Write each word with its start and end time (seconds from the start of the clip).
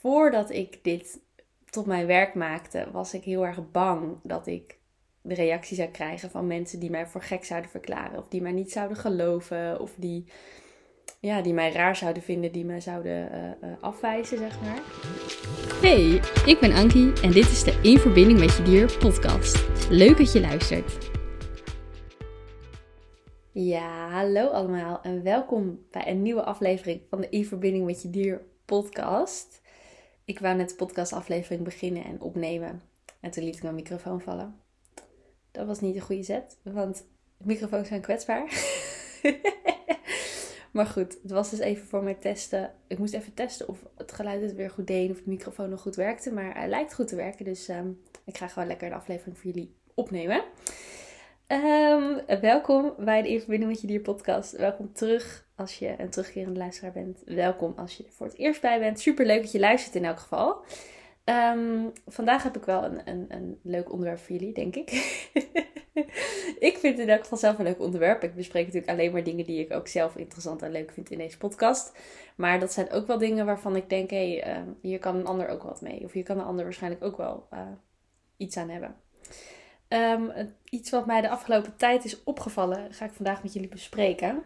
voordat 0.00 0.50
ik 0.50 0.78
dit 0.82 1.20
tot 1.70 1.86
mijn 1.86 2.06
werk 2.06 2.34
maakte, 2.34 2.86
was 2.92 3.14
ik 3.14 3.24
heel 3.24 3.46
erg 3.46 3.70
bang 3.70 4.16
dat 4.22 4.46
ik 4.46 4.78
de 5.22 5.34
reactie 5.34 5.76
zou 5.76 5.88
krijgen 5.88 6.30
van 6.30 6.46
mensen 6.46 6.80
die 6.80 6.90
mij 6.90 7.06
voor 7.06 7.22
gek 7.22 7.44
zouden 7.44 7.70
verklaren. 7.70 8.18
Of 8.18 8.28
die 8.28 8.42
mij 8.42 8.52
niet 8.52 8.72
zouden 8.72 8.96
geloven. 8.96 9.80
Of 9.80 9.94
die, 9.96 10.24
ja, 11.20 11.42
die 11.42 11.52
mij 11.52 11.72
raar 11.72 11.96
zouden 11.96 12.22
vinden, 12.22 12.52
die 12.52 12.64
mij 12.64 12.80
zouden 12.80 13.32
uh, 13.32 13.68
uh, 13.68 13.76
afwijzen, 13.80 14.38
zeg 14.38 14.60
maar. 14.60 14.80
Hey, 15.80 16.20
ik 16.46 16.58
ben 16.60 16.72
Ankie 16.72 17.20
en 17.22 17.30
dit 17.30 17.50
is 17.50 17.64
de 17.64 17.78
In 17.82 17.98
Verbinding 17.98 18.38
met 18.38 18.56
Je 18.56 18.62
Dier 18.62 18.96
podcast. 18.98 19.88
Leuk 19.90 20.16
dat 20.16 20.32
je 20.32 20.40
luistert. 20.40 21.10
Ja, 23.52 24.08
hallo 24.10 24.46
allemaal 24.46 25.00
en 25.02 25.22
welkom 25.22 25.86
bij 25.90 26.08
een 26.08 26.22
nieuwe 26.22 26.42
aflevering 26.42 27.00
van 27.10 27.20
de 27.20 27.28
In 27.28 27.44
Verbinding 27.44 27.86
met 27.86 28.02
Je 28.02 28.10
Dier 28.10 28.42
podcast. 28.64 29.59
Ik 30.30 30.38
wou 30.38 30.56
net 30.56 30.68
de 30.68 30.74
podcastaflevering 30.74 31.64
beginnen 31.64 32.04
en 32.04 32.20
opnemen. 32.20 32.82
En 33.20 33.30
toen 33.30 33.44
liet 33.44 33.56
ik 33.56 33.62
mijn 33.62 33.74
microfoon 33.74 34.20
vallen. 34.20 34.60
Dat 35.50 35.66
was 35.66 35.80
niet 35.80 35.94
een 35.94 36.00
goede 36.00 36.22
zet, 36.22 36.58
want 36.62 37.04
microfoons 37.36 37.88
zijn 37.88 38.00
kwetsbaar. 38.00 38.42
maar 40.72 40.86
goed, 40.86 41.18
het 41.22 41.30
was 41.30 41.50
dus 41.50 41.58
even 41.58 41.86
voor 41.86 42.02
mij 42.02 42.14
testen. 42.14 42.74
Ik 42.86 42.98
moest 42.98 43.14
even 43.14 43.34
testen 43.34 43.68
of 43.68 43.78
het 43.96 44.12
geluid 44.12 44.42
het 44.42 44.54
weer 44.54 44.70
goed 44.70 44.86
deed, 44.86 45.10
of 45.10 45.16
de 45.16 45.30
microfoon 45.30 45.70
nog 45.70 45.80
goed 45.80 45.96
werkte. 45.96 46.32
Maar 46.32 46.54
hij 46.54 46.68
lijkt 46.68 46.94
goed 46.94 47.08
te 47.08 47.16
werken, 47.16 47.44
dus 47.44 47.68
um, 47.68 48.00
ik 48.24 48.36
ga 48.36 48.48
gewoon 48.48 48.68
lekker 48.68 48.88
de 48.88 48.94
aflevering 48.94 49.38
voor 49.38 49.50
jullie 49.50 49.74
opnemen. 49.94 50.44
Um, 51.46 52.20
welkom 52.40 52.94
bij 52.98 53.22
de 53.22 53.28
In 53.28 53.38
Verbinding 53.38 53.70
met 53.70 53.80
Je 53.80 53.86
Dier 53.86 54.00
podcast. 54.00 54.56
Welkom 54.56 54.92
terug 54.92 55.48
als 55.60 55.78
je 55.78 55.94
een 55.98 56.10
terugkerende 56.10 56.58
luisteraar 56.58 56.92
bent. 56.92 57.22
Welkom 57.24 57.72
als 57.76 57.96
je 57.96 58.04
er 58.04 58.12
voor 58.12 58.26
het 58.26 58.38
eerst 58.38 58.60
bij 58.60 58.78
bent. 58.78 59.00
Super 59.00 59.26
leuk 59.26 59.42
dat 59.42 59.52
je 59.52 59.58
luistert 59.58 59.94
in 59.94 60.04
elk 60.04 60.18
geval. 60.18 60.64
Um, 61.24 61.92
vandaag 62.06 62.42
heb 62.42 62.56
ik 62.56 62.64
wel 62.64 62.84
een, 62.84 63.08
een, 63.08 63.26
een 63.28 63.58
leuk 63.62 63.92
onderwerp 63.92 64.18
voor 64.18 64.36
jullie, 64.36 64.54
denk 64.54 64.76
ik. 64.76 64.90
ik 66.68 66.76
vind 66.78 66.98
het 66.98 67.06
in 67.06 67.08
elk 67.08 67.20
geval 67.20 67.38
zelf 67.38 67.58
een 67.58 67.64
leuk 67.64 67.80
onderwerp. 67.80 68.22
Ik 68.22 68.34
bespreek 68.34 68.64
natuurlijk 68.64 68.92
alleen 68.92 69.12
maar 69.12 69.24
dingen 69.24 69.44
die 69.44 69.60
ik 69.60 69.72
ook 69.72 69.88
zelf 69.88 70.16
interessant 70.16 70.62
en 70.62 70.72
leuk 70.72 70.92
vind 70.92 71.10
in 71.10 71.18
deze 71.18 71.38
podcast. 71.38 71.92
Maar 72.36 72.60
dat 72.60 72.72
zijn 72.72 72.90
ook 72.90 73.06
wel 73.06 73.18
dingen 73.18 73.46
waarvan 73.46 73.76
ik 73.76 73.88
denk, 73.88 74.10
hé, 74.10 74.38
hey, 74.38 74.56
uh, 74.56 74.62
hier 74.80 74.98
kan 74.98 75.16
een 75.16 75.26
ander 75.26 75.48
ook 75.48 75.62
wat 75.62 75.80
mee. 75.80 76.04
Of 76.04 76.12
hier 76.12 76.24
kan 76.24 76.38
een 76.38 76.44
ander 76.44 76.64
waarschijnlijk 76.64 77.04
ook 77.04 77.16
wel 77.16 77.46
uh, 77.52 77.60
iets 78.36 78.56
aan 78.56 78.70
hebben. 78.70 78.96
Um, 79.88 80.32
iets 80.64 80.90
wat 80.90 81.06
mij 81.06 81.20
de 81.20 81.28
afgelopen 81.28 81.76
tijd 81.76 82.04
is 82.04 82.24
opgevallen, 82.24 82.94
ga 82.94 83.04
ik 83.04 83.12
vandaag 83.12 83.42
met 83.42 83.52
jullie 83.52 83.68
bespreken. 83.68 84.44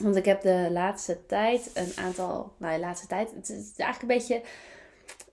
Want 0.00 0.16
ik 0.16 0.24
heb 0.24 0.42
de 0.42 0.68
laatste 0.70 1.26
tijd 1.26 1.70
een 1.74 2.04
aantal, 2.04 2.52
nou 2.58 2.74
de 2.74 2.80
laatste 2.80 3.06
tijd, 3.06 3.34
het 3.34 3.48
is 3.48 3.72
eigenlijk 3.76 4.02
een 4.02 4.18
beetje, 4.18 4.42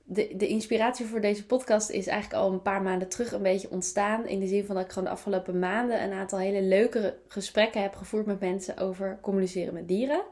de, 0.03 0.33
de 0.37 0.47
inspiratie 0.47 1.05
voor 1.05 1.21
deze 1.21 1.45
podcast 1.45 1.89
is 1.89 2.07
eigenlijk 2.07 2.43
al 2.43 2.51
een 2.51 2.61
paar 2.61 2.81
maanden 2.81 3.09
terug 3.09 3.31
een 3.31 3.41
beetje 3.41 3.71
ontstaan. 3.71 4.27
In 4.27 4.39
de 4.39 4.47
zin 4.47 4.65
van 4.65 4.75
dat 4.75 4.85
ik 4.85 4.91
gewoon 4.91 5.07
de 5.07 5.13
afgelopen 5.13 5.59
maanden 5.59 6.03
een 6.03 6.13
aantal 6.13 6.39
hele 6.39 6.61
leuke 6.61 7.17
gesprekken 7.27 7.81
heb 7.81 7.95
gevoerd 7.95 8.25
met 8.25 8.39
mensen 8.39 8.77
over 8.77 9.17
communiceren 9.21 9.73
met 9.73 9.87
dieren. 9.87 10.23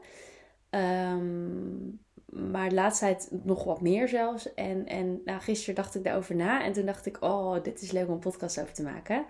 Um, 0.70 2.00
maar 2.30 2.68
de 2.68 2.74
laatste 2.74 3.04
tijd 3.04 3.28
nog 3.44 3.64
wat 3.64 3.80
meer 3.80 4.08
zelfs. 4.08 4.54
En, 4.54 4.86
en 4.86 5.20
nou, 5.24 5.40
gisteren 5.40 5.74
dacht 5.74 5.94
ik 5.94 6.04
daarover 6.04 6.36
na. 6.36 6.64
En 6.64 6.72
toen 6.72 6.86
dacht 6.86 7.06
ik, 7.06 7.16
oh, 7.20 7.62
dit 7.62 7.82
is 7.82 7.90
leuk 7.90 8.06
om 8.06 8.12
een 8.12 8.18
podcast 8.18 8.60
over 8.60 8.74
te 8.74 8.82
maken. 8.82 9.24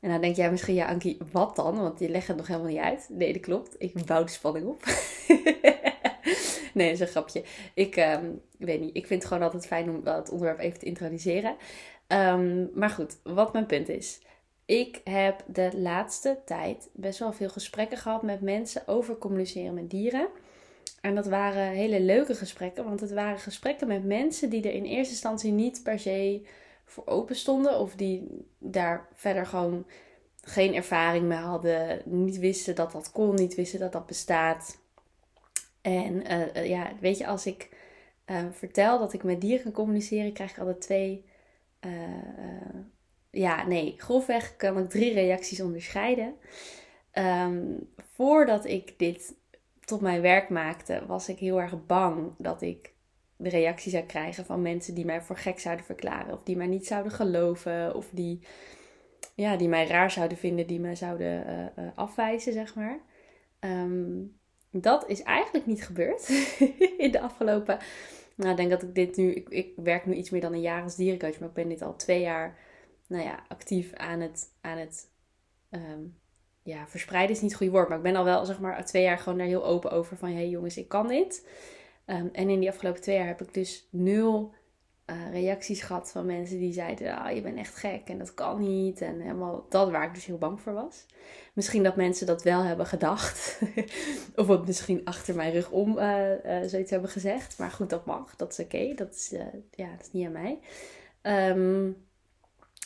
En 0.00 0.10
dan 0.10 0.20
denk 0.20 0.36
jij 0.36 0.50
misschien, 0.50 0.74
ja 0.74 0.86
Ankie, 0.86 1.18
wat 1.32 1.56
dan? 1.56 1.80
Want 1.80 1.98
je 1.98 2.08
legt 2.08 2.28
het 2.28 2.36
nog 2.36 2.46
helemaal 2.46 2.68
niet 2.68 2.78
uit. 2.78 3.06
Nee, 3.08 3.32
dat 3.32 3.42
klopt. 3.42 3.74
Ik 3.78 4.06
bouw 4.06 4.24
de 4.24 4.30
spanning 4.30 4.66
op. 4.66 4.84
nee, 6.74 6.86
dat 6.86 6.94
is 6.94 7.00
een 7.00 7.06
grapje. 7.06 7.44
Ik 7.74 7.96
um, 7.96 8.40
weet 8.58 8.80
niet, 8.80 8.96
ik 8.96 9.06
vind 9.06 9.22
het 9.22 9.32
gewoon 9.32 9.44
altijd 9.46 9.66
fijn 9.66 9.90
om 9.90 10.00
het 10.04 10.30
onderwerp 10.30 10.58
even 10.58 10.78
te 10.78 10.86
introduceren. 10.86 11.56
Um, 12.08 12.70
maar 12.74 12.90
goed, 12.90 13.16
wat 13.22 13.52
mijn 13.52 13.66
punt 13.66 13.88
is. 13.88 14.20
Ik 14.64 15.00
heb 15.04 15.44
de 15.46 15.70
laatste 15.74 16.38
tijd 16.44 16.88
best 16.92 17.18
wel 17.18 17.32
veel 17.32 17.48
gesprekken 17.48 17.98
gehad 17.98 18.22
met 18.22 18.40
mensen 18.40 18.82
over 18.86 19.18
communiceren 19.18 19.74
met 19.74 19.90
dieren. 19.90 20.28
En 21.00 21.14
dat 21.14 21.26
waren 21.26 21.68
hele 21.68 22.00
leuke 22.00 22.34
gesprekken, 22.34 22.84
want 22.84 23.00
het 23.00 23.12
waren 23.12 23.38
gesprekken 23.38 23.88
met 23.88 24.04
mensen 24.04 24.50
die 24.50 24.62
er 24.62 24.74
in 24.74 24.84
eerste 24.84 25.12
instantie 25.12 25.52
niet 25.52 25.80
per 25.82 25.98
se 25.98 26.46
voor 26.90 27.06
open 27.06 27.36
stonden. 27.36 27.78
Of 27.78 27.94
die 27.94 28.46
daar 28.58 29.08
verder 29.14 29.46
gewoon 29.46 29.86
geen 30.40 30.74
ervaring 30.74 31.24
mee 31.26 31.38
hadden. 31.38 32.02
Niet 32.04 32.38
wisten 32.38 32.74
dat 32.74 32.92
dat 32.92 33.10
kon, 33.10 33.34
niet 33.34 33.54
wisten 33.54 33.80
dat 33.80 33.92
dat 33.92 34.06
bestaat. 34.06 34.78
En 35.80 36.32
uh, 36.32 36.66
ja, 36.68 36.92
weet 37.00 37.18
je, 37.18 37.26
als 37.26 37.46
ik 37.46 37.68
uh, 38.26 38.44
vertel 38.50 38.98
dat 38.98 39.12
ik 39.12 39.22
met 39.22 39.40
dieren 39.40 39.62
kan 39.62 39.72
communiceren, 39.72 40.32
krijg 40.32 40.50
ik 40.50 40.58
altijd 40.58 40.80
twee. 40.80 41.24
Ja, 43.30 43.66
nee, 43.66 43.94
grofweg 43.96 44.56
kan 44.56 44.78
ik 44.78 44.90
drie 44.90 45.12
reacties 45.12 45.60
onderscheiden. 45.60 46.34
Um, 47.12 47.92
voordat 47.96 48.64
ik 48.64 48.98
dit 48.98 49.34
tot 49.84 50.00
mijn 50.00 50.20
werk 50.20 50.48
maakte, 50.48 51.06
was 51.06 51.28
ik 51.28 51.38
heel 51.38 51.60
erg 51.60 51.86
bang 51.86 52.32
dat 52.38 52.62
ik 52.62 52.92
de 53.42 53.48
reactie 53.48 53.90
zou 53.90 54.04
krijgen 54.04 54.44
van 54.44 54.62
mensen 54.62 54.94
die 54.94 55.04
mij 55.04 55.22
voor 55.22 55.36
gek 55.36 55.58
zouden 55.58 55.84
verklaren. 55.84 56.34
Of 56.34 56.42
die 56.42 56.56
mij 56.56 56.66
niet 56.66 56.86
zouden 56.86 57.12
geloven. 57.12 57.94
Of 57.94 58.08
die, 58.10 58.40
ja, 59.34 59.56
die 59.56 59.68
mij 59.68 59.86
raar 59.86 60.10
zouden 60.10 60.38
vinden, 60.38 60.66
die 60.66 60.80
mij 60.80 60.94
zouden 60.94 61.46
uh, 61.46 61.84
uh, 61.84 61.90
afwijzen, 61.94 62.52
zeg 62.52 62.74
maar. 62.74 63.00
Um, 63.60 64.38
dat 64.70 65.08
is 65.08 65.22
eigenlijk 65.22 65.66
niet 65.66 65.84
gebeurd 65.84 66.28
in 66.98 67.10
de 67.10 67.20
afgelopen. 67.20 67.78
Nou, 68.34 68.50
ik 68.50 68.56
denk 68.56 68.70
dat 68.70 68.82
ik 68.82 68.94
dit 68.94 69.16
nu. 69.16 69.32
Ik, 69.32 69.48
ik, 69.48 69.72
werk 69.76 70.06
nu 70.06 70.14
iets 70.14 70.30
meer 70.30 70.40
dan 70.40 70.52
een 70.52 70.60
jaar 70.60 70.82
als 70.82 70.96
dierencoach, 70.96 71.38
maar 71.38 71.48
ik 71.48 71.54
ben 71.54 71.68
dit 71.68 71.82
al 71.82 71.96
twee 71.96 72.20
jaar, 72.20 72.58
nou 73.06 73.24
ja, 73.24 73.44
actief 73.48 73.92
aan 73.92 74.20
het, 74.20 74.48
aan 74.60 74.78
het 74.78 75.10
um, 75.70 76.18
ja, 76.62 76.86
verspreiden 76.88 77.36
is 77.36 77.42
niet 77.42 77.50
het 77.50 77.60
goede 77.60 77.72
woord, 77.72 77.88
maar 77.88 77.96
ik 77.96 78.02
ben 78.02 78.16
al 78.16 78.24
wel 78.24 78.44
zeg 78.44 78.60
maar 78.60 78.84
twee 78.84 79.02
jaar 79.02 79.18
gewoon 79.18 79.38
daar 79.38 79.46
heel 79.46 79.64
open 79.64 79.90
over 79.90 80.16
van 80.16 80.28
hé 80.28 80.34
hey 80.34 80.48
jongens, 80.48 80.76
ik 80.76 80.88
kan 80.88 81.08
dit. 81.08 81.48
Um, 82.10 82.30
en 82.32 82.48
in 82.48 82.60
die 82.60 82.68
afgelopen 82.68 83.00
twee 83.00 83.16
jaar 83.16 83.26
heb 83.26 83.40
ik 83.40 83.54
dus 83.54 83.88
nul 83.90 84.52
uh, 85.10 85.16
reacties 85.32 85.82
gehad 85.82 86.10
van 86.10 86.26
mensen 86.26 86.58
die 86.58 86.72
zeiden, 86.72 87.18
ah, 87.18 87.34
je 87.34 87.40
bent 87.40 87.58
echt 87.58 87.74
gek 87.74 88.08
en 88.08 88.18
dat 88.18 88.34
kan 88.34 88.60
niet. 88.60 89.00
En 89.00 89.20
helemaal 89.20 89.66
dat 89.68 89.90
waar 89.90 90.06
ik 90.06 90.14
dus 90.14 90.24
heel 90.24 90.38
bang 90.38 90.60
voor 90.60 90.72
was. 90.72 91.06
Misschien 91.52 91.82
dat 91.82 91.96
mensen 91.96 92.26
dat 92.26 92.42
wel 92.42 92.62
hebben 92.62 92.86
gedacht. 92.86 93.60
of 94.36 94.46
wat 94.46 94.66
misschien 94.66 95.04
achter 95.04 95.34
mijn 95.34 95.52
rug 95.52 95.70
om 95.70 95.98
uh, 95.98 96.28
uh, 96.44 96.68
zoiets 96.68 96.90
hebben 96.90 97.10
gezegd. 97.10 97.58
Maar 97.58 97.70
goed, 97.70 97.90
dat 97.90 98.06
mag. 98.06 98.36
Dat 98.36 98.52
is 98.52 98.64
oké. 98.64 98.94
Dat, 98.94 99.14
is, 99.14 99.30
ja, 99.70 99.90
dat 99.96 100.06
is 100.06 100.12
niet 100.12 100.26
aan 100.26 100.32
mij. 100.32 100.58
Um, 101.22 101.96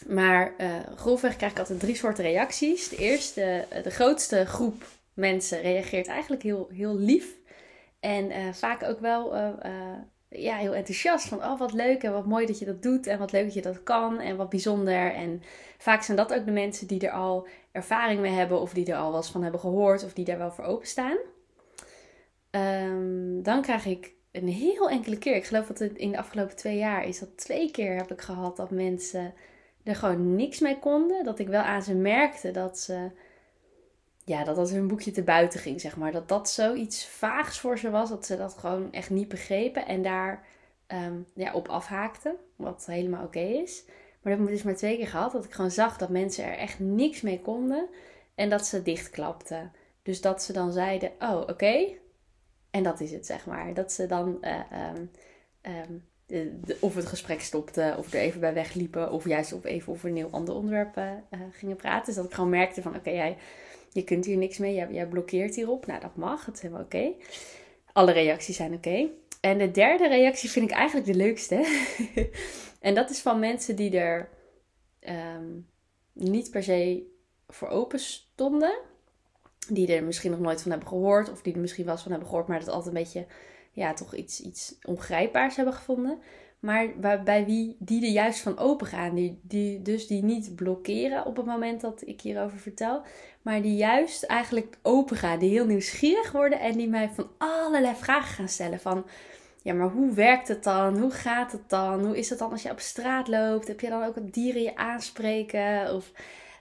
maar 0.06 0.54
grofweg 0.96 1.36
krijg 1.36 1.52
ik 1.52 1.58
altijd 1.58 1.80
drie 1.80 1.96
soorten 1.96 2.24
reacties. 2.24 2.88
De 2.88 2.96
eerste, 2.96 3.66
de 3.82 3.90
grootste 3.90 4.44
groep 4.46 4.86
mensen 5.12 5.60
reageert 5.60 6.06
eigenlijk 6.06 6.42
heel, 6.42 6.68
heel 6.72 6.96
lief. 6.96 7.36
En 8.04 8.30
uh, 8.30 8.52
vaak 8.52 8.82
ook 8.82 9.00
wel 9.00 9.36
uh, 9.36 9.48
ja, 10.28 10.56
heel 10.56 10.74
enthousiast. 10.74 11.28
Van 11.28 11.38
oh, 11.38 11.58
wat 11.58 11.72
leuk 11.72 12.02
en 12.02 12.12
wat 12.12 12.26
mooi 12.26 12.46
dat 12.46 12.58
je 12.58 12.64
dat 12.64 12.82
doet. 12.82 13.06
En 13.06 13.18
wat 13.18 13.32
leuk 13.32 13.44
dat 13.44 13.54
je 13.54 13.62
dat 13.62 13.82
kan. 13.82 14.20
En 14.20 14.36
wat 14.36 14.48
bijzonder. 14.48 15.12
En 15.12 15.42
vaak 15.78 16.02
zijn 16.02 16.16
dat 16.16 16.34
ook 16.34 16.44
de 16.44 16.52
mensen 16.52 16.86
die 16.86 17.06
er 17.06 17.12
al 17.12 17.46
ervaring 17.72 18.20
mee 18.20 18.32
hebben. 18.32 18.60
Of 18.60 18.72
die 18.72 18.86
er 18.86 18.96
al 18.96 19.12
wat 19.12 19.28
van 19.28 19.42
hebben 19.42 19.60
gehoord. 19.60 20.04
Of 20.04 20.12
die 20.12 20.24
daar 20.24 20.38
wel 20.38 20.50
voor 20.50 20.64
openstaan. 20.64 21.16
Um, 22.50 23.42
dan 23.42 23.62
krijg 23.62 23.86
ik 23.86 24.12
een 24.32 24.48
heel 24.48 24.90
enkele 24.90 25.18
keer. 25.18 25.36
Ik 25.36 25.44
geloof 25.44 25.66
dat 25.66 25.78
het 25.78 25.96
in 25.96 26.10
de 26.10 26.18
afgelopen 26.18 26.56
twee 26.56 26.76
jaar 26.76 27.04
is 27.04 27.18
dat 27.18 27.36
twee 27.36 27.70
keer 27.70 27.96
heb 27.96 28.10
ik 28.10 28.20
gehad 28.20 28.56
dat 28.56 28.70
mensen 28.70 29.34
er 29.84 29.96
gewoon 29.96 30.34
niks 30.34 30.60
mee 30.60 30.78
konden. 30.78 31.24
Dat 31.24 31.38
ik 31.38 31.48
wel 31.48 31.62
aan 31.62 31.82
ze 31.82 31.94
merkte 31.94 32.50
dat 32.50 32.78
ze. 32.78 33.10
Ja, 34.24 34.44
dat 34.44 34.56
dat 34.56 34.70
hun 34.70 34.88
boekje 34.88 35.10
te 35.10 35.22
buiten 35.22 35.60
ging, 35.60 35.80
zeg 35.80 35.96
maar. 35.96 36.12
Dat 36.12 36.28
dat 36.28 36.50
zoiets 36.50 37.06
vaags 37.06 37.58
voor 37.58 37.78
ze 37.78 37.90
was. 37.90 38.08
Dat 38.08 38.26
ze 38.26 38.36
dat 38.36 38.54
gewoon 38.58 38.92
echt 38.92 39.10
niet 39.10 39.28
begrepen. 39.28 39.86
En 39.86 40.02
daar 40.02 40.46
um, 40.88 41.26
ja, 41.34 41.52
op 41.52 41.68
afhaakten. 41.68 42.36
Wat 42.56 42.86
helemaal 42.86 43.24
oké 43.24 43.38
is. 43.38 43.82
Maar 43.86 44.32
dat 44.32 44.40
heb 44.42 44.48
ik 44.48 44.54
dus 44.54 44.62
maar 44.62 44.76
twee 44.76 44.96
keer 44.96 45.08
gehad. 45.08 45.32
Dat 45.32 45.44
ik 45.44 45.52
gewoon 45.52 45.70
zag 45.70 45.96
dat 45.96 46.08
mensen 46.08 46.44
er 46.44 46.56
echt 46.56 46.78
niks 46.78 47.20
mee 47.20 47.40
konden. 47.40 47.88
En 48.34 48.50
dat 48.50 48.66
ze 48.66 48.82
dichtklapten. 48.82 49.72
Dus 50.02 50.20
dat 50.20 50.42
ze 50.42 50.52
dan 50.52 50.72
zeiden: 50.72 51.10
Oh, 51.18 51.40
oké. 51.40 51.86
En 52.70 52.82
dat 52.82 53.00
is 53.00 53.12
het, 53.12 53.26
zeg 53.26 53.46
maar. 53.46 53.74
Dat 53.74 53.92
ze 53.92 54.06
dan. 54.06 54.38
Uh, 54.40 54.60
um, 54.96 55.10
um, 55.62 56.04
of 56.80 56.94
het 56.94 57.06
gesprek 57.06 57.40
stopte, 57.40 57.94
of 57.98 58.12
er 58.12 58.20
even 58.20 58.40
bij 58.40 58.54
wegliepen, 58.54 59.10
of 59.10 59.24
juist 59.24 59.52
op 59.52 59.64
even 59.64 59.92
over 59.92 60.08
een 60.08 60.16
heel 60.16 60.30
ander 60.30 60.54
onderwerp 60.54 60.96
uh, 60.96 61.40
gingen 61.50 61.76
praten. 61.76 62.06
Dus 62.06 62.14
dat 62.14 62.24
ik 62.24 62.34
gewoon 62.34 62.50
merkte 62.50 62.82
van, 62.82 62.96
oké, 62.96 63.10
jij, 63.10 63.36
je 63.94 64.04
kunt 64.04 64.24
hier 64.24 64.36
niks 64.36 64.58
mee, 64.58 64.74
jij, 64.74 65.06
blokkeert 65.06 65.54
hierop. 65.54 65.86
Nou, 65.86 66.00
dat 66.00 66.16
mag, 66.16 66.46
het 66.46 66.54
is 66.54 66.60
helemaal 66.60 66.82
oké. 66.82 67.12
Alle 67.92 68.12
reacties 68.12 68.56
zijn 68.56 68.74
oké. 68.74 69.08
En 69.40 69.58
de 69.58 69.70
derde 69.70 70.08
reactie 70.08 70.50
vind 70.50 70.70
ik 70.70 70.76
eigenlijk 70.76 71.06
de 71.06 71.14
leukste. 71.14 71.86
en 72.80 72.94
dat 72.94 73.10
is 73.10 73.20
van 73.20 73.38
mensen 73.38 73.76
die 73.76 73.98
er 73.98 74.28
um, 75.36 75.68
niet 76.12 76.50
per 76.50 76.62
se 76.62 77.06
voor 77.48 77.68
open 77.68 77.98
stonden. 77.98 78.78
Die 79.68 79.94
er 79.94 80.04
misschien 80.04 80.30
nog 80.30 80.40
nooit 80.40 80.62
van 80.62 80.70
hebben 80.70 80.88
gehoord, 80.88 81.30
of 81.30 81.42
die 81.42 81.54
er 81.54 81.60
misschien 81.60 81.84
wel 81.84 81.92
eens 81.92 82.02
van 82.02 82.10
hebben 82.10 82.28
gehoord, 82.28 82.48
maar 82.48 82.58
dat 82.58 82.68
altijd 82.68 82.94
een 82.94 83.02
beetje 83.02 83.26
ja, 83.72 83.94
toch 83.94 84.14
iets, 84.14 84.40
iets 84.40 84.78
ongrijpbaars 84.82 85.56
hebben 85.56 85.74
gevonden. 85.74 86.18
Maar 86.64 86.88
bij 87.24 87.44
wie 87.44 87.76
die 87.78 88.04
er 88.04 88.12
juist 88.12 88.40
van 88.40 88.58
open 88.58 88.86
gaan. 88.86 89.14
Die, 89.14 89.38
die, 89.42 89.82
dus 89.82 90.06
die 90.06 90.22
niet 90.22 90.54
blokkeren 90.56 91.26
op 91.26 91.36
het 91.36 91.46
moment 91.46 91.80
dat 91.80 92.02
ik 92.06 92.20
hierover 92.20 92.58
vertel. 92.58 93.02
Maar 93.42 93.62
die 93.62 93.76
juist 93.76 94.22
eigenlijk 94.22 94.78
open 94.82 95.16
gaan. 95.16 95.38
Die 95.38 95.50
heel 95.50 95.66
nieuwsgierig 95.66 96.32
worden. 96.32 96.60
En 96.60 96.76
die 96.76 96.88
mij 96.88 97.08
van 97.08 97.28
allerlei 97.38 97.94
vragen 97.94 98.34
gaan 98.34 98.48
stellen. 98.48 98.80
Van 98.80 99.04
ja, 99.62 99.74
maar 99.74 99.88
hoe 99.88 100.12
werkt 100.12 100.48
het 100.48 100.64
dan? 100.64 100.98
Hoe 100.98 101.10
gaat 101.10 101.52
het 101.52 101.68
dan? 101.68 102.04
Hoe 102.04 102.18
is 102.18 102.30
het 102.30 102.38
dan 102.38 102.50
als 102.50 102.62
je 102.62 102.70
op 102.70 102.80
straat 102.80 103.28
loopt? 103.28 103.68
Heb 103.68 103.80
je 103.80 103.88
dan 103.88 104.04
ook 104.04 104.32
dieren 104.32 104.62
je 104.62 104.76
aanspreken? 104.76 105.94
Of 105.94 106.12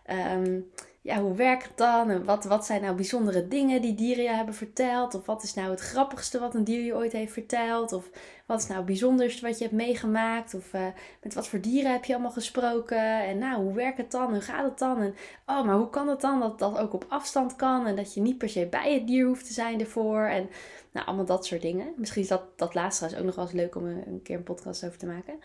ehm, 0.06 0.60
ja, 1.04 1.22
hoe 1.22 1.36
werkt 1.36 1.64
het 1.64 1.78
dan? 1.78 2.10
En 2.10 2.26
wat, 2.26 2.44
wat 2.44 2.66
zijn 2.66 2.82
nou 2.82 2.96
bijzondere 2.96 3.48
dingen 3.48 3.82
die 3.82 3.96
dieren 3.96 4.24
je 4.24 4.30
hebben 4.30 4.56
verteld? 4.56 5.16
Of 5.16 5.26
wat 5.26 5.44
is 5.44 5.54
nou 5.54 5.70
het 5.70 5.80
grappigste 5.80 6.40
wat 6.40 6.56
een 6.56 6.64
dier 6.64 6.82
je 6.82 6.96
ooit 6.96 7.12
heeft 7.12 7.34
verteld? 7.34 7.94
Of 7.94 8.10
wat 8.46 8.60
is 8.60 8.66
nou 8.66 8.78
het 8.78 8.86
bijzonderste 8.86 9.46
wat 9.46 9.58
je 9.58 9.64
hebt 9.64 9.76
meegemaakt? 9.76 10.54
Of 10.54 10.74
uh, 10.74 10.88
met 11.22 11.34
wat 11.34 11.48
voor 11.48 11.62
dieren 11.62 11.92
heb 11.92 12.06
je 12.06 12.14
allemaal 12.14 12.32
gesproken? 12.32 13.24
En 13.24 13.38
nou, 13.38 13.64
hoe 13.64 13.74
werkt 13.74 13.98
het 13.98 14.12
dan? 14.12 14.32
Hoe 14.32 14.42
gaat 14.42 14.66
het 14.66 14.80
dan? 14.80 15.02
En 15.02 15.16
oh, 15.46 15.66
maar 15.66 15.76
hoe 15.76 15.90
kan 15.90 16.08
het 16.08 16.22
dan 16.22 16.40
dat 16.40 16.60
dat 16.60 16.78
ook 16.78 16.94
op 16.94 17.06
afstand 17.10 17.56
kan? 17.56 17.88
En 17.88 17.96
dat 17.96 18.14
je 18.14 18.22
niet 18.22 18.38
per 18.38 18.50
se 18.50 18.68
bij 18.68 18.94
het 18.94 19.08
dier 19.08 19.26
hoeft 19.28 19.46
te 19.46 19.54
zijn 19.54 19.80
ervoor? 19.80 20.22
En 20.22 20.50
nou, 20.92 21.06
allemaal 21.06 21.26
dat 21.26 21.46
soort 21.46 21.62
dingen. 21.62 21.94
Misschien 21.98 22.22
is 22.22 22.28
dat, 22.28 22.44
dat 22.56 22.74
laatste 22.74 23.18
ook 23.18 23.26
nog 23.26 23.36
wel 23.36 23.46
eens 23.46 23.54
leuk 23.54 23.76
om 23.76 23.86
een, 23.86 24.04
een 24.08 24.22
keer 24.22 24.38
een 24.38 24.44
podcast 24.44 24.86
over 24.86 24.98
te 24.98 25.06
maken. 25.06 25.40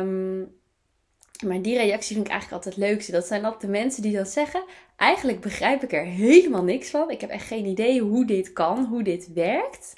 Um, 0.00 0.54
maar 1.44 1.62
die 1.62 1.76
reactie 1.76 2.14
vind 2.14 2.26
ik 2.26 2.32
eigenlijk 2.32 2.64
altijd 2.64 2.74
het 2.74 2.84
leukste. 2.90 3.12
Dat 3.12 3.26
zijn 3.26 3.44
altijd 3.44 3.62
de 3.62 3.68
mensen 3.68 4.02
die 4.02 4.16
dan 4.16 4.26
zeggen: 4.26 4.64
Eigenlijk 4.96 5.40
begrijp 5.40 5.82
ik 5.82 5.92
er 5.92 6.04
helemaal 6.04 6.62
niks 6.62 6.90
van. 6.90 7.10
Ik 7.10 7.20
heb 7.20 7.30
echt 7.30 7.46
geen 7.46 7.64
idee 7.64 8.00
hoe 8.00 8.24
dit 8.24 8.52
kan, 8.52 8.84
hoe 8.84 9.02
dit 9.02 9.32
werkt. 9.32 9.94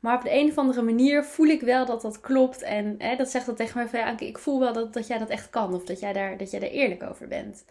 Maar 0.00 0.16
op 0.16 0.22
de 0.22 0.32
een 0.32 0.50
of 0.50 0.58
andere 0.58 0.82
manier 0.82 1.24
voel 1.24 1.46
ik 1.46 1.60
wel 1.60 1.86
dat 1.86 2.02
dat 2.02 2.20
klopt. 2.20 2.62
En 2.62 2.94
hè, 2.98 3.16
dat 3.16 3.28
zegt 3.28 3.46
dan 3.46 3.54
tegen 3.54 3.78
mij 3.78 3.88
van 3.88 3.98
ja, 3.98 4.18
ik 4.18 4.38
voel 4.38 4.60
wel 4.60 4.72
dat, 4.72 4.92
dat 4.92 5.06
jij 5.06 5.18
dat 5.18 5.28
echt 5.28 5.50
kan. 5.50 5.74
Of 5.74 5.84
dat 5.84 6.00
jij, 6.00 6.12
daar, 6.12 6.36
dat 6.36 6.50
jij 6.50 6.60
daar 6.60 6.68
eerlijk 6.68 7.02
over 7.02 7.28
bent. 7.28 7.64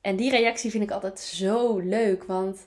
En 0.00 0.16
die 0.16 0.30
reactie 0.30 0.70
vind 0.70 0.82
ik 0.82 0.90
altijd 0.90 1.20
zo 1.20 1.78
leuk. 1.78 2.24
Want 2.24 2.66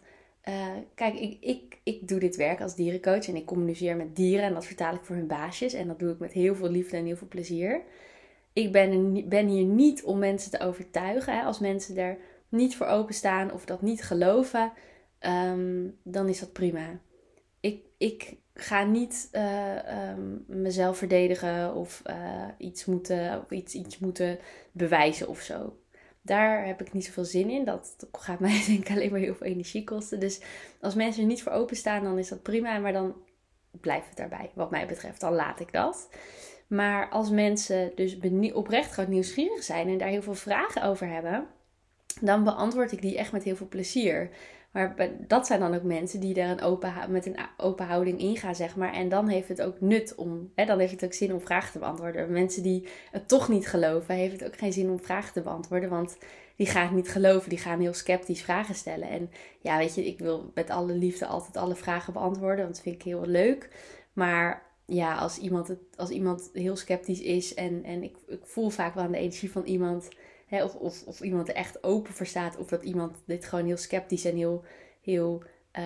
uh, 0.50 0.68
kijk, 0.96 1.20
ik, 1.20 1.38
ik, 1.40 1.78
ik 1.84 2.08
doe 2.08 2.20
dit 2.20 2.36
werk 2.36 2.62
als 2.62 2.76
dierencoach. 2.76 3.28
En 3.28 3.36
ik 3.36 3.46
communiceer 3.46 3.96
met 3.96 4.16
dieren. 4.16 4.46
En 4.46 4.54
dat 4.54 4.66
vertaal 4.66 4.94
ik 4.94 5.04
voor 5.04 5.16
hun 5.16 5.28
baasjes. 5.28 5.74
En 5.74 5.88
dat 5.88 6.00
doe 6.00 6.12
ik 6.12 6.20
met 6.20 6.32
heel 6.32 6.56
veel 6.56 6.70
liefde 6.70 6.98
en 6.98 7.06
heel 7.06 7.18
veel 7.18 7.28
plezier 7.28 7.82
ik 8.54 8.72
ben, 8.72 9.24
ben 9.30 9.48
hier 9.48 9.66
niet 9.66 10.04
om 10.04 10.20
mensen 10.20 10.52
te 10.52 10.60
overtuigen. 10.60 11.34
Hè. 11.34 11.44
Als 11.44 11.60
mensen 11.60 11.98
er 11.98 12.18
niet 12.50 12.76
voor 12.76 12.88
openstaan 12.88 13.52
of 13.52 13.66
dat 13.66 13.82
niet 13.82 14.04
geloven, 14.04 14.72
ehm, 15.20 15.88
dan 16.04 16.28
is 16.28 16.40
dat 16.40 16.54
prima. 16.54 17.00
Ik, 17.60 17.84
ik 17.98 18.38
ga 18.54 18.84
niet 18.84 19.30
uh, 19.32 20.10
um, 20.10 20.44
mezelf 20.48 20.98
verdedigen 20.98 21.76
of 21.76 22.02
uh, 22.08 22.48
iets, 22.58 22.86
moeten, 22.86 23.42
of 23.44 23.52
iets, 23.52 23.74
iets 23.74 24.00
moeten 24.00 24.40
bewijzen 24.72 25.28
of 25.28 25.40
zo. 25.42 25.78
Daar 26.22 26.66
heb 26.66 26.82
ik 26.82 26.94
niet 26.94 27.06
zoveel 27.06 27.26
zin 27.26 27.50
in. 27.50 27.66
Dat, 27.66 27.94
dat 27.98 28.22
gaat 28.22 28.40
mij 28.50 28.64
denk 28.68 28.80
ik 28.80 28.90
alleen 28.90 29.12
maar 29.12 29.20
heel 29.20 29.36
veel 29.36 29.48
energie 29.48 29.84
kosten. 29.84 30.20
Dus 30.20 30.42
als 30.82 30.96
mensen 30.96 31.22
er 31.22 31.28
niet 31.28 31.44
voor 31.44 31.52
openstaan, 31.52 32.04
dan 32.04 32.18
is 32.18 32.30
dat 32.30 32.44
prima. 32.44 32.78
Maar 32.78 32.94
dan 32.94 33.16
blijft 33.72 34.08
het 34.08 34.18
daarbij, 34.18 34.52
wat 34.54 34.72
mij 34.72 34.88
betreft. 34.88 35.22
Dan 35.22 35.34
laat 35.34 35.60
ik 35.60 35.72
dat. 35.72 36.10
Maar 36.70 37.10
als 37.10 37.30
mensen 37.30 37.92
dus 37.96 38.18
oprecht 38.54 38.94
gewoon 38.94 39.10
nieuwsgierig 39.10 39.64
zijn 39.64 39.88
en 39.88 39.98
daar 39.98 40.08
heel 40.08 40.22
veel 40.22 40.36
vragen 40.36 40.84
over 40.84 41.08
hebben, 41.08 41.48
dan 42.22 42.44
beantwoord 42.44 42.92
ik 42.92 43.02
die 43.02 43.18
echt 43.18 43.32
met 43.32 43.44
heel 43.44 43.56
veel 43.56 43.68
plezier. 43.68 44.30
Maar 44.72 44.96
dat 45.28 45.48
zijn 45.48 45.60
dan 45.60 45.74
ook 45.74 45.84
mensen 45.84 46.20
die 46.20 46.34
daar 46.34 46.50
een 46.50 46.62
open, 46.62 46.94
met 47.10 47.26
een 47.26 47.38
open 47.58 47.86
houding 47.86 48.20
ingaan, 48.20 48.56
zeg 48.56 48.76
maar. 48.76 48.94
En 48.94 49.10
dan 49.10 49.28
heeft 49.28 49.48
het 49.48 49.62
ook 49.62 49.82
nut 49.82 50.16
om, 50.16 50.52
hè, 50.56 50.66
dan 50.66 50.80
heeft 50.80 50.92
het 50.92 51.06
ook 51.06 51.14
zin 51.14 51.34
om 51.34 51.42
vragen 51.42 51.72
te 51.72 51.80
beantwoorden. 51.80 52.32
Mensen 52.32 52.64
die 52.64 52.88
het 53.12 53.28
toch 53.28 53.50
niet 53.50 53.68
geloven, 53.68 54.16
heeft 54.16 54.40
het 54.40 54.46
ook 54.46 54.58
geen 54.58 54.74
zin 54.74 54.90
om 54.90 55.00
vragen 55.00 55.34
te 55.34 55.42
beantwoorden. 55.42 55.90
Want 55.90 56.18
die 56.56 56.68
gaan 56.68 56.86
het 56.86 56.96
niet 56.96 57.10
geloven, 57.10 57.50
die 57.50 57.60
gaan 57.60 57.80
heel 57.80 57.94
sceptisch 57.94 58.42
vragen 58.42 58.76
stellen. 58.76 59.10
En 59.10 59.32
ja, 59.60 59.78
weet 59.78 59.96
je, 59.96 60.06
ik 60.06 60.20
wil 60.20 60.52
met 60.54 60.70
alle 60.70 60.94
liefde 60.94 61.26
altijd 61.26 61.58
alle 61.58 61.76
vragen 61.76 62.14
beantwoorden, 62.14 62.64
want 62.64 62.76
dat 62.76 62.84
vind 62.84 62.96
ik 62.96 63.04
heel 63.04 63.26
leuk. 63.26 63.70
Maar 64.14 64.69
ja, 64.90 65.16
als 65.16 65.38
iemand, 65.38 65.68
het, 65.68 65.80
als 65.96 66.10
iemand 66.10 66.50
heel 66.54 66.76
sceptisch 66.76 67.22
is 67.22 67.54
en, 67.54 67.84
en 67.84 68.04
ik, 68.04 68.18
ik 68.28 68.42
voel 68.44 68.70
vaak 68.70 68.94
wel 68.94 69.04
aan 69.04 69.12
de 69.12 69.18
energie 69.18 69.52
van 69.52 69.64
iemand, 69.64 70.10
hè, 70.48 70.64
of, 70.64 70.76
of, 70.76 71.04
of 71.06 71.22
iemand 71.22 71.48
er 71.48 71.56
echt 71.56 71.84
open 71.84 72.14
voor 72.14 72.26
staat, 72.26 72.58
of 72.58 72.68
dat 72.68 72.84
iemand 72.84 73.18
dit 73.26 73.46
gewoon 73.46 73.66
heel 73.66 73.78
sceptisch 73.78 74.26
en 74.26 74.36
heel, 74.36 74.64
heel 75.02 75.44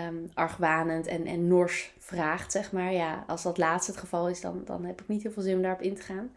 um, 0.07 0.29
argwanend 0.33 1.07
en, 1.07 1.25
en 1.25 1.47
nors 1.47 1.93
vraagt, 1.97 2.51
zeg 2.51 2.71
maar. 2.71 2.93
Ja, 2.93 3.23
als 3.27 3.43
dat 3.43 3.57
laatste 3.57 3.91
het 3.91 3.99
geval 3.99 4.29
is, 4.29 4.41
dan, 4.41 4.61
dan 4.65 4.85
heb 4.85 5.01
ik 5.01 5.07
niet 5.07 5.23
heel 5.23 5.31
veel 5.31 5.43
zin 5.43 5.55
om 5.55 5.61
daarop 5.61 5.81
in 5.81 5.95
te 5.95 6.01
gaan. 6.01 6.31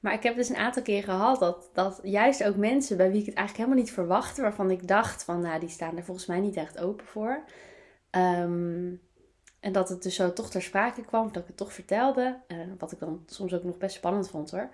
Maar 0.00 0.12
ik 0.12 0.22
heb 0.22 0.36
dus 0.36 0.48
een 0.48 0.56
aantal 0.56 0.82
keer 0.82 1.02
gehad 1.02 1.40
dat, 1.40 1.70
dat 1.72 2.00
juist 2.02 2.44
ook 2.44 2.56
mensen 2.56 2.96
bij 2.96 3.10
wie 3.10 3.20
ik 3.20 3.26
het 3.26 3.34
eigenlijk 3.34 3.66
helemaal 3.66 3.84
niet 3.84 3.94
verwachtte, 3.94 4.42
waarvan 4.42 4.70
ik 4.70 4.88
dacht 4.88 5.24
van, 5.24 5.40
nou, 5.40 5.60
die 5.60 5.68
staan 5.68 5.96
er 5.96 6.04
volgens 6.04 6.26
mij 6.26 6.40
niet 6.40 6.56
echt 6.56 6.78
open 6.78 7.06
voor. 7.06 7.44
Um, 8.10 9.00
en 9.62 9.72
dat 9.72 9.88
het 9.88 10.02
dus 10.02 10.14
zo 10.14 10.32
toch 10.32 10.50
ter 10.50 10.62
sprake 10.62 11.02
kwam, 11.04 11.32
dat 11.32 11.42
ik 11.42 11.46
het 11.46 11.56
toch 11.56 11.72
vertelde. 11.72 12.38
Uh, 12.48 12.58
wat 12.78 12.92
ik 12.92 12.98
dan 12.98 13.22
soms 13.26 13.54
ook 13.54 13.64
nog 13.64 13.78
best 13.78 13.96
spannend 13.96 14.30
vond 14.30 14.50
hoor. 14.50 14.68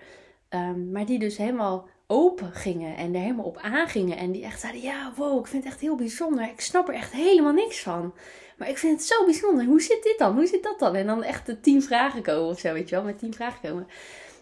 Um, 0.49 0.91
maar 0.91 1.05
die 1.05 1.19
dus 1.19 1.37
helemaal 1.37 1.87
open 2.07 2.51
gingen 2.51 2.95
en 2.95 3.15
er 3.15 3.21
helemaal 3.21 3.45
op 3.45 3.57
aangingen. 3.57 4.17
En 4.17 4.31
die 4.31 4.43
echt 4.43 4.59
zeiden: 4.59 4.81
Ja, 4.81 5.13
wow, 5.15 5.39
ik 5.39 5.47
vind 5.47 5.63
het 5.63 5.71
echt 5.73 5.81
heel 5.81 5.95
bijzonder. 5.95 6.43
Ik 6.43 6.61
snap 6.61 6.87
er 6.87 6.93
echt 6.93 7.11
helemaal 7.11 7.53
niks 7.53 7.81
van. 7.81 8.13
Maar 8.57 8.69
ik 8.69 8.77
vind 8.77 8.99
het 8.99 9.07
zo 9.07 9.25
bijzonder. 9.25 9.65
Hoe 9.65 9.81
zit 9.81 10.03
dit 10.03 10.17
dan? 10.17 10.35
Hoe 10.35 10.45
zit 10.45 10.63
dat 10.63 10.79
dan? 10.79 10.95
En 10.95 11.05
dan 11.05 11.23
echt 11.23 11.45
de 11.45 11.59
tien 11.59 11.83
vragen 11.83 12.21
komen 12.21 12.49
of 12.49 12.59
zo, 12.59 12.73
weet 12.73 12.89
je 12.89 12.95
wel, 12.95 13.03
met 13.03 13.19
tien 13.19 13.33
vragen 13.33 13.69
komen. 13.69 13.87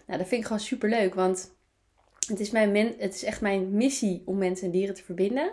Nou, 0.06 0.18
dat 0.18 0.28
vind 0.28 0.40
ik 0.40 0.46
gewoon 0.46 0.62
super 0.62 0.88
leuk, 0.88 1.14
want 1.14 1.54
het 2.28 2.40
is, 2.40 2.50
mijn 2.50 2.76
het 2.98 3.14
is 3.14 3.24
echt 3.24 3.40
mijn 3.40 3.72
missie 3.72 4.22
om 4.24 4.38
mensen 4.38 4.66
en 4.66 4.72
dieren 4.72 4.94
te 4.94 5.04
verbinden. 5.04 5.52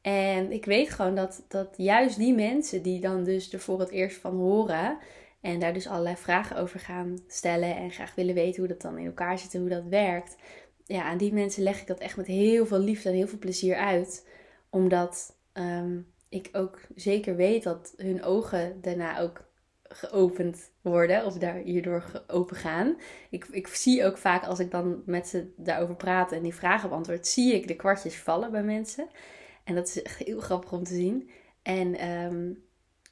En 0.00 0.52
ik 0.52 0.64
weet 0.64 0.90
gewoon 0.90 1.14
dat, 1.14 1.44
dat 1.48 1.74
juist 1.76 2.16
die 2.16 2.34
mensen 2.34 2.82
die 2.82 3.00
dan 3.00 3.24
dus 3.24 3.52
er 3.52 3.60
voor 3.60 3.80
het 3.80 3.90
eerst 3.90 4.16
van 4.16 4.36
horen 4.36 4.98
en 5.40 5.58
daar 5.58 5.72
dus 5.72 5.86
allerlei 5.86 6.16
vragen 6.16 6.56
over 6.56 6.80
gaan 6.80 7.18
stellen 7.26 7.76
en 7.76 7.90
graag 7.90 8.14
willen 8.14 8.34
weten 8.34 8.58
hoe 8.58 8.68
dat 8.68 8.80
dan 8.80 8.98
in 8.98 9.06
elkaar 9.06 9.38
zit 9.38 9.54
en 9.54 9.60
hoe 9.60 9.68
dat 9.68 9.84
werkt. 9.84 10.36
Ja, 10.84 11.02
aan 11.02 11.18
die 11.18 11.32
mensen 11.32 11.62
leg 11.62 11.80
ik 11.80 11.86
dat 11.86 11.98
echt 11.98 12.16
met 12.16 12.26
heel 12.26 12.66
veel 12.66 12.78
liefde 12.78 13.08
en 13.08 13.14
heel 13.14 13.28
veel 13.28 13.38
plezier 13.38 13.76
uit. 13.76 14.28
Omdat 14.70 15.36
um, 15.52 16.12
ik 16.28 16.48
ook 16.52 16.80
zeker 16.94 17.36
weet 17.36 17.62
dat 17.62 17.94
hun 17.96 18.22
ogen 18.22 18.78
daarna 18.80 19.20
ook 19.20 19.46
geopend 19.82 20.70
worden 20.80 21.24
of 21.24 21.38
daar 21.38 21.54
hierdoor 21.54 22.24
open 22.26 22.56
gaan. 22.56 22.96
Ik, 23.30 23.46
ik 23.50 23.66
zie 23.66 24.04
ook 24.04 24.18
vaak 24.18 24.44
als 24.44 24.58
ik 24.58 24.70
dan 24.70 25.02
met 25.06 25.28
ze 25.28 25.52
daarover 25.56 25.94
praat 25.94 26.32
en 26.32 26.42
die 26.42 26.54
vragen 26.54 26.88
beantwoord, 26.88 27.26
zie 27.26 27.54
ik 27.54 27.68
de 27.68 27.76
kwartjes 27.76 28.16
vallen 28.16 28.50
bij 28.50 28.62
mensen. 28.62 29.08
En 29.68 29.74
dat 29.74 29.88
is 29.88 30.02
echt 30.02 30.18
heel 30.18 30.40
grappig 30.40 30.72
om 30.72 30.84
te 30.84 30.94
zien. 30.94 31.30
En 31.62 31.94
ehm, 31.94 32.52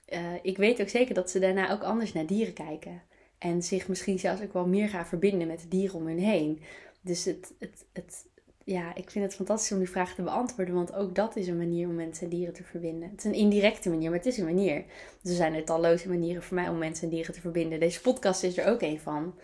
eh, 0.05 0.35
ik 0.43 0.57
weet 0.57 0.81
ook 0.81 0.89
zeker 0.89 1.15
dat 1.15 1.31
ze 1.31 1.39
daarna 1.39 1.73
ook 1.73 1.83
anders 1.83 2.13
naar 2.13 2.27
dieren 2.27 2.55
kijken. 2.55 3.03
En 3.39 3.63
zich 3.63 3.89
misschien 3.89 4.19
zelfs 4.19 4.43
ook 4.43 4.53
wel 4.53 4.67
meer 4.67 4.89
gaan 4.89 5.07
verbinden 5.07 5.49
met 5.49 5.61
de 5.61 5.69
dieren 5.69 5.97
om 5.97 6.07
hun 6.07 6.19
heen. 6.19 6.61
Dus 7.01 7.25
het, 7.25 7.55
het, 7.59 7.85
het, 7.93 8.27
ja, 8.65 8.95
ik 8.95 9.11
vind 9.11 9.25
het 9.25 9.35
fantastisch 9.35 9.73
om 9.73 9.79
die 9.79 9.91
vraag 9.91 10.15
te 10.15 10.23
beantwoorden. 10.23 10.75
Want 10.75 10.95
ook 10.95 11.15
dat 11.15 11.37
is 11.37 11.47
een 11.49 11.57
manier 11.57 11.89
om 11.89 11.95
mensen 11.95 12.25
en 12.25 12.31
dieren 12.31 12.55
te 12.55 12.65
verbinden. 12.65 13.11
Het 13.11 13.19
is 13.19 13.25
een 13.25 13.39
indirecte 13.39 13.89
manier, 13.89 14.11
maar 14.11 14.19
het 14.19 14.29
is 14.29 14.39
een 14.39 14.45
manier. 14.45 14.85
Dus 15.23 15.31
er 15.31 15.37
zijn 15.37 15.55
er 15.55 15.65
talloze 15.65 16.09
manieren 16.09 16.43
voor 16.43 16.55
mij 16.55 16.69
om 16.69 16.79
mensen 16.79 17.05
en 17.05 17.15
dieren 17.15 17.35
te 17.35 17.41
verbinden. 17.41 17.81
Deze 17.81 18.01
podcast 18.01 18.43
is 18.43 18.59
er 18.59 18.67
ook 18.67 18.83
een 18.83 19.01
van. 19.01 19.35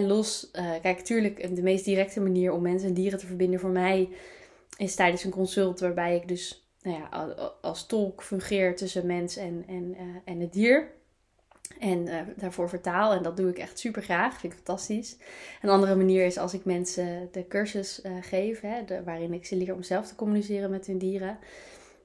Los, 0.00 0.50
uh, 0.52 0.70
kijk, 0.82 0.96
natuurlijk, 0.96 1.56
de 1.56 1.62
meest 1.62 1.84
directe 1.84 2.20
manier 2.20 2.52
om 2.52 2.62
mensen 2.62 2.88
en 2.88 2.94
dieren 2.94 3.18
te 3.18 3.26
verbinden 3.26 3.60
voor 3.60 3.70
mij 3.70 4.08
is 4.76 4.94
tijdens 4.94 5.24
een 5.24 5.30
consult 5.30 5.80
waarbij 5.80 6.16
ik 6.16 6.28
dus 6.28 6.66
nou 6.82 6.98
ja, 6.98 7.34
als 7.60 7.86
tolk 7.86 8.22
fungeer 8.22 8.76
tussen 8.76 9.06
mens 9.06 9.36
en, 9.36 9.64
en, 9.66 9.94
uh, 9.94 10.00
en 10.24 10.40
het 10.40 10.52
dier. 10.52 10.94
En 11.78 12.06
uh, 12.06 12.20
daarvoor 12.36 12.68
vertaal. 12.68 13.12
En 13.12 13.22
dat 13.22 13.36
doe 13.36 13.50
ik 13.50 13.58
echt 13.58 13.78
super 13.78 14.02
graag. 14.02 14.40
Vind 14.40 14.52
ik 14.52 14.58
fantastisch. 14.58 15.16
Een 15.62 15.68
andere 15.68 15.94
manier 15.94 16.24
is 16.26 16.38
als 16.38 16.54
ik 16.54 16.64
mensen 16.64 17.28
de 17.32 17.46
cursus 17.46 18.04
uh, 18.04 18.12
geef. 18.20 18.60
Hè, 18.60 18.84
de, 18.84 19.02
waarin 19.02 19.32
ik 19.32 19.46
ze 19.46 19.56
leer 19.56 19.74
om 19.74 19.82
zelf 19.82 20.08
te 20.08 20.14
communiceren 20.14 20.70
met 20.70 20.86
hun 20.86 20.98
dieren. 20.98 21.38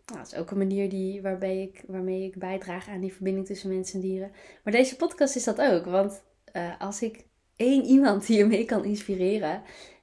Nou, 0.06 0.20
dat 0.20 0.32
is 0.32 0.36
ook 0.36 0.52
een 0.52 0.58
manier 0.58 0.90
die, 0.90 1.22
waarbij 1.22 1.62
ik, 1.62 1.84
waarmee 1.88 2.24
ik 2.24 2.36
bijdraag 2.36 2.88
aan 2.88 3.00
die 3.00 3.14
verbinding 3.14 3.46
tussen 3.46 3.70
mensen 3.70 3.96
en 3.96 4.08
dieren. 4.08 4.32
Maar 4.64 4.74
deze 4.74 4.96
podcast 4.96 5.36
is 5.36 5.44
dat 5.44 5.62
ook. 5.62 5.86
Want 5.86 6.24
als 6.80 7.02
ik 7.02 7.26
één 7.56 7.86
iemand 7.86 8.26
hiermee 8.26 8.66
kan 8.66 8.86
inspireren. 8.86 9.62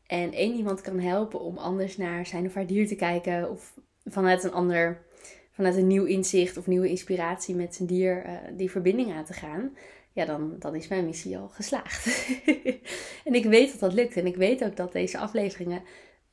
En 0.09 0.33
één 0.33 0.55
iemand 0.55 0.81
kan 0.81 0.99
helpen 0.99 1.41
om 1.41 1.59
anders 1.59 1.97
naar 1.97 2.27
zijn 2.27 2.47
of 2.47 2.55
haar 2.55 2.67
dier 2.67 2.87
te 2.87 2.95
kijken. 2.95 3.51
Of 3.51 3.75
vanuit 4.05 4.45
een 4.45 4.53
ander, 4.53 5.03
vanuit 5.51 5.77
een 5.77 5.87
nieuw 5.87 6.05
inzicht 6.05 6.57
of 6.57 6.67
nieuwe 6.67 6.89
inspiratie 6.89 7.55
met 7.55 7.75
zijn 7.75 7.89
dier 7.89 8.27
uh, 8.27 8.33
die 8.57 8.71
verbinding 8.71 9.13
aan 9.13 9.25
te 9.25 9.33
gaan. 9.33 9.77
Ja, 10.13 10.25
dan, 10.25 10.57
dan 10.59 10.75
is 10.75 10.89
mijn 10.89 11.05
missie 11.05 11.39
al 11.39 11.49
geslaagd. 11.49 12.29
en 13.25 13.35
ik 13.35 13.45
weet 13.45 13.71
dat 13.71 13.81
dat 13.81 13.93
lukt. 13.93 14.17
En 14.17 14.27
ik 14.27 14.37
weet 14.37 14.65
ook 14.65 14.77
dat 14.77 14.93
deze 14.93 15.19
afleveringen 15.19 15.83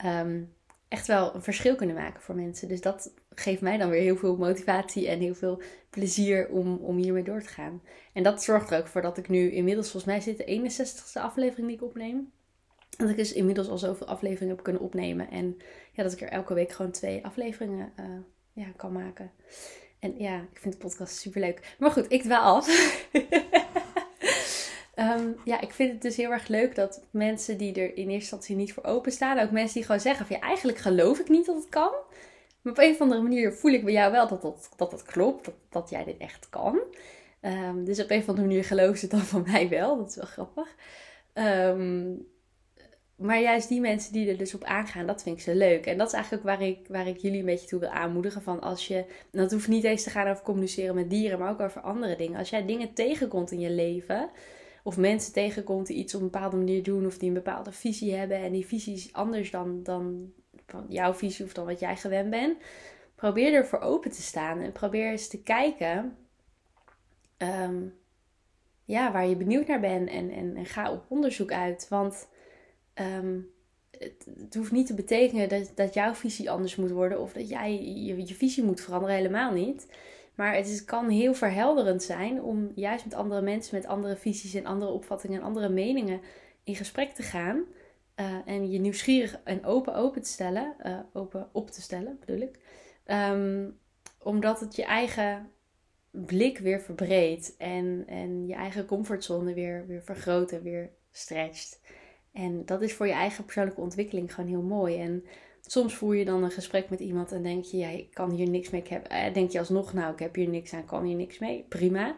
um, 0.06 0.54
echt 0.88 1.08
wel 1.08 1.36
een 1.36 1.44
verschil 1.44 1.76
kunnen 1.76 1.96
maken 1.96 2.22
voor 2.22 2.36
mensen. 2.36 2.68
Dus 2.68 2.82
dat 2.82 3.14
geeft 3.30 3.62
mij 3.62 3.78
dan 3.78 3.90
weer 3.90 4.02
heel 4.02 4.18
veel 4.18 4.38
motivatie 4.38 5.08
en 5.08 5.20
heel 5.20 5.36
veel 5.36 5.62
plezier 5.90 6.50
om, 6.50 6.78
om 6.78 6.98
hiermee 6.98 7.24
door 7.24 7.42
te 7.42 7.50
gaan. 7.50 7.82
En 8.14 8.24
dat 8.24 8.44
zorgt 8.44 8.72
er 8.72 8.80
ook 8.80 8.88
voor 8.88 9.02
dat 9.02 9.18
ik 9.18 9.30
nu 9.30 9.52
inmiddels, 9.52 9.92
volgens 9.92 10.12
mij 10.12 10.22
zit 10.22 10.38
de 10.38 10.60
61ste 10.60 11.22
aflevering 11.22 11.68
die 11.68 11.76
ik 11.76 11.84
opneem. 11.84 12.32
Dat 12.98 13.10
ik 13.10 13.18
dus 13.18 13.34
inmiddels 13.34 13.70
al 13.70 13.78
zoveel 13.78 14.08
afleveringen 14.08 14.56
heb 14.56 14.64
kunnen 14.64 14.82
opnemen. 14.82 15.30
En 15.30 15.58
ja, 15.92 16.04
dat 16.04 16.12
ik 16.12 16.22
er 16.22 16.30
elke 16.30 16.54
week 16.54 16.72
gewoon 16.72 16.92
twee 16.92 17.26
afleveringen 17.26 17.92
uh, 18.00 18.06
ja, 18.54 18.66
kan 18.76 18.92
maken. 18.92 19.32
En 20.00 20.14
ja, 20.18 20.48
ik 20.52 20.60
vind 20.60 20.74
de 20.74 20.80
podcast 20.80 21.18
super 21.18 21.42
leuk. 21.42 21.76
Maar 21.80 21.92
goed, 21.92 22.12
ik 22.12 22.22
dwaal 22.22 22.56
af. 22.56 22.68
um, 24.96 25.36
ja, 25.52 25.62
ik 25.62 25.72
vind 25.72 25.92
het 25.92 26.02
dus 26.02 26.16
heel 26.16 26.32
erg 26.32 26.48
leuk 26.48 26.76
dat 26.76 27.04
mensen 27.12 27.58
die 27.58 27.74
er 27.74 27.90
in 27.90 27.96
eerste 27.96 28.12
instantie 28.14 28.56
niet 28.56 28.74
voor 28.74 28.84
openstaan, 28.84 29.40
ook 29.40 29.52
mensen 29.52 29.74
die 29.74 29.86
gewoon 29.86 30.02
zeggen 30.02 30.26
van 30.26 30.36
ja, 30.36 30.42
eigenlijk 30.42 30.78
geloof 30.78 31.20
ik 31.20 31.30
niet 31.30 31.46
dat 31.46 31.56
het 31.56 31.70
kan. 31.70 31.92
Maar 32.62 32.74
op 32.74 32.80
een 32.80 32.92
of 32.92 33.02
andere 33.02 33.22
manier 33.22 33.54
voel 33.54 33.72
ik 33.72 33.84
bij 33.84 33.94
jou 33.94 34.12
wel 34.12 34.28
dat 34.28 34.42
dat, 34.42 34.70
dat, 34.76 34.92
dat 34.92 35.04
klopt, 35.04 35.46
dat, 35.46 35.56
dat 35.70 35.90
jij 35.90 36.04
dit 36.04 36.18
echt 36.18 36.50
kan. 36.50 36.80
Um, 37.42 37.86
dus 37.86 38.04
op 38.04 38.10
een 38.10 38.20
of 38.20 38.30
andere 38.30 38.48
manier 38.48 38.64
geloven 38.64 38.98
ze 38.98 39.08
dan 39.08 39.20
van 39.20 39.44
mij 39.46 39.70
wel. 39.70 39.98
Dat 39.98 40.10
is 40.10 40.16
wel 40.16 40.26
grappig. 40.26 40.76
Um, 41.34 42.28
maar 43.16 43.42
juist 43.42 43.70
die 43.70 43.82
mensen 43.82 44.14
die 44.14 44.30
er 44.30 44.38
dus 44.38 44.56
op 44.56 44.64
aangaan, 44.64 45.06
dat 45.06 45.24
vind 45.24 45.38
ik 45.38 45.44
zo 45.44 45.54
leuk. 45.54 45.86
En 45.86 45.98
dat 45.98 46.08
is 46.08 46.14
eigenlijk 46.14 46.44
ook 46.44 46.50
waar 46.50 46.68
ik, 46.68 46.80
waar 46.88 47.08
ik 47.08 47.18
jullie 47.18 47.40
een 47.40 47.46
beetje 47.46 47.68
toe 47.68 47.80
wil 47.80 47.90
aanmoedigen. 47.90 48.42
Van 48.42 48.62
als 48.62 48.88
je, 48.88 49.06
dat 49.32 49.52
hoeft 49.52 49.68
niet 49.68 49.84
eens 49.84 50.04
te 50.04 50.10
gaan 50.10 50.28
over 50.28 50.44
communiceren 50.44 50.96
met 50.96 51.10
dieren, 51.10 51.40
maar 51.40 51.52
ook 51.52 51.60
over 51.60 51.82
andere 51.82 52.16
dingen. 52.16 52.40
Als 52.40 52.50
jij 52.50 52.66
dingen 52.66 52.94
tegenkomt 52.94 53.52
in 53.52 53.60
je 53.60 53.70
leven, 53.70 54.30
of 54.84 54.98
mensen 54.98 55.34
tegenkomt 55.34 55.88
die 55.88 55.98
iets 55.98 56.16
op 56.16 56.22
een 56.22 56.30
bepaalde 56.30 56.58
manier 56.58 56.84
doen, 56.84 57.06
of 57.06 57.18
die 57.18 57.28
een 57.28 57.34
bepaalde 57.34 57.72
visie 57.72 58.14
hebben, 58.14 58.38
en 58.38 58.52
die 58.52 58.66
visie 58.66 58.94
is 58.94 59.14
anders 59.14 59.52
dan, 59.52 59.84
dan 59.84 60.34
jouw 60.88 61.14
visie 61.14 61.46
of 61.46 61.54
dan 61.54 61.66
wat 61.66 61.80
jij 61.80 61.98
gewend 61.98 62.30
bent, 62.30 62.58
probeer 63.16 63.54
ervoor 63.54 63.80
open 63.80 64.12
te 64.12 64.22
staan 64.22 64.60
en 64.60 64.72
probeer 64.72 65.12
eens 65.12 65.28
te 65.28 65.44
kijken. 65.44 66.18
Ehm, 67.38 67.84
ja, 68.86 69.12
waar 69.12 69.28
je 69.28 69.36
benieuwd 69.36 69.68
naar 69.68 69.80
bent 69.80 70.10
en, 70.10 70.30
en, 70.30 70.56
en 70.56 70.66
ga 70.66 70.92
op 70.92 71.06
onderzoek 71.08 71.52
uit. 71.52 71.88
Want 71.90 72.28
Ehm, 72.96 73.40
het, 74.00 74.56
hoeft 74.56 74.72
niet 74.72 74.88
te 74.88 74.94
betekenen 74.94 75.50
dat, 75.50 75.72
dat 75.76 75.94
jouw 75.94 76.14
visie 76.14 76.52
anders 76.52 76.76
moet 76.76 76.92
worden 76.92 77.20
of 77.20 77.34
dat 77.34 77.50
jij 77.50 77.84
je, 77.84 78.36
visie 78.36 78.64
moet 78.64 78.82
veranderen, 78.82 79.16
helemaal 79.16 79.52
niet. 79.52 79.88
Maar 80.36 80.56
het 80.56 80.68
is, 80.68 80.86
kan 80.86 81.10
heel 81.10 81.34
verhelderend 81.34 82.04
zijn 82.04 82.42
om 82.42 82.72
juist 82.76 83.06
met 83.06 83.14
andere 83.14 83.42
mensen 83.42 83.76
met 83.76 83.86
andere 83.86 84.16
visies 84.16 84.54
en 84.54 84.66
andere 84.66 84.92
opvattingen 84.92 85.40
en 85.40 85.46
andere 85.46 85.70
meningen 85.70 86.22
in 86.64 86.76
gesprek 86.76 87.12
te 87.12 87.24
gaan. 87.24 87.64
Uh, 88.20 88.36
en 88.46 88.72
je 88.72 88.80
nieuwsgierig 88.80 89.40
en 89.44 89.66
open 89.66 89.96
open 89.96 90.22
te 90.22 90.30
stellen, 90.30 90.76
uh, 90.86 91.00
open 91.14 91.50
op 91.52 91.72
te 91.72 91.82
stellen 91.82 92.18
bedoel 92.20 92.42
ik. 92.42 92.60
Um, 93.06 93.80
omdat 94.20 94.60
het 94.60 94.76
je 94.76 94.84
eigen 94.84 95.52
blik 96.12 96.58
weer 96.58 96.82
verbreedt 96.82 97.58
en, 97.58 98.04
en 98.08 98.48
je 98.48 98.54
eigen 98.54 98.86
comfortzone 98.86 99.54
weer, 99.54 99.88
weer 99.88 100.04
vergroot 100.04 100.52
en 100.52 100.62
weer 100.62 100.90
stretcht. 101.12 101.80
En 102.36 102.66
dat 102.66 102.82
is 102.82 102.94
voor 102.94 103.08
je 103.08 103.14
eigen 103.14 103.44
persoonlijke 103.44 103.82
ontwikkeling 103.82 104.34
gewoon 104.34 104.50
heel 104.50 104.62
mooi. 104.62 105.00
En 105.00 105.26
soms 105.62 105.96
voer 105.96 106.16
je 106.16 106.26
dan 106.26 106.44
een 106.44 106.52
gesprek 106.52 106.90
met 106.90 107.00
iemand 107.00 107.32
en 107.32 107.44
denk 107.44 107.64
je, 107.64 107.78
ja, 107.78 107.88
ik 107.88 108.14
kan 108.14 108.32
hier 108.32 108.50
niks 108.50 108.70
mee. 108.70 108.82
Ik 108.82 108.88
heb, 108.88 109.08
eh, 109.08 109.34
denk 109.34 109.52
je 109.52 109.60
alsnog, 109.60 109.94
nou, 109.94 110.14
ik 110.14 110.20
heb 110.20 110.36
hier 110.36 110.48
niks 110.48 110.74
aan, 110.74 110.86
kan 110.86 111.04
hier 111.04 111.16
niks 111.16 111.40
mee. 111.40 111.66
Prima. 111.70 112.16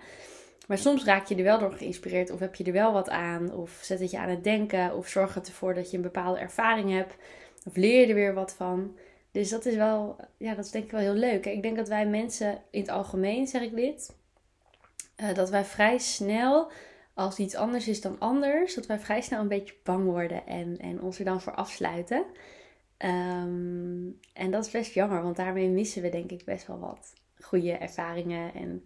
Maar 0.67 0.77
soms 0.77 1.03
raak 1.03 1.27
je 1.27 1.35
er 1.35 1.43
wel 1.43 1.59
door 1.59 1.71
geïnspireerd 1.71 2.31
of 2.31 2.39
heb 2.39 2.55
je 2.55 2.63
er 2.63 2.71
wel 2.71 2.93
wat 2.93 3.09
aan. 3.09 3.53
Of 3.53 3.79
zet 3.81 3.99
het 3.99 4.11
je 4.11 4.17
aan 4.17 4.29
het 4.29 4.43
denken 4.43 4.95
of 4.95 5.07
zorg 5.07 5.33
het 5.33 5.47
ervoor 5.47 5.73
dat 5.73 5.91
je 5.91 5.97
een 5.97 6.03
bepaalde 6.03 6.39
ervaring 6.39 6.91
hebt. 6.91 7.15
Of 7.65 7.75
leer 7.75 8.01
je 8.01 8.07
er 8.07 8.15
weer 8.15 8.33
wat 8.33 8.53
van. 8.53 8.97
Dus 9.31 9.49
dat 9.49 9.65
is 9.65 9.75
wel, 9.75 10.15
ja, 10.37 10.55
dat 10.55 10.65
is 10.65 10.71
denk 10.71 10.85
ik 10.85 10.91
wel 10.91 10.99
heel 10.99 11.13
leuk. 11.13 11.45
Ik 11.45 11.61
denk 11.61 11.77
dat 11.77 11.87
wij 11.87 12.05
mensen 12.05 12.61
in 12.71 12.81
het 12.81 12.89
algemeen, 12.89 13.47
zeg 13.47 13.61
ik 13.61 13.75
dit, 13.75 14.15
uh, 15.17 15.33
dat 15.33 15.49
wij 15.49 15.65
vrij 15.65 15.97
snel 15.97 16.71
als 17.17 17.39
iets 17.39 17.55
anders 17.55 17.87
is 17.87 18.01
dan 18.01 18.19
anders, 18.19 18.73
dat 18.73 18.85
wij 18.85 18.99
vrij 18.99 19.21
snel 19.21 19.41
een 19.41 19.47
beetje 19.47 19.75
bang 19.83 20.03
worden 20.03 20.47
en, 20.47 20.77
en 20.77 21.01
ons 21.01 21.19
er 21.19 21.25
dan 21.25 21.41
voor 21.41 21.55
afsluiten. 21.55 22.25
Ehm, 22.97 24.09
en 24.33 24.51
dat 24.51 24.65
is 24.65 24.71
best 24.71 24.93
jammer, 24.93 25.21
want 25.21 25.35
daarmee 25.35 25.69
missen 25.69 26.01
we 26.01 26.09
denk 26.09 26.31
ik 26.31 26.45
best 26.45 26.67
wel 26.67 26.79
wat 26.79 27.13
goede 27.39 27.71
ervaringen 27.71 28.53
en 28.53 28.85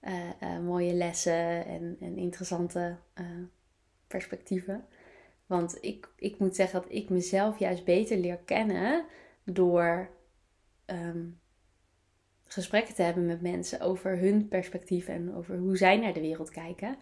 eh, 0.00 0.30
eh, 0.40 0.60
mooie 0.60 0.92
lessen 0.92 1.66
en, 1.66 1.96
en 2.00 2.16
interessante 2.16 2.96
uh, 3.20 3.26
perspectieven. 4.06 4.84
Want 5.46 5.78
ik, 5.80 6.08
ik 6.16 6.38
moet 6.38 6.56
zeggen 6.56 6.82
dat 6.82 6.92
ik 6.92 7.08
mezelf 7.08 7.58
juist 7.58 7.84
beter 7.84 8.18
leer 8.18 8.38
kennen 8.38 9.04
door 9.44 10.10
um, 10.86 11.40
gesprekken 12.44 12.94
te 12.94 13.02
hebben 13.02 13.26
met 13.26 13.40
mensen 13.40 13.80
over 13.80 14.18
hun 14.18 14.48
perspectief 14.48 15.08
en 15.08 15.34
over 15.34 15.56
hoe 15.56 15.76
zij 15.76 15.96
naar 15.96 16.12
de 16.12 16.20
wereld 16.20 16.50
kijken. 16.50 16.96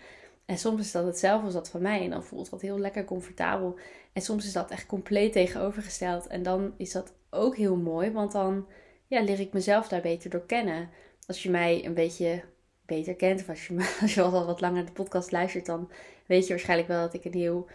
En 0.50 0.58
soms 0.58 0.80
is 0.80 0.92
dat 0.92 1.06
hetzelfde 1.06 1.44
als 1.44 1.54
dat 1.54 1.70
van 1.70 1.82
mij. 1.82 2.04
En 2.04 2.10
dan 2.10 2.24
voelt 2.24 2.50
dat 2.50 2.60
heel 2.60 2.78
lekker 2.78 3.04
comfortabel. 3.04 3.78
En 4.12 4.22
soms 4.22 4.46
is 4.46 4.52
dat 4.52 4.70
echt 4.70 4.86
compleet 4.86 5.32
tegenovergesteld. 5.32 6.26
En 6.26 6.42
dan 6.42 6.74
is 6.76 6.92
dat 6.92 7.12
ook 7.30 7.56
heel 7.56 7.76
mooi. 7.76 8.10
Want 8.10 8.32
dan 8.32 8.66
ja, 9.06 9.22
leer 9.22 9.40
ik 9.40 9.52
mezelf 9.52 9.88
daar 9.88 10.00
beter 10.00 10.30
door 10.30 10.46
kennen. 10.46 10.88
Als 11.26 11.42
je 11.42 11.50
mij 11.50 11.84
een 11.84 11.94
beetje 11.94 12.42
beter 12.86 13.14
kent. 13.14 13.40
Of 13.40 13.48
als 13.48 13.66
je, 13.66 13.76
als 14.02 14.14
je 14.14 14.22
al 14.22 14.46
wat 14.46 14.60
langer 14.60 14.86
de 14.86 14.92
podcast 14.92 15.32
luistert. 15.32 15.66
Dan 15.66 15.90
weet 16.26 16.46
je 16.46 16.52
waarschijnlijk 16.52 16.88
wel 16.88 17.00
dat 17.00 17.14
ik 17.14 17.24
een 17.24 17.40
heel 17.40 17.66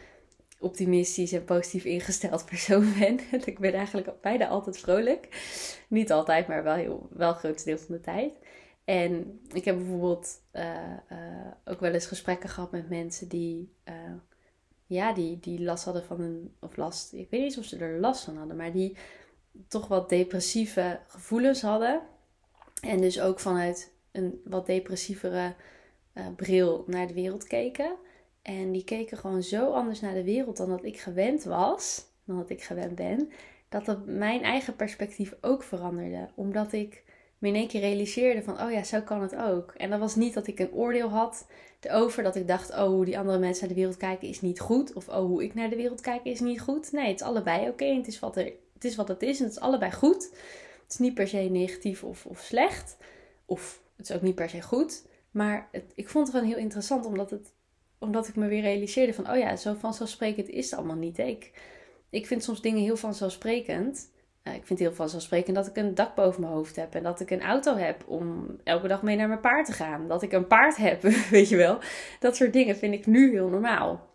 optimistisch 0.60 1.32
en 1.32 1.46
positief 1.46 1.86
ingesteld 1.86 2.46
persoon 2.52 2.94
ben. 3.00 3.20
ik 3.46 3.60
ben 3.60 3.74
eigenlijk 3.74 4.22
bijna 4.22 4.48
altijd 4.48 4.78
vrolijk. 4.78 5.28
Niet 5.88 6.12
altijd, 6.12 6.48
maar 6.48 6.64
wel, 6.64 6.76
heel, 6.76 7.08
wel 7.12 7.38
deel 7.42 7.78
van 7.78 7.96
de 7.96 8.02
tijd. 8.02 8.34
En 8.86 9.42
ik 9.54 9.66
heb 9.66 9.78
bijvoorbeeld 9.78 10.42
uh, 10.54 10.76
uh, 11.12 11.52
ook 11.66 11.80
wel 11.80 11.92
eens 11.92 12.06
gesprekken 12.06 12.50
gehad 12.50 12.72
met 12.72 12.90
mensen 12.90 13.28
die, 13.28 13.74
uh, 13.90 13.94
ja, 14.86 15.14
die, 15.14 15.40
die 15.40 15.64
last 15.64 15.86
hadden 15.86 16.04
van 16.04 16.22
een, 16.22 16.56
of 16.60 16.78
last, 16.78 17.14
ik 17.14 17.30
weet 17.30 17.42
niet 17.42 17.58
of 17.58 17.64
ze 17.64 17.78
er 17.78 18.00
last 18.00 18.24
van 18.24 18.38
hadden, 18.38 18.56
maar 18.56 18.72
die 18.72 18.98
toch 19.68 19.88
wat 19.88 20.10
depressieve 20.10 21.00
gevoelens 21.08 21.62
hadden. 21.62 22.02
En 22.82 23.02
dus 23.02 23.22
ook 23.22 23.40
vanuit 23.40 23.94
een 24.12 24.42
wat 24.44 24.66
depressievere 24.66 25.54
bril 26.36 26.84
naar 26.88 27.08
de 27.08 27.14
wereld 27.14 27.48
keken. 27.48 27.96
En 28.42 28.72
die 28.72 28.84
keken 28.84 29.18
gewoon 29.18 29.44
zo 29.44 29.72
anders 29.72 30.02
naar 30.02 30.14
de 30.14 30.24
wereld 30.24 30.58
dan 30.58 30.70
dat 30.70 30.84
ik 30.84 31.00
gewend 31.00 31.44
was, 31.44 32.06
dan 32.24 32.38
dat 32.38 32.50
ik 32.50 32.64
gewend 32.64 32.96
ben, 32.96 33.32
dat 33.70 33.86
dat 33.86 34.06
mijn 34.06 34.42
eigen 34.42 34.76
perspectief 34.76 35.36
ook 35.42 35.64
veranderde. 35.64 36.30
Omdat 36.36 36.74
ik 36.74 37.04
me 37.38 37.48
in 37.48 37.56
één 37.56 37.68
keer 37.68 37.82
realiseerde 37.82 38.44
van, 38.44 38.62
oh 38.62 38.72
ja, 38.72 38.84
zo 38.84 39.02
kan 39.02 39.22
het 39.22 39.36
ook. 39.36 39.74
En 39.78 39.90
dat 39.90 40.00
was 40.00 40.16
niet 40.16 40.34
dat 40.34 40.48
ik 40.48 40.60
een 40.60 40.72
oordeel 40.72 41.10
had 41.10 41.48
erover, 41.80 42.24
dat 42.24 42.36
ik 42.36 42.48
dacht, 42.48 42.70
oh, 42.70 42.88
hoe 42.88 43.06
die 43.06 43.18
andere 43.18 43.40
mensen 43.40 43.66
naar 43.66 43.74
de 43.74 43.82
wereld 43.82 43.98
kijken 43.98 44.28
is 44.28 44.42
niet 44.42 44.60
goed. 44.60 44.94
Of 44.94 45.08
oh, 45.08 45.16
hoe 45.16 45.44
ik 45.44 45.54
naar 45.54 45.70
de 45.70 45.76
wereld 45.76 46.02
kijk 46.02 46.24
is 46.24 46.40
niet 46.40 46.62
goed. 46.62 46.92
Nee, 46.92 47.08
het 47.08 47.20
is 47.20 47.26
allebei 47.26 47.70
oké. 47.70 47.86
het, 47.86 48.08
is 48.08 48.20
wat 48.20 48.38
er, 48.38 48.54
het 48.74 48.84
is 48.84 48.96
wat 48.96 49.08
het 49.08 49.22
is 49.22 49.38
en 49.40 49.44
het 49.44 49.54
is 49.54 49.60
allebei 49.60 49.92
goed. 49.92 50.30
Het 50.84 50.94
is 50.94 50.98
niet 50.98 51.14
per 51.14 51.28
se 51.28 51.38
negatief 51.38 52.04
of, 52.04 52.26
of 52.26 52.40
slecht. 52.40 52.98
Of 53.46 53.82
het 53.96 54.10
is 54.10 54.16
ook 54.16 54.22
niet 54.22 54.36
per 54.36 54.50
se 54.50 54.62
goed. 54.62 55.04
Maar 55.32 55.70
het, 55.72 55.92
ik 55.96 56.10
vond 56.10 56.28
het 56.28 56.36
gewoon 56.36 56.52
heel 56.52 56.62
interessant, 56.62 57.06
omdat, 57.06 57.30
het, 57.30 57.54
omdat 58.00 58.28
ik 58.28 58.36
me 58.36 58.48
weer 58.48 58.62
realiseerde 58.62 59.14
van, 59.14 59.30
oh 59.32 59.38
ja, 59.38 59.56
zo 59.56 59.74
vanzelfsprekend 59.74 60.50
is 60.50 60.70
het 60.70 60.80
allemaal 60.80 60.96
niet. 60.96 61.18
Ik, 61.18 61.52
ik 62.10 62.28
vind 62.28 62.44
soms 62.44 62.62
dingen 62.62 62.84
heel 62.84 62.98
vanzelfsprekend. 62.98 64.10
Uh, 64.48 64.54
ik 64.54 64.66
vind 64.66 64.80
het 64.80 64.88
heel 64.88 64.98
vanzelfsprekend 64.98 65.56
dat 65.56 65.68
ik 65.68 65.76
een 65.76 65.96
dak 65.96 66.16
boven 66.16 66.42
mijn 66.42 66.54
hoofd 66.54 66.76
heb. 66.76 66.96
En 66.96 67.04
dat 67.04 67.20
ik 67.20 67.30
een 67.30 67.42
auto 67.42 67.76
heb 67.76 68.04
om 68.08 68.58
elke 68.64 68.88
dag 68.88 69.04
mee 69.04 69.16
naar 69.16 69.28
mijn 69.28 69.40
paard 69.40 69.66
te 69.66 69.72
gaan. 69.72 70.08
Dat 70.08 70.22
ik 70.22 70.32
een 70.32 70.48
paard 70.48 70.76
heb, 70.78 71.02
weet 71.30 71.50
je 71.50 71.56
wel. 71.56 71.80
Dat 72.20 72.36
soort 72.36 72.54
dingen 72.54 72.76
vind 72.76 72.94
ik 72.94 73.06
nu 73.06 73.32
heel 73.32 73.50
normaal. 73.50 74.10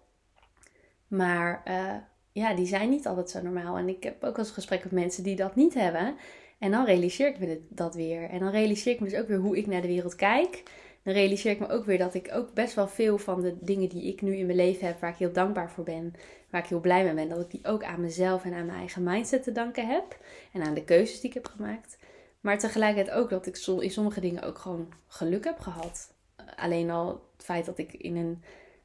Maar 1.09 1.63
uh, 1.69 1.95
ja, 2.33 2.55
die 2.55 2.67
zijn 2.67 2.91
niet 2.91 3.07
altijd 3.07 3.31
zo 3.31 3.43
normaal. 3.43 3.77
En 3.77 3.89
ik 3.89 4.03
heb 4.03 4.15
ook 4.15 4.37
wel 4.37 4.45
eens 4.45 4.55
gesprekken 4.55 4.89
met 4.93 5.03
mensen 5.03 5.23
die 5.23 5.37
dat 5.37 5.57
niet 5.57 5.75
hebben. 5.75 6.17
En 6.59 6.71
dan 6.71 6.85
realiseer 6.85 7.29
ik 7.29 7.39
me 7.39 7.61
dat 7.69 7.95
weer. 7.95 8.29
En 8.29 8.39
dan 8.39 8.51
realiseer 8.51 8.93
ik 8.93 9.01
me 9.01 9.09
dus 9.09 9.19
ook 9.19 9.29
weer 9.29 9.39
hoe 9.39 9.59
ik 9.59 9.67
naar 9.67 9.83
de 9.83 9.89
wereld 9.89 10.17
kijk 10.17 10.63
dan 11.03 11.15
realiseer 11.15 11.51
ik 11.51 11.61
me 11.61 11.69
ook 11.69 11.85
weer 11.85 11.99
dat 11.99 12.15
ik 12.15 12.31
ook 12.33 12.55
best 12.55 12.75
wel 12.75 12.89
veel 12.89 13.19
van 13.19 13.41
de 13.41 13.57
dingen 13.61 13.89
die 13.89 14.07
ik 14.07 14.23
nu 14.23 14.37
in 14.37 14.47
mijn 14.47 14.59
leven 14.59 14.87
heb, 14.87 15.01
waar 15.01 15.11
ik 15.11 15.17
heel 15.17 15.33
dankbaar 15.33 15.71
voor 15.71 15.85
ben, 15.85 16.13
waar 16.51 16.63
ik 16.63 16.69
heel 16.69 16.81
blij 16.81 17.05
mee 17.05 17.15
ben, 17.15 17.29
dat 17.29 17.41
ik 17.41 17.51
die 17.51 17.67
ook 17.67 17.85
aan 17.85 18.01
mezelf 18.01 18.45
en 18.45 18.55
aan 18.55 18.67
mijn 18.67 18.79
eigen 18.79 19.03
mindset 19.03 19.43
te 19.43 19.53
danken 19.53 19.87
heb. 19.87 20.19
En 20.53 20.63
aan 20.63 20.75
de 20.75 20.85
keuzes 20.85 21.21
die 21.21 21.29
ik 21.29 21.35
heb 21.35 21.47
gemaakt. 21.47 21.99
Maar 22.41 22.59
tegelijkertijd 22.59 23.17
ook 23.17 23.31
dat 23.31 23.47
ik 23.47 23.57
in 23.57 23.91
sommige 23.91 24.21
dingen 24.21 24.43
ook 24.43 24.59
gewoon 24.59 24.93
geluk 25.07 25.45
heb 25.45 25.59
gehad. 25.59 26.15
Alleen 26.57 26.91
al 26.91 27.09
het 27.37 27.45
feit 27.45 27.67
dat 27.67 27.79
ik 27.79 27.93
in 27.93 28.17
een 28.17 28.43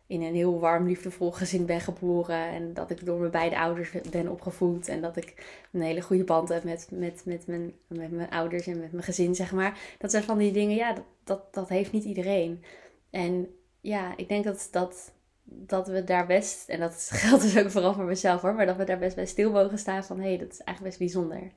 in 0.07 0.21
een 0.21 0.35
heel 0.35 0.59
warm, 0.59 0.87
liefdevol 0.87 1.31
gezin 1.31 1.65
ben 1.65 1.81
geboren. 1.81 2.47
En 2.47 2.73
dat 2.73 2.89
ik 2.89 3.05
door 3.05 3.19
mijn 3.19 3.31
beide 3.31 3.59
ouders 3.59 3.91
ben 4.11 4.27
opgevoed. 4.27 4.87
En 4.87 5.01
dat 5.01 5.17
ik 5.17 5.59
een 5.71 5.81
hele 5.81 6.01
goede 6.01 6.23
band 6.23 6.49
heb 6.49 6.63
met, 6.63 6.87
met, 6.91 7.21
met, 7.25 7.47
mijn, 7.47 7.73
met 7.87 8.11
mijn 8.11 8.29
ouders 8.29 8.67
en 8.67 8.79
met 8.79 8.91
mijn 8.91 9.03
gezin, 9.03 9.35
zeg 9.35 9.51
maar. 9.51 9.79
Dat 9.97 10.11
zijn 10.11 10.23
van 10.23 10.37
die 10.37 10.51
dingen, 10.51 10.75
ja, 10.75 10.93
dat, 10.93 11.03
dat, 11.23 11.53
dat 11.53 11.69
heeft 11.69 11.91
niet 11.91 12.03
iedereen. 12.03 12.63
En 13.09 13.47
ja, 13.81 14.17
ik 14.17 14.29
denk 14.29 14.43
dat, 14.43 14.67
dat 14.71 15.13
dat 15.45 15.87
we 15.87 16.03
daar 16.03 16.25
best, 16.25 16.69
en 16.69 16.79
dat 16.79 17.09
geldt 17.13 17.43
dus 17.43 17.57
ook 17.57 17.71
vooral 17.71 17.93
voor 17.93 18.03
mezelf 18.03 18.41
hoor, 18.41 18.53
maar 18.53 18.65
dat 18.65 18.75
we 18.75 18.83
daar 18.83 18.99
best 18.99 19.15
bij 19.15 19.25
stil 19.25 19.51
mogen 19.51 19.77
staan 19.77 20.03
van 20.03 20.19
hé, 20.19 20.27
hey, 20.27 20.37
dat 20.37 20.51
is 20.51 20.61
eigenlijk 20.61 20.97
best 20.97 21.13
bijzonder. 21.13 21.51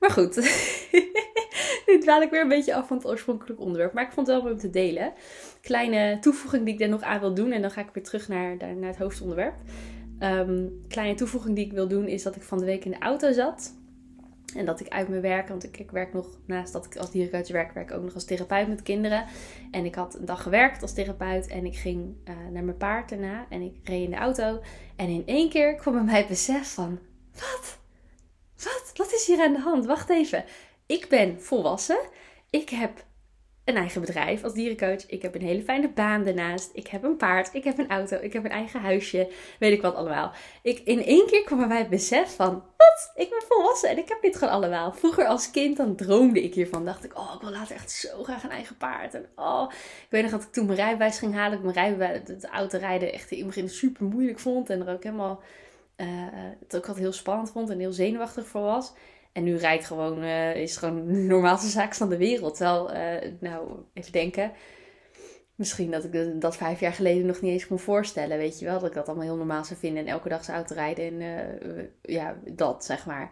Maar 0.00 0.10
goed, 0.10 0.36
nu 1.86 1.98
dwaal 2.00 2.22
ik 2.22 2.30
weer 2.30 2.40
een 2.40 2.48
beetje 2.48 2.74
af 2.74 2.86
van 2.86 2.96
het 2.96 3.06
oorspronkelijke 3.06 3.62
onderwerp, 3.62 3.92
maar 3.92 4.04
ik 4.04 4.12
vond 4.12 4.26
het 4.26 4.36
wel 4.36 4.44
mooi 4.44 4.54
om 4.54 4.60
te 4.60 4.70
delen. 4.70 5.12
Kleine 5.60 6.18
toevoeging 6.18 6.64
die 6.64 6.74
ik 6.74 6.80
er 6.80 6.88
nog 6.88 7.02
aan 7.02 7.20
wil 7.20 7.34
doen 7.34 7.52
en 7.52 7.60
dan 7.60 7.70
ga 7.70 7.80
ik 7.80 7.90
weer 7.92 8.04
terug 8.04 8.28
naar, 8.28 8.56
naar 8.56 8.88
het 8.88 8.98
hoofdonderwerp. 8.98 9.54
Um, 10.20 10.82
kleine 10.88 11.14
toevoeging 11.14 11.56
die 11.56 11.64
ik 11.64 11.72
wil 11.72 11.88
doen 11.88 12.08
is 12.08 12.22
dat 12.22 12.36
ik 12.36 12.42
van 12.42 12.58
de 12.58 12.64
week 12.64 12.84
in 12.84 12.90
de 12.90 12.98
auto 12.98 13.32
zat. 13.32 13.74
En 14.54 14.64
dat 14.64 14.80
ik 14.80 14.88
uit 14.88 15.08
mijn 15.08 15.20
werk, 15.20 15.48
want 15.48 15.64
ik, 15.64 15.78
ik 15.78 15.90
werk 15.90 16.12
nog 16.12 16.26
naast 16.46 16.72
dat 16.72 16.84
ik 16.84 16.96
als 16.96 17.10
dierencoach 17.10 17.48
werk, 17.48 17.72
werk 17.72 17.90
ik 17.90 17.96
ook 17.96 18.02
nog 18.02 18.14
als 18.14 18.24
therapeut 18.24 18.68
met 18.68 18.82
kinderen. 18.82 19.24
En 19.70 19.84
ik 19.84 19.94
had 19.94 20.14
een 20.14 20.24
dag 20.24 20.42
gewerkt 20.42 20.82
als 20.82 20.92
therapeut 20.92 21.46
en 21.46 21.66
ik 21.66 21.76
ging 21.76 22.14
uh, 22.24 22.34
naar 22.52 22.64
mijn 22.64 22.76
paard 22.76 23.08
daarna 23.08 23.46
en 23.48 23.62
ik 23.62 23.76
reed 23.84 24.04
in 24.04 24.10
de 24.10 24.16
auto. 24.16 24.60
En 24.96 25.08
in 25.08 25.22
één 25.26 25.48
keer 25.48 25.74
kwam 25.74 25.94
bij 25.94 26.02
mij 26.02 26.18
het 26.18 26.28
besef 26.28 26.74
van, 26.74 26.98
wat? 27.32 27.78
Wat? 28.56 28.92
Wat 28.94 29.12
is 29.12 29.26
hier 29.26 29.40
aan 29.40 29.52
de 29.52 29.60
hand? 29.60 29.86
Wacht 29.86 30.10
even. 30.10 30.44
Ik 30.86 31.08
ben 31.08 31.40
volwassen. 31.40 32.00
Ik 32.50 32.68
heb 32.68 33.04
een 33.64 33.76
eigen 33.76 34.00
bedrijf 34.00 34.44
als 34.44 34.52
dierencoach. 34.52 35.06
Ik 35.06 35.22
heb 35.22 35.34
een 35.34 35.42
hele 35.42 35.62
fijne 35.62 35.88
baan 35.88 36.24
daarnaast. 36.24 36.70
Ik 36.72 36.86
heb 36.86 37.02
een 37.02 37.16
paard. 37.16 37.54
Ik 37.54 37.64
heb 37.64 37.78
een 37.78 37.90
auto. 37.90 38.18
Ik 38.20 38.32
heb 38.32 38.44
een 38.44 38.50
eigen 38.50 38.80
huisje. 38.80 39.32
Weet 39.58 39.72
ik 39.72 39.82
wat 39.82 39.94
allemaal. 39.94 40.32
Ik, 40.62 40.78
in 40.78 41.04
één 41.04 41.26
keer 41.26 41.44
kwam 41.44 41.68
bij 41.68 41.78
het 41.78 41.88
besef 41.88 42.34
van... 42.34 42.52
Wat? 42.76 43.12
Ik 43.14 43.30
ben 43.30 43.42
volwassen 43.48 43.88
en 43.88 43.98
ik 43.98 44.08
heb 44.08 44.22
dit 44.22 44.36
gewoon 44.36 44.54
allemaal. 44.54 44.92
Vroeger 44.92 45.26
als 45.26 45.50
kind 45.50 45.76
dan 45.76 45.96
droomde 45.96 46.42
ik 46.42 46.54
hiervan. 46.54 46.84
Dacht 46.84 47.04
ik, 47.04 47.18
oh, 47.18 47.32
ik 47.34 47.40
wil 47.40 47.50
later 47.50 47.74
echt 47.74 47.90
zo 47.90 48.22
graag 48.22 48.44
een 48.44 48.50
eigen 48.50 48.76
paard. 48.76 49.14
En 49.14 49.26
oh, 49.36 49.70
ik 50.02 50.06
weet 50.10 50.22
nog 50.22 50.30
dat 50.30 50.42
ik 50.42 50.52
toen 50.52 50.66
mijn 50.66 50.78
rijbewijs 50.78 51.18
ging 51.18 51.34
halen. 51.34 51.58
Ik 51.58 51.64
mijn 51.64 51.74
rijbewijs, 51.74 52.20
het 52.26 52.46
autorijden 52.46 53.12
echt 53.12 53.30
in 53.30 53.38
het 53.38 53.46
begin 53.46 53.68
super 53.68 54.04
moeilijk 54.04 54.38
vond. 54.38 54.70
En 54.70 54.86
er 54.86 54.94
ook 54.94 55.02
helemaal... 55.02 55.40
Uh, 55.96 56.08
het 56.60 56.76
ook 56.76 56.86
altijd 56.86 57.04
heel 57.04 57.12
spannend 57.12 57.50
vond 57.50 57.70
en 57.70 57.78
heel 57.78 57.92
zenuwachtig 57.92 58.46
voor 58.46 58.62
was. 58.62 58.92
En 59.32 59.44
nu 59.44 59.56
rijd 59.56 59.84
gewoon, 59.84 60.22
uh, 60.22 60.56
is 60.56 60.76
gewoon 60.76 61.06
de 61.06 61.12
normaalste 61.34 61.68
zaak 61.68 61.94
van 61.94 62.08
de 62.08 62.16
wereld. 62.16 62.56
Terwijl, 62.56 62.94
uh, 62.94 63.30
nou, 63.40 63.68
even 63.94 64.12
denken. 64.12 64.52
Misschien 65.54 65.90
dat 65.90 66.04
ik 66.04 66.40
dat 66.40 66.56
vijf 66.56 66.80
jaar 66.80 66.92
geleden 66.92 67.26
nog 67.26 67.40
niet 67.40 67.52
eens 67.52 67.66
kon 67.66 67.78
voorstellen, 67.78 68.38
weet 68.38 68.58
je 68.58 68.64
wel. 68.64 68.80
Dat 68.80 68.88
ik 68.88 68.94
dat 68.94 69.06
allemaal 69.06 69.26
heel 69.26 69.36
normaal 69.36 69.64
zou 69.64 69.78
vinden. 69.78 70.06
En 70.06 70.12
elke 70.12 70.28
dag 70.28 70.44
zou 70.44 70.56
auto 70.56 70.74
rijden 70.74 71.04
en 71.04 71.20
uh, 71.20 71.84
ja, 72.02 72.36
dat, 72.44 72.84
zeg 72.84 73.06
maar. 73.06 73.30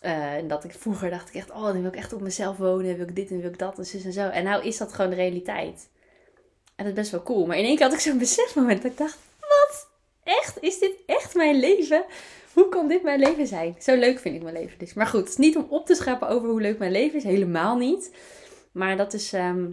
en 0.00 0.48
dat 0.48 0.64
ik 0.64 0.72
vroeger 0.72 1.10
dacht 1.10 1.28
ik 1.28 1.34
echt, 1.34 1.50
oh, 1.50 1.64
dan 1.64 1.80
wil 1.80 1.90
ik 1.90 1.96
echt 1.96 2.12
op 2.12 2.20
mezelf 2.20 2.56
wonen. 2.56 2.96
Wil 2.96 3.08
ik 3.08 3.16
dit 3.16 3.30
en 3.30 3.40
wil 3.40 3.50
ik 3.50 3.58
dat 3.58 3.78
en 3.78 3.86
zus 3.86 4.04
en 4.04 4.12
zo. 4.12 4.28
En 4.28 4.44
nou 4.44 4.64
is 4.64 4.76
dat 4.76 4.92
gewoon 4.92 5.10
de 5.10 5.16
realiteit. 5.16 5.88
En 6.76 6.84
dat 6.84 6.86
is 6.86 6.92
best 6.92 7.10
wel 7.10 7.22
cool. 7.22 7.46
Maar 7.46 7.58
in 7.58 7.64
één 7.64 7.76
keer 7.76 7.84
had 7.84 7.94
ik 7.94 8.00
zo'n 8.00 8.18
besefmoment 8.18 8.82
dat 8.82 8.90
ik 8.90 8.98
dacht, 8.98 9.18
wat? 9.40 9.88
Echt? 10.22 10.56
Is 10.60 10.78
dit 10.78 10.92
echt 11.06 11.34
mijn 11.34 11.56
leven? 11.56 12.04
Hoe 12.56 12.68
kan 12.68 12.88
dit 12.88 13.02
mijn 13.02 13.18
leven 13.18 13.46
zijn? 13.46 13.74
Zo 13.78 13.96
leuk 13.96 14.18
vind 14.18 14.34
ik 14.34 14.42
mijn 14.42 14.54
leven 14.54 14.78
dus. 14.78 14.94
Maar 14.94 15.06
goed, 15.06 15.20
het 15.20 15.28
is 15.28 15.36
niet 15.36 15.56
om 15.56 15.66
op 15.68 15.86
te 15.86 15.94
scheppen 15.94 16.28
over 16.28 16.48
hoe 16.48 16.60
leuk 16.60 16.78
mijn 16.78 16.92
leven 16.92 17.18
is. 17.18 17.24
Helemaal 17.24 17.76
niet. 17.76 18.16
Maar 18.72 18.96
dat 18.96 19.12
is, 19.12 19.32
ehm, 19.32 19.70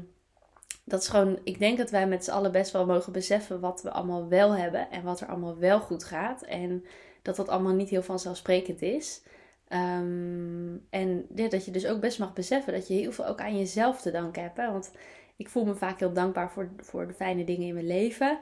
dat 0.84 1.02
is 1.02 1.08
gewoon... 1.08 1.40
Ik 1.44 1.60
denk 1.60 1.78
dat 1.78 1.90
wij 1.90 2.08
met 2.08 2.24
z'n 2.24 2.32
allen 2.32 2.52
best 2.52 2.72
wel 2.72 2.86
mogen 2.86 3.12
beseffen 3.12 3.60
wat 3.60 3.82
we 3.82 3.92
allemaal 3.92 4.28
wel 4.28 4.56
hebben. 4.56 4.92
En 4.92 5.04
wat 5.04 5.22
er 5.22 5.28
allemaal 5.28 5.58
wel 5.58 5.80
goed 5.80 6.04
gaat. 6.04 6.42
En 6.42 6.86
dat 7.22 7.36
dat 7.36 7.50
allemaal 7.50 7.74
niet 7.74 7.90
heel 7.90 8.04
vanzelfsprekend 8.04 8.82
is. 8.82 9.22
Um, 9.70 10.86
en 10.90 11.26
dat 11.30 11.66
je 11.66 11.72
dus 11.72 11.88
ook 11.88 12.00
best 12.00 12.20
mag 12.20 12.34
beseffen 12.34 12.74
dat 12.74 12.88
je 12.88 12.94
heel 12.94 13.12
veel 13.12 13.28
ook 13.28 13.40
aan 13.40 13.58
jezelf 13.58 14.02
te 14.02 14.12
danken 14.12 14.42
hebt. 14.42 14.58
Hè? 14.58 14.72
Want 14.72 14.92
ik 15.36 15.50
voel 15.50 15.66
me 15.66 15.76
vaak 15.76 16.00
heel 16.00 16.14
dankbaar 16.14 16.52
voor, 16.52 16.70
voor 16.78 17.08
de 17.08 17.14
fijne 17.14 17.44
dingen 17.44 17.68
in 17.68 17.74
mijn 17.74 17.88
leven. 17.88 18.40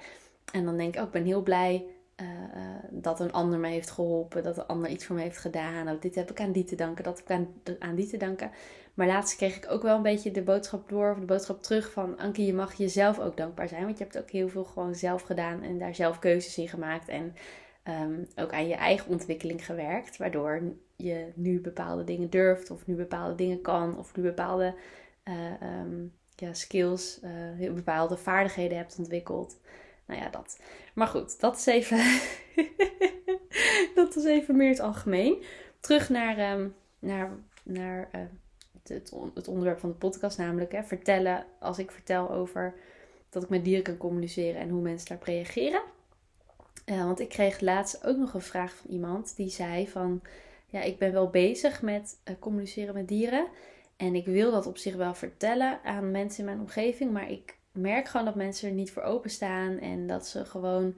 En 0.54 0.66
dan 0.66 0.78
denk 0.78 0.96
ik 0.96 1.00
ook, 1.00 1.08
ik 1.08 1.14
ben 1.14 1.26
heel 1.26 1.44
blij 1.44 1.86
uh, 2.22 2.28
dat 2.90 3.20
een 3.20 3.32
ander 3.32 3.60
me 3.60 3.68
heeft 3.68 3.92
geholpen, 3.92 4.44
dat 4.44 4.58
een 4.58 4.66
ander 4.66 4.90
iets 4.90 5.06
voor 5.06 5.16
me 5.16 5.22
heeft 5.22 5.38
gedaan. 5.38 5.90
Of 5.90 6.00
dit 6.00 6.16
heb 6.16 6.32
ik 6.32 6.42
aan 6.42 6.52
die 6.52 6.64
te 6.64 6.76
danken, 6.76 7.04
dat 7.04 7.18
heb 7.18 7.30
ik 7.30 7.36
aan, 7.36 7.78
aan 7.80 7.96
die 7.96 8.08
te 8.08 8.18
danken. 8.18 8.52
Maar 8.94 9.08
laatst 9.08 9.36
kreeg 9.36 9.56
ik 9.56 9.72
ook 9.72 9.82
wel 9.82 9.96
een 9.96 10.02
beetje 10.02 10.32
de 10.32 10.42
boodschap 10.42 10.90
door, 10.90 11.12
of 11.12 11.20
de 11.20 11.26
boodschap 11.26 11.64
terug 11.64 11.92
van... 11.92 12.18
Anke, 12.18 12.46
je 12.46 12.54
mag 12.54 12.74
jezelf 12.74 13.20
ook 13.20 13.38
dankbaar 13.38 13.68
zijn, 13.68 13.86
want 13.86 13.98
je 13.98 14.04
hebt 14.04 14.18
ook 14.18 14.30
heel 14.30 14.50
veel 14.50 14.64
gewoon 14.64 14.96
zelf 14.96 15.22
gedaan 15.22 15.64
en 15.64 15.78
daar 15.78 15.96
zelf 15.96 16.20
keuzes 16.20 16.58
in 16.58 16.70
gemaakt. 16.70 17.08
En 17.08 17.36
um, 17.84 18.28
ook 18.36 18.52
aan 18.52 18.68
je 18.68 18.76
eigen 18.76 19.12
ontwikkeling 19.12 19.66
gewerkt, 19.66 20.18
waardoor 20.18 20.62
je 20.96 21.32
nu 21.36 21.62
bepaalde 21.62 22.04
dingen 22.04 22.30
durft, 22.30 22.72
of 22.72 22.88
nu 22.88 22.96
bepaalde 22.96 23.36
dingen 23.36 23.62
kan, 23.62 23.98
of 23.98 24.16
nu 24.16 24.24
bepaalde 24.24 24.76
uh, 25.24 25.80
um, 25.82 26.14
ja, 26.36 26.54
skills, 26.54 27.20
uh, 27.60 27.74
bepaalde 27.74 28.18
vaardigheden 28.18 28.78
hebt 28.78 28.98
ontwikkeld. 28.98 29.60
Nou 30.12 30.24
ja, 30.24 30.30
dat. 30.30 30.60
Maar 30.94 31.08
goed, 31.08 31.40
dat 31.40 31.58
is 31.58 31.66
even, 31.66 32.20
dat 33.96 34.16
is 34.16 34.26
even 34.26 34.58
meer 34.58 34.70
het 34.70 34.80
algemeen. 34.80 35.44
Terug 35.80 36.10
naar, 36.10 36.54
um, 36.54 36.76
naar, 37.00 37.30
naar 37.64 38.10
uh, 38.16 38.22
het, 38.84 39.14
het, 39.34 39.48
onderwerp 39.48 39.80
van 39.80 39.90
de 39.90 39.96
podcast, 39.96 40.38
namelijk 40.38 40.72
hè, 40.72 40.84
vertellen. 40.84 41.46
Als 41.60 41.80
ik 41.80 41.92
vertel 41.92 42.32
over 42.32 42.74
dat 43.30 43.44
ik 43.44 43.50
met 43.50 43.64
dieren 43.64 43.84
kan 43.84 43.98
communiceren 43.98 44.62
en 44.62 44.70
hoe 44.70 44.82
mensen 44.82 45.08
daarop 45.08 45.28
reageren. 45.28 45.82
Uh, 46.86 47.04
want 47.04 47.20
ik 47.20 47.30
kreeg 47.30 47.60
laatst 47.60 48.06
ook 48.06 48.18
nog 48.18 48.34
een 48.34 48.42
vraag 48.42 48.76
van 48.76 48.90
iemand 48.90 49.36
die 49.36 49.50
zei 49.50 49.88
van... 49.88 50.22
Ja, 50.68 50.82
ik 50.82 50.98
ben 50.98 51.12
wel 51.12 51.30
bezig 51.30 51.82
met 51.82 52.18
uh, 52.26 52.36
communiceren 52.40 52.94
met 52.94 53.08
dieren. 53.08 53.48
En 53.98 54.16
ik 54.16 54.26
wil 54.26 54.52
dat 54.52 54.66
op 54.66 54.78
zich 54.78 54.96
wel 54.96 55.14
vertellen 55.14 55.80
aan 55.84 56.12
mensen 56.12 56.40
in 56.40 56.46
mijn 56.46 56.60
omgeving. 56.60 57.12
Maar 57.12 57.32
ik 57.32 57.60
merk 57.72 58.08
gewoon 58.08 58.26
dat 58.26 58.36
mensen 58.36 58.70
er 58.70 58.76
niet 58.76 58.92
voor 58.92 59.04
openstaan. 59.04 59.80
En 59.80 60.08
dat 60.08 60.28
ze 60.28 60.46
gewoon, 60.46 60.96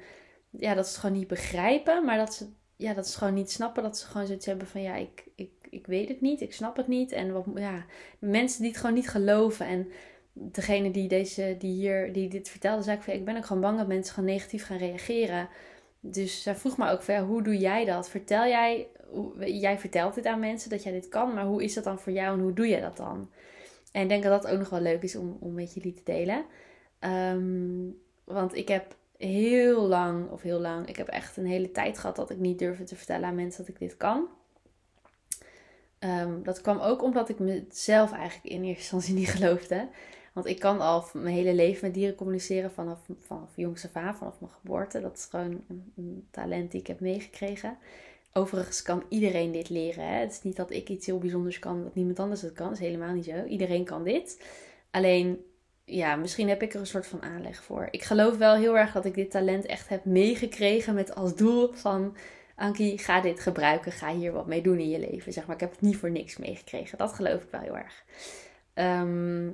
ja, 0.49 0.73
dat 0.73 0.85
ze 0.85 0.91
het 0.91 0.99
gewoon 0.99 1.17
niet 1.17 1.27
begrijpen. 1.27 2.05
Maar 2.05 2.17
dat 2.17 2.33
ze, 2.33 2.47
ja, 2.75 2.93
dat 2.93 3.07
ze 3.07 3.17
gewoon 3.17 3.33
niet 3.33 3.51
snappen. 3.51 3.83
Dat 3.83 3.97
ze 3.97 4.05
gewoon 4.05 4.27
zoiets 4.27 4.45
hebben 4.45 4.67
van, 4.67 4.81
ja, 4.81 4.95
ik, 4.95 5.23
ik, 5.35 5.51
ik 5.69 5.87
weet 5.87 6.07
het 6.07 6.21
niet. 6.21 6.41
Ik 6.41 6.53
snap 6.53 6.77
het 6.77 6.87
niet. 6.87 7.11
En 7.11 7.33
wat, 7.33 7.45
ja, 7.55 7.85
mensen 8.19 8.61
die 8.61 8.69
het 8.71 8.79
gewoon 8.79 8.95
niet 8.95 9.09
geloven. 9.09 9.65
En 9.65 9.87
degene 10.33 10.91
die, 10.91 11.07
deze, 11.07 11.55
die, 11.59 11.73
hier, 11.73 12.13
die 12.13 12.29
dit 12.29 12.49
vertelde, 12.49 12.83
zei 12.83 12.97
ik 12.97 13.03
van, 13.03 13.13
ik 13.13 13.25
ben 13.25 13.37
ook 13.37 13.45
gewoon 13.45 13.61
bang 13.61 13.77
dat 13.77 13.87
mensen 13.87 14.13
gewoon 14.13 14.29
negatief 14.29 14.65
gaan 14.65 14.77
reageren. 14.77 15.49
Dus 15.99 16.43
zij 16.43 16.55
vroeg 16.55 16.77
me 16.77 16.89
ook 16.89 17.01
van, 17.01 17.15
hoe 17.15 17.41
doe 17.41 17.57
jij 17.57 17.85
dat? 17.85 18.09
Vertel 18.09 18.47
jij, 18.47 18.87
jij 19.39 19.79
vertelt 19.79 20.15
dit 20.15 20.25
aan 20.25 20.39
mensen 20.39 20.69
dat 20.69 20.83
jij 20.83 20.91
dit 20.91 21.07
kan, 21.07 21.33
maar 21.33 21.45
hoe 21.45 21.63
is 21.63 21.73
dat 21.73 21.83
dan 21.83 21.99
voor 21.99 22.13
jou 22.13 22.37
en 22.37 22.43
hoe 22.43 22.53
doe 22.53 22.67
je 22.67 22.81
dat 22.81 22.97
dan? 22.97 23.29
En 23.93 24.01
ik 24.01 24.09
denk 24.09 24.23
dat 24.23 24.41
dat 24.41 24.51
ook 24.51 24.59
nog 24.59 24.69
wel 24.69 24.81
leuk 24.81 25.03
is 25.03 25.15
om, 25.15 25.37
om 25.39 25.53
met 25.53 25.73
jullie 25.73 25.93
te 25.93 26.03
delen. 26.03 26.45
Ehm, 26.99 27.89
want 28.23 28.55
ik 28.55 28.67
heb 28.67 28.95
heel 29.17 29.81
lang, 29.81 30.29
of 30.29 30.41
heel 30.41 30.59
lang, 30.59 30.87
ik 30.87 30.95
heb 30.95 31.07
echt 31.07 31.37
een 31.37 31.45
hele 31.45 31.71
tijd 31.71 31.97
gehad 31.97 32.15
dat 32.15 32.29
ik 32.29 32.37
niet 32.37 32.59
durfde 32.59 32.83
te 32.83 32.95
vertellen 32.95 33.27
aan 33.27 33.35
mensen 33.35 33.65
dat 33.65 33.73
ik 33.73 33.79
dit 33.79 33.97
kan. 33.97 34.27
Um, 35.99 36.43
dat 36.43 36.61
kwam 36.61 36.79
ook 36.79 37.03
omdat 37.03 37.29
ik 37.29 37.39
mezelf 37.39 38.11
eigenlijk 38.11 38.53
in 38.53 38.63
eerste 38.63 38.81
instantie 38.81 39.13
niet 39.19 39.29
geloofde. 39.29 39.87
Want 40.33 40.45
ik 40.45 40.59
kan 40.59 40.79
al 40.79 41.05
mijn 41.13 41.35
hele 41.35 41.53
leven 41.53 41.85
met 41.85 41.93
dieren 41.93 42.15
communiceren 42.15 42.71
vanaf, 42.71 42.99
vanaf 43.19 43.49
jongs 43.55 43.85
af 43.93 44.17
vanaf 44.17 44.39
mijn 44.39 44.51
geboorte. 44.51 45.01
Dat 45.01 45.17
is 45.17 45.25
gewoon 45.25 45.63
een 45.95 46.27
talent 46.31 46.71
die 46.71 46.79
ik 46.79 46.87
heb 46.87 46.99
meegekregen. 46.99 47.77
Overigens 48.33 48.81
kan 48.81 49.03
iedereen 49.09 49.51
dit 49.51 49.69
leren. 49.69 50.07
Hè? 50.07 50.19
Het 50.19 50.31
is 50.31 50.41
niet 50.41 50.55
dat 50.55 50.71
ik 50.71 50.89
iets 50.89 51.05
heel 51.05 51.17
bijzonders 51.17 51.59
kan 51.59 51.83
dat 51.83 51.95
niemand 51.95 52.19
anders 52.19 52.41
het 52.41 52.53
kan. 52.53 52.67
Dat 52.67 52.77
is 52.77 52.85
helemaal 52.85 53.13
niet 53.13 53.25
zo. 53.25 53.43
Iedereen 53.43 53.85
kan 53.85 54.03
dit. 54.03 54.43
Alleen, 54.91 55.45
ja, 55.85 56.15
misschien 56.15 56.49
heb 56.49 56.61
ik 56.61 56.73
er 56.73 56.79
een 56.79 56.87
soort 56.87 57.07
van 57.07 57.21
aanleg 57.21 57.63
voor. 57.63 57.87
Ik 57.91 58.03
geloof 58.03 58.37
wel 58.37 58.55
heel 58.55 58.77
erg 58.77 58.91
dat 58.91 59.05
ik 59.05 59.13
dit 59.13 59.31
talent 59.31 59.65
echt 59.65 59.89
heb 59.89 60.05
meegekregen 60.05 60.93
met 60.93 61.15
als 61.15 61.35
doel 61.35 61.71
van... 61.73 62.15
Ankie, 62.55 62.97
ga 62.97 63.21
dit 63.21 63.39
gebruiken. 63.39 63.91
Ga 63.91 64.15
hier 64.15 64.31
wat 64.31 64.47
mee 64.47 64.61
doen 64.61 64.79
in 64.79 64.89
je 64.89 64.99
leven. 64.99 65.33
Zeg 65.33 65.45
maar, 65.45 65.55
ik 65.55 65.61
heb 65.61 65.71
het 65.71 65.81
niet 65.81 65.97
voor 65.97 66.11
niks 66.11 66.37
meegekregen. 66.37 66.97
Dat 66.97 67.13
geloof 67.13 67.43
ik 67.43 67.51
wel 67.51 67.61
heel 67.61 67.77
erg. 67.77 68.03
Ehm, 68.73 69.51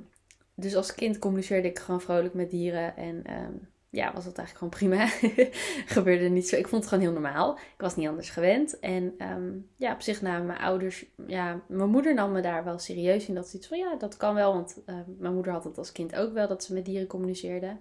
dus 0.54 0.74
als 0.74 0.94
kind 0.94 1.18
communiceerde 1.18 1.68
ik 1.68 1.78
gewoon 1.78 2.00
vrolijk 2.00 2.34
met 2.34 2.50
dieren. 2.50 2.96
En 2.96 3.24
ehm, 3.24 3.54
ja, 3.90 4.12
was 4.12 4.24
dat 4.24 4.38
eigenlijk 4.38 4.74
gewoon 4.74 4.96
prima. 4.96 5.06
Gebeurde 5.96 6.28
niet 6.28 6.48
zo. 6.48 6.56
Ik 6.56 6.68
vond 6.68 6.82
het 6.82 6.92
gewoon 6.92 7.04
heel 7.04 7.20
normaal. 7.20 7.56
Ik 7.56 7.80
was 7.80 7.96
niet 7.96 8.08
anders 8.08 8.30
gewend. 8.30 8.78
En 8.78 9.14
ehm, 9.18 9.52
ja, 9.76 9.92
op 9.92 10.00
zich 10.00 10.22
namen 10.22 10.46
mijn 10.46 10.58
ouders, 10.58 11.06
ja, 11.26 11.60
mijn 11.68 11.90
moeder 11.90 12.14
nam 12.14 12.32
me 12.32 12.40
daar 12.40 12.64
wel 12.64 12.78
serieus 12.78 13.28
in. 13.28 13.34
Dat 13.34 13.48
ze 13.48 13.56
iets 13.56 13.66
van, 13.66 13.78
ja, 13.78 13.96
dat 13.96 14.16
kan 14.16 14.34
wel. 14.34 14.52
Want 14.52 14.82
uh, 14.86 14.94
mijn 15.18 15.34
moeder 15.34 15.52
had 15.52 15.64
het 15.64 15.78
als 15.78 15.92
kind 15.92 16.16
ook 16.16 16.32
wel, 16.32 16.48
dat 16.48 16.64
ze 16.64 16.74
met 16.74 16.84
dieren 16.84 17.06
communiceerde. 17.06 17.76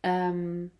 Um, 0.00 0.72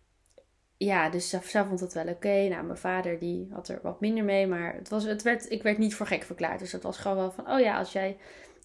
ja, 0.77 1.09
dus 1.09 1.29
zij, 1.29 1.65
vond 1.65 1.79
het 1.79 1.93
wel 1.93 2.07
oké. 2.07 2.47
Nou, 2.47 2.65
mijn 2.65 2.77
vader 2.77 3.19
die 3.19 3.47
had 3.51 3.67
er 3.67 3.79
wat 3.81 3.99
minder 3.99 4.23
mee. 4.23 4.47
Maar 4.47 4.73
het 4.75 4.89
was, 4.89 5.03
het 5.03 5.21
werd, 5.21 5.51
ik 5.51 5.63
werd 5.63 5.77
niet 5.77 5.95
voor 5.95 6.07
gek 6.07 6.23
verklaard. 6.23 6.59
Dus 6.59 6.71
het 6.71 6.83
was 6.83 6.97
gewoon 6.97 7.17
wel 7.17 7.31
van, 7.31 7.51
oh 7.51 7.59
ja, 7.59 7.77
als 7.77 7.91
jij 7.91 8.17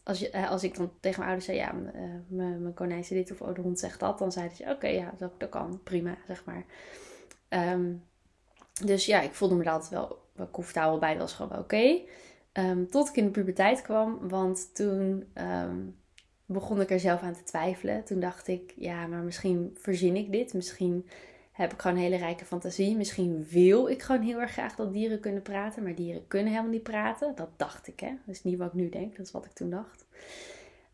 als, 0.09 0.19
je, 0.19 0.31
eh, 0.31 0.51
als 0.51 0.65
ik 0.65 0.77
dan 0.77 0.91
tegen 1.01 1.19
mijn 1.19 1.31
ouders 1.31 1.45
zei, 1.45 1.57
ja, 1.59 1.75
eh, 1.95 2.03
mijn 2.29 2.75
konijn 2.75 3.05
zei 3.05 3.21
dit 3.21 3.31
of 3.31 3.41
oh, 3.41 3.55
de 3.55 3.61
hond 3.61 3.79
zegt 3.79 4.01
dat, 4.01 4.19
dan 4.19 4.33
zeiden 4.33 4.57
ze, 4.57 4.65
oké, 4.71 4.87
ja, 4.87 5.15
dat, 5.19 5.49
kan, 5.49 5.81
prima, 5.85 6.17
zeg 6.27 6.45
maar. 6.45 6.65
Ehm, 7.49 7.93
dus 8.85 9.07
ja, 9.07 9.21
ik 9.21 9.33
voelde 9.35 9.55
me 9.55 9.65
daar 9.65 9.73
altijd 9.73 9.91
wel, 9.91 10.19
wel 10.33 10.51
comfortabel 10.51 10.99
bij, 10.99 11.13
dat 11.13 11.21
was 11.21 11.33
gewoon 11.33 11.59
oké. 11.59 12.01
Ehm, 12.53 12.87
tot 12.87 13.09
ik 13.09 13.17
in 13.17 13.25
de 13.25 13.31
puberteit 13.31 13.83
kwam, 13.83 14.29
want 14.29 14.75
toen 14.75 15.25
ehm, 15.33 15.77
begon 16.47 16.81
ik 16.81 16.91
er 16.91 17.01
zelf 17.01 17.23
aan 17.23 17.35
te 17.35 17.43
twijfelen. 17.43 18.05
Toen 18.05 18.21
dacht 18.21 18.49
ik, 18.49 18.73
ja, 18.77 19.07
maar 19.07 19.23
misschien 19.23 19.77
verzin 19.81 20.17
ik 20.17 20.33
dit, 20.33 20.55
misschien 20.55 21.09
heb 21.59 21.73
ik 21.73 21.81
gewoon 21.81 21.97
een 21.97 22.03
hele 22.03 22.17
rijke 22.17 22.45
fantasie. 22.45 22.97
Misschien 22.97 23.47
wil 23.51 23.89
ik 23.89 24.03
gewoon 24.03 24.23
heel 24.23 24.41
erg 24.41 24.51
graag 24.51 24.75
dat 24.75 24.93
dieren 24.93 25.21
kunnen 25.21 25.43
praten, 25.43 25.83
maar 25.83 25.95
dieren 25.95 26.27
kunnen 26.27 26.51
helemaal 26.51 26.73
niet 26.73 26.83
praten. 26.83 27.33
Dat 27.35 27.49
dacht 27.57 27.89
ik, 27.89 28.01
hè. 28.01 28.09
Dat 28.27 28.35
is 28.35 28.43
niet 28.43 28.59
wat 28.59 28.67
ik 28.67 28.73
nu 28.73 28.89
denk, 28.89 29.17
dat 29.17 29.27
is 29.27 29.33
wat 29.33 29.45
ik 29.45 29.53
toen 29.53 29.71
dacht. 29.71 30.07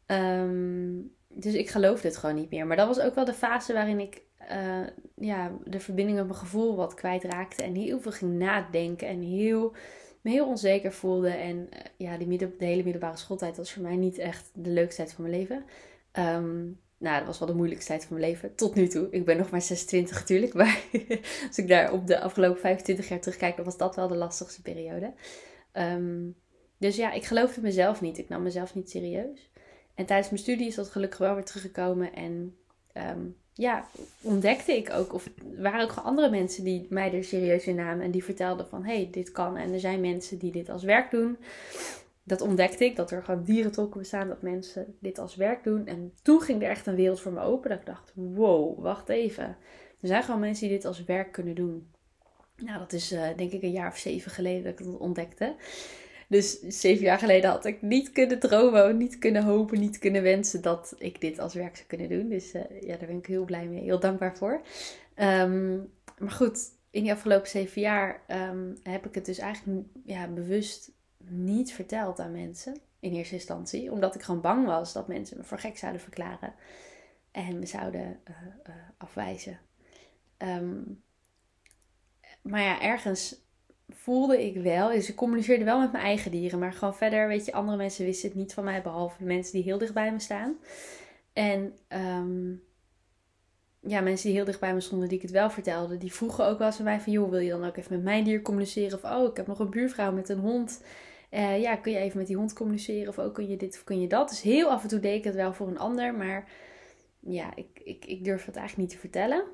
Ehm, 0.06 0.92
dus 1.28 1.54
ik 1.54 1.70
geloofde 1.70 2.08
het 2.08 2.16
gewoon 2.16 2.34
niet 2.34 2.50
meer. 2.50 2.66
Maar 2.66 2.76
dat 2.76 2.86
was 2.86 3.00
ook 3.00 3.14
wel 3.14 3.24
de 3.24 3.34
fase 3.34 3.72
waarin 3.72 4.00
ik 4.00 4.22
uh, 4.50 4.86
ja, 5.14 5.52
de 5.64 5.80
verbinding 5.80 6.18
met 6.18 6.26
mijn 6.26 6.38
gevoel 6.38 6.76
wat 6.76 6.94
kwijtraakte. 6.94 7.62
En 7.62 7.74
heel 7.74 8.00
veel 8.00 8.12
ging 8.12 8.38
nadenken 8.38 9.08
en 9.08 9.20
heel, 9.20 9.74
me 10.20 10.30
heel 10.30 10.46
onzeker 10.46 10.92
voelde. 10.92 11.30
En 11.30 11.56
uh, 11.56 11.78
ja, 11.96 12.16
die 12.16 12.26
midden, 12.26 12.54
de 12.58 12.64
hele 12.64 12.82
middelbare 12.82 13.16
schooltijd 13.16 13.56
was 13.56 13.72
voor 13.72 13.82
mij 13.82 13.96
niet 13.96 14.18
echt 14.18 14.50
de 14.54 14.70
leukste 14.70 15.02
tijd 15.02 15.14
van 15.14 15.24
mijn 15.24 15.36
leven. 15.36 15.64
Um, 16.18 16.82
nou, 16.98 17.18
dat 17.18 17.26
was 17.26 17.38
wel 17.38 17.48
de 17.48 17.54
moeilijkste 17.54 17.90
tijd 17.90 18.04
van 18.04 18.16
mijn 18.16 18.30
leven 18.30 18.54
tot 18.54 18.74
nu 18.74 18.88
toe. 18.88 19.08
Ik 19.10 19.24
ben 19.24 19.36
nog 19.36 19.50
maar 19.50 19.62
26 19.62 20.18
natuurlijk, 20.18 20.54
maar 20.60 20.80
als 21.46 21.58
ik 21.58 21.68
daar 21.68 21.92
op 21.92 22.06
de 22.06 22.20
afgelopen 22.20 22.60
25 22.60 23.08
jaar 23.08 23.20
terugkijk, 23.20 23.56
dan 23.56 23.64
was 23.64 23.76
dat 23.76 23.96
wel 23.96 24.08
de 24.08 24.16
lastigste 24.16 24.62
periode. 24.62 25.12
Um, 25.72 26.36
dus 26.78 26.96
ja, 26.96 27.12
ik 27.12 27.24
geloofde 27.24 27.60
mezelf 27.60 28.00
niet. 28.00 28.18
Ik 28.18 28.28
nam 28.28 28.42
mezelf 28.42 28.74
niet 28.74 28.90
serieus. 28.90 29.50
En 29.94 30.06
tijdens 30.06 30.28
mijn 30.30 30.42
studie 30.42 30.66
is 30.66 30.74
dat 30.74 30.90
gelukkig 30.90 31.18
wel 31.18 31.34
weer 31.34 31.44
teruggekomen. 31.44 32.14
En 32.14 32.56
um, 32.94 33.36
ja, 33.52 33.86
ontdekte 34.20 34.76
ik 34.76 34.90
ook, 34.90 35.12
of 35.12 35.28
waren 35.56 35.80
ook 35.80 35.94
andere 35.94 36.30
mensen 36.30 36.64
die 36.64 36.86
mij 36.90 37.12
er 37.12 37.24
serieus 37.24 37.66
in 37.66 37.74
namen. 37.74 38.04
En 38.04 38.10
die 38.10 38.24
vertelden 38.24 38.68
van, 38.68 38.84
hé, 38.84 38.94
hey, 38.94 39.08
dit 39.10 39.32
kan. 39.32 39.56
En 39.56 39.72
er 39.72 39.80
zijn 39.80 40.00
mensen 40.00 40.38
die 40.38 40.52
dit 40.52 40.68
als 40.68 40.82
werk 40.82 41.10
doen 41.10 41.36
dat 42.24 42.40
ontdekte 42.40 42.84
ik, 42.84 42.96
dat 42.96 43.10
er 43.10 43.22
gewoon 43.22 43.44
dierentolken 43.44 44.00
bestaan, 44.00 44.28
dat 44.28 44.42
mensen 44.42 44.96
dit 45.00 45.18
als 45.18 45.36
werk 45.36 45.64
doen. 45.64 45.86
En 45.86 46.12
toen 46.22 46.40
ging 46.40 46.62
er 46.62 46.68
echt 46.68 46.86
een 46.86 46.94
wereld 46.94 47.20
voor 47.20 47.32
me 47.32 47.40
open, 47.40 47.70
dat 47.70 47.78
ik 47.78 47.86
dacht, 47.86 48.12
wow, 48.14 48.82
wacht 48.82 49.08
even. 49.08 49.56
Er 50.00 50.08
zijn 50.08 50.22
gewoon 50.22 50.40
mensen 50.40 50.68
die 50.68 50.76
dit 50.76 50.86
als 50.86 51.04
werk 51.04 51.32
kunnen 51.32 51.54
doen. 51.54 51.90
Nou, 52.56 52.78
dat 52.78 52.92
is 52.92 53.12
uh, 53.12 53.26
denk 53.36 53.52
ik 53.52 53.62
een 53.62 53.70
jaar 53.70 53.90
of 53.90 53.96
zeven 53.96 54.30
geleden 54.30 54.62
dat 54.62 54.80
ik 54.80 54.86
dat 54.86 54.98
ontdekte. 54.98 55.54
Dus 56.28 56.60
zeven 56.60 57.04
jaar 57.04 57.18
geleden 57.18 57.50
had 57.50 57.64
ik 57.64 57.82
niet 57.82 58.12
kunnen 58.12 58.38
dromen, 58.38 58.96
niet 58.96 59.18
kunnen 59.18 59.42
hopen, 59.42 59.80
niet 59.80 59.98
kunnen 59.98 60.22
wensen 60.22 60.62
dat 60.62 60.94
ik 60.98 61.20
dit 61.20 61.38
als 61.38 61.54
werk 61.54 61.76
zou 61.76 61.88
kunnen 61.88 62.08
doen. 62.08 62.28
Dus 62.28 62.54
uh, 62.54 62.62
ja, 62.80 62.96
daar 62.96 63.06
ben 63.06 63.18
ik 63.18 63.26
heel 63.26 63.44
blij 63.44 63.66
mee, 63.66 63.82
heel 63.82 64.00
dankbaar 64.00 64.36
voor. 64.36 64.62
Um, 65.16 65.92
maar 66.18 66.30
goed, 66.30 66.58
in 66.90 67.02
die 67.02 67.12
afgelopen 67.12 67.48
zeven 67.48 67.80
jaar 67.80 68.22
um, 68.28 68.78
heb 68.82 69.06
ik 69.06 69.14
het 69.14 69.24
dus 69.24 69.38
eigenlijk 69.38 69.86
ja, 70.04 70.28
bewust 70.28 70.92
niet 71.28 71.72
verteld 71.72 72.20
aan 72.20 72.32
mensen 72.32 72.78
in 73.00 73.12
eerste 73.12 73.34
instantie, 73.34 73.92
omdat 73.92 74.14
ik 74.14 74.22
gewoon 74.22 74.40
bang 74.40 74.66
was 74.66 74.92
dat 74.92 75.08
mensen 75.08 75.36
me 75.36 75.44
voor 75.44 75.58
gek 75.58 75.78
zouden 75.78 76.00
verklaren 76.00 76.54
en 77.30 77.58
me 77.58 77.66
zouden 77.66 78.20
uh, 78.30 78.36
uh, 78.68 78.74
afwijzen. 78.98 79.58
Um, 80.38 81.02
maar 82.42 82.62
ja, 82.62 82.80
ergens 82.80 83.42
voelde 83.88 84.46
ik 84.46 84.62
wel, 84.62 84.88
dus 84.88 85.08
ik 85.08 85.16
communiceerde 85.16 85.64
wel 85.64 85.80
met 85.80 85.92
mijn 85.92 86.04
eigen 86.04 86.30
dieren, 86.30 86.58
maar 86.58 86.72
gewoon 86.72 86.94
verder, 86.94 87.28
weet 87.28 87.44
je, 87.44 87.52
andere 87.52 87.76
mensen 87.76 88.04
wisten 88.04 88.28
het 88.28 88.38
niet 88.38 88.54
van 88.54 88.64
mij, 88.64 88.82
behalve 88.82 89.24
mensen 89.24 89.52
die 89.52 89.62
heel 89.62 89.78
dicht 89.78 89.94
bij 89.94 90.12
me 90.12 90.18
staan. 90.18 90.58
En 91.32 91.78
um, 91.88 92.62
ja, 93.80 94.00
mensen 94.00 94.26
die 94.26 94.36
heel 94.36 94.44
dicht 94.44 94.60
bij 94.60 94.74
me 94.74 94.80
stonden, 94.80 95.08
die 95.08 95.16
ik 95.16 95.22
het 95.22 95.32
wel 95.32 95.50
vertelde, 95.50 95.98
die 95.98 96.12
vroegen 96.12 96.46
ook 96.46 96.58
wel 96.58 96.66
eens 96.66 96.78
aan 96.78 96.84
mij 96.84 97.00
van, 97.00 97.12
joh, 97.12 97.30
wil 97.30 97.38
je 97.38 97.50
dan 97.50 97.64
ook 97.64 97.76
even 97.76 97.94
met 97.94 98.02
mijn 98.02 98.24
dier 98.24 98.42
communiceren? 98.42 98.98
Of, 99.02 99.10
oh, 99.10 99.30
ik 99.30 99.36
heb 99.36 99.46
nog 99.46 99.58
een 99.58 99.70
buurvrouw 99.70 100.12
met 100.12 100.28
een 100.28 100.38
hond. 100.38 100.82
Uh, 101.34 101.60
ja, 101.60 101.76
kun 101.76 101.92
je 101.92 101.98
even 101.98 102.18
met 102.18 102.26
die 102.26 102.36
hond 102.36 102.52
communiceren 102.52 103.08
of 103.08 103.18
ook 103.18 103.34
kun 103.34 103.48
je 103.48 103.56
dit 103.56 103.74
of 103.74 103.84
kun 103.84 104.00
je 104.00 104.06
dat. 104.06 104.28
Dus 104.28 104.42
heel 104.42 104.70
af 104.70 104.82
en 104.82 104.88
toe 104.88 105.00
deed 105.00 105.18
ik 105.18 105.24
het 105.24 105.34
wel 105.34 105.52
voor 105.52 105.68
een 105.68 105.78
ander, 105.78 106.14
maar 106.14 106.52
ja, 107.20 107.56
ik, 107.56 107.80
ik, 107.84 108.04
ik 108.04 108.24
durf 108.24 108.44
het 108.44 108.56
eigenlijk 108.56 108.88
niet 108.88 109.00
te 109.00 109.08
vertellen. 109.08 109.44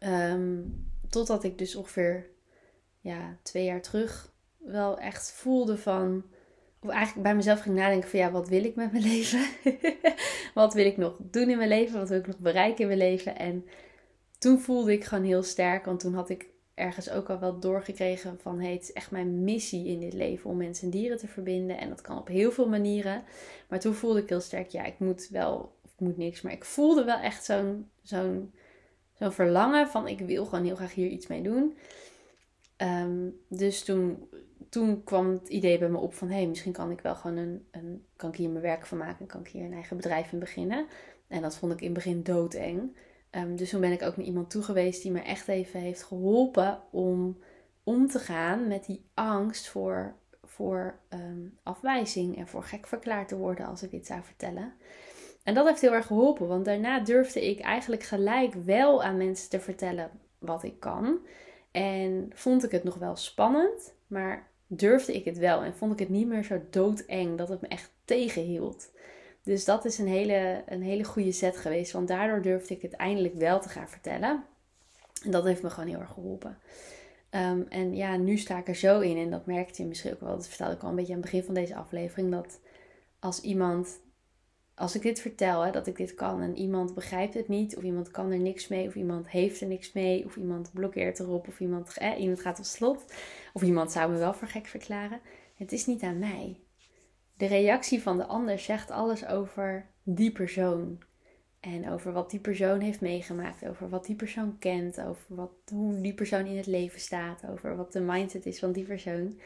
Um, 0.00 0.86
totdat 1.08 1.44
ik 1.44 1.58
dus 1.58 1.74
ongeveer 1.74 2.26
ja, 3.00 3.36
twee 3.42 3.64
jaar 3.64 3.80
terug 3.80 4.32
wel 4.56 4.98
echt 4.98 5.32
voelde 5.32 5.78
van, 5.78 6.24
of 6.80 6.88
eigenlijk 6.88 7.22
bij 7.22 7.36
mezelf 7.36 7.60
ging 7.60 7.74
nadenken 7.74 8.08
van 8.08 8.18
ja, 8.18 8.30
wat 8.30 8.48
wil 8.48 8.64
ik 8.64 8.74
met 8.74 8.92
mijn 8.92 9.04
leven? 9.12 9.44
wat 10.54 10.74
wil 10.74 10.86
ik 10.86 10.96
nog 10.96 11.16
doen 11.20 11.50
in 11.50 11.56
mijn 11.56 11.68
leven? 11.68 11.98
Wat 11.98 12.08
wil 12.08 12.18
ik 12.18 12.26
nog 12.26 12.38
bereiken 12.38 12.80
in 12.80 12.86
mijn 12.86 13.10
leven? 13.10 13.38
En 13.38 13.66
toen 14.38 14.60
voelde 14.60 14.92
ik 14.92 15.04
gewoon 15.04 15.24
heel 15.24 15.42
sterk, 15.42 15.84
want 15.84 16.00
toen 16.00 16.14
had 16.14 16.28
ik 16.28 16.51
ergens 16.74 17.10
ook 17.10 17.30
al 17.30 17.38
wel 17.38 17.58
doorgekregen 17.58 18.38
van 18.40 18.60
hey, 18.60 18.72
het 18.72 18.82
is 18.82 18.92
echt 18.92 19.10
mijn 19.10 19.44
missie 19.44 19.86
in 19.86 20.00
dit 20.00 20.12
leven 20.12 20.50
om 20.50 20.56
mensen 20.56 20.84
en 20.84 20.90
dieren 20.90 21.18
te 21.18 21.28
verbinden. 21.28 21.78
En 21.78 21.88
dat 21.88 22.00
kan 22.00 22.18
op 22.18 22.28
heel 22.28 22.52
veel 22.52 22.68
manieren. 22.68 23.24
Maar 23.68 23.80
toen 23.80 23.94
voelde 23.94 24.20
ik 24.22 24.28
heel 24.28 24.40
sterk, 24.40 24.68
ja, 24.68 24.84
ik 24.84 24.98
moet 24.98 25.28
wel, 25.30 25.78
of 25.84 25.92
ik 25.92 26.00
moet 26.00 26.16
niks, 26.16 26.40
maar 26.40 26.52
ik 26.52 26.64
voelde 26.64 27.04
wel 27.04 27.18
echt 27.18 27.44
zo'n 27.44 27.90
zo'n 28.02 28.52
zo'n 29.12 29.32
verlangen 29.32 29.88
van 29.88 30.08
ik 30.08 30.18
wil 30.18 30.44
gewoon 30.44 30.64
heel 30.64 30.76
graag 30.76 30.94
hier 30.94 31.08
iets 31.08 31.26
mee 31.26 31.42
doen. 31.42 31.76
Um, 32.76 33.40
dus 33.48 33.84
toen, 33.84 34.28
toen 34.68 35.04
kwam 35.04 35.30
het 35.30 35.48
idee 35.48 35.78
bij 35.78 35.88
me 35.88 35.98
op 35.98 36.14
van 36.14 36.28
hé, 36.28 36.34
hey, 36.34 36.46
misschien 36.46 36.72
kan 36.72 36.90
ik 36.90 37.00
wel 37.00 37.14
gewoon 37.14 37.36
een, 37.36 37.66
een, 37.70 38.06
kan 38.16 38.30
ik 38.30 38.36
hier 38.36 38.50
mijn 38.50 38.62
werk 38.62 38.86
van 38.86 38.98
maken 38.98 39.20
en 39.20 39.26
kan 39.26 39.40
ik 39.40 39.48
hier 39.48 39.64
een 39.64 39.72
eigen 39.72 39.96
bedrijf 39.96 40.32
in 40.32 40.38
beginnen. 40.38 40.86
En 41.28 41.42
dat 41.42 41.56
vond 41.56 41.72
ik 41.72 41.80
in 41.80 41.84
het 41.84 41.94
begin 41.94 42.22
doodeng. 42.22 42.96
Um, 43.36 43.56
dus 43.56 43.70
toen 43.70 43.80
ben 43.80 43.92
ik 43.92 44.02
ook 44.02 44.16
naar 44.16 44.26
iemand 44.26 44.50
toe 44.50 44.62
geweest 44.62 45.02
die 45.02 45.10
me 45.10 45.20
echt 45.20 45.48
even 45.48 45.80
heeft 45.80 46.02
geholpen 46.02 46.82
om 46.90 47.38
om 47.84 48.08
te 48.08 48.18
gaan 48.18 48.68
met 48.68 48.86
die 48.86 49.04
angst 49.14 49.68
voor, 49.68 50.14
voor 50.42 50.98
um, 51.10 51.58
afwijzing 51.62 52.36
en 52.36 52.48
voor 52.48 52.62
gek 52.62 52.86
verklaard 52.86 53.28
te 53.28 53.36
worden 53.36 53.66
als 53.66 53.82
ik 53.82 53.90
dit 53.90 54.06
zou 54.06 54.22
vertellen. 54.22 54.72
En 55.42 55.54
dat 55.54 55.66
heeft 55.66 55.80
heel 55.80 55.92
erg 55.92 56.06
geholpen, 56.06 56.48
want 56.48 56.64
daarna 56.64 57.00
durfde 57.00 57.48
ik 57.50 57.60
eigenlijk 57.60 58.02
gelijk 58.02 58.54
wel 58.54 59.02
aan 59.02 59.16
mensen 59.16 59.50
te 59.50 59.60
vertellen 59.60 60.10
wat 60.38 60.62
ik 60.62 60.80
kan. 60.80 61.18
En 61.70 62.30
vond 62.34 62.64
ik 62.64 62.70
het 62.70 62.84
nog 62.84 62.94
wel 62.94 63.16
spannend, 63.16 63.94
maar 64.06 64.50
durfde 64.66 65.12
ik 65.12 65.24
het 65.24 65.38
wel 65.38 65.62
en 65.62 65.74
vond 65.74 65.92
ik 65.92 65.98
het 65.98 66.08
niet 66.08 66.26
meer 66.26 66.44
zo 66.44 66.60
doodeng 66.70 67.38
dat 67.38 67.48
het 67.48 67.60
me 67.60 67.68
echt 67.68 67.90
tegenhield. 68.04 68.90
Dus 69.42 69.64
dat 69.64 69.84
is 69.84 69.98
een 69.98 70.08
hele, 70.08 70.62
een 70.66 70.82
hele 70.82 71.04
goede 71.04 71.32
set 71.32 71.56
geweest. 71.56 71.92
Want 71.92 72.08
daardoor 72.08 72.42
durfde 72.42 72.74
ik 72.74 72.82
het 72.82 72.92
eindelijk 72.92 73.34
wel 73.34 73.60
te 73.60 73.68
gaan 73.68 73.88
vertellen. 73.88 74.44
En 75.24 75.30
dat 75.30 75.44
heeft 75.44 75.62
me 75.62 75.70
gewoon 75.70 75.88
heel 75.88 76.00
erg 76.00 76.12
geholpen. 76.12 76.58
Um, 77.30 77.66
en 77.68 77.96
ja, 77.96 78.16
nu 78.16 78.36
sta 78.36 78.58
ik 78.58 78.68
er 78.68 78.74
zo 78.74 79.00
in. 79.00 79.16
En 79.16 79.30
dat 79.30 79.46
merkte 79.46 79.82
je 79.82 79.88
misschien 79.88 80.12
ook 80.12 80.20
wel. 80.20 80.36
Dat 80.36 80.48
vertelde 80.48 80.74
ik 80.74 80.82
al 80.82 80.88
een 80.88 80.94
beetje 80.94 81.12
aan 81.12 81.20
het 81.20 81.30
begin 81.30 81.44
van 81.44 81.54
deze 81.54 81.74
aflevering. 81.74 82.30
Dat 82.30 82.60
als 83.18 83.40
iemand, 83.40 84.00
als 84.74 84.94
ik 84.94 85.02
dit 85.02 85.20
vertel, 85.20 85.60
hè, 85.60 85.70
dat 85.70 85.86
ik 85.86 85.96
dit 85.96 86.14
kan. 86.14 86.42
En 86.42 86.56
iemand 86.56 86.94
begrijpt 86.94 87.34
het 87.34 87.48
niet. 87.48 87.76
Of 87.76 87.82
iemand 87.82 88.10
kan 88.10 88.30
er 88.30 88.38
niks 88.38 88.68
mee. 88.68 88.86
Of 88.86 88.94
iemand 88.94 89.28
heeft 89.28 89.60
er 89.60 89.66
niks 89.66 89.92
mee. 89.92 90.24
Of 90.24 90.36
iemand 90.36 90.72
blokkeert 90.72 91.20
erop. 91.20 91.48
Of 91.48 91.60
iemand, 91.60 91.96
iemand 92.18 92.40
gaat 92.40 92.58
op 92.58 92.64
slot. 92.64 93.04
Of 93.52 93.62
iemand 93.62 93.92
zou 93.92 94.12
me 94.12 94.18
wel 94.18 94.34
voor 94.34 94.48
gek 94.48 94.66
verklaren. 94.66 95.20
Het 95.54 95.72
is 95.72 95.86
niet 95.86 96.02
aan 96.02 96.18
mij 96.18 96.56
de 97.36 97.46
reactie 97.46 98.02
van 98.02 98.16
de 98.16 98.26
ander 98.26 98.58
zegt 98.58 98.90
alles 98.90 99.26
over 99.26 99.86
die 100.02 100.32
persoon. 100.32 101.02
En 101.60 101.90
over 101.90 102.12
wat 102.12 102.30
die 102.30 102.40
persoon 102.40 102.80
heeft 102.80 103.00
meegemaakt, 103.00 103.66
over 103.66 103.88
wat 103.88 104.06
die 104.06 104.16
persoon 104.16 104.58
kent, 104.58 105.00
over 105.00 105.34
wat, 105.34 105.50
hoe 105.72 106.00
die 106.00 106.14
persoon 106.14 106.46
in 106.46 106.56
het 106.56 106.66
leven 106.66 107.00
staat, 107.00 107.42
over 107.50 107.76
wat 107.76 107.92
de 107.92 108.00
mindset 108.00 108.46
is 108.46 108.58
van 108.58 108.72
die 108.72 108.84
persoon. 108.84 109.38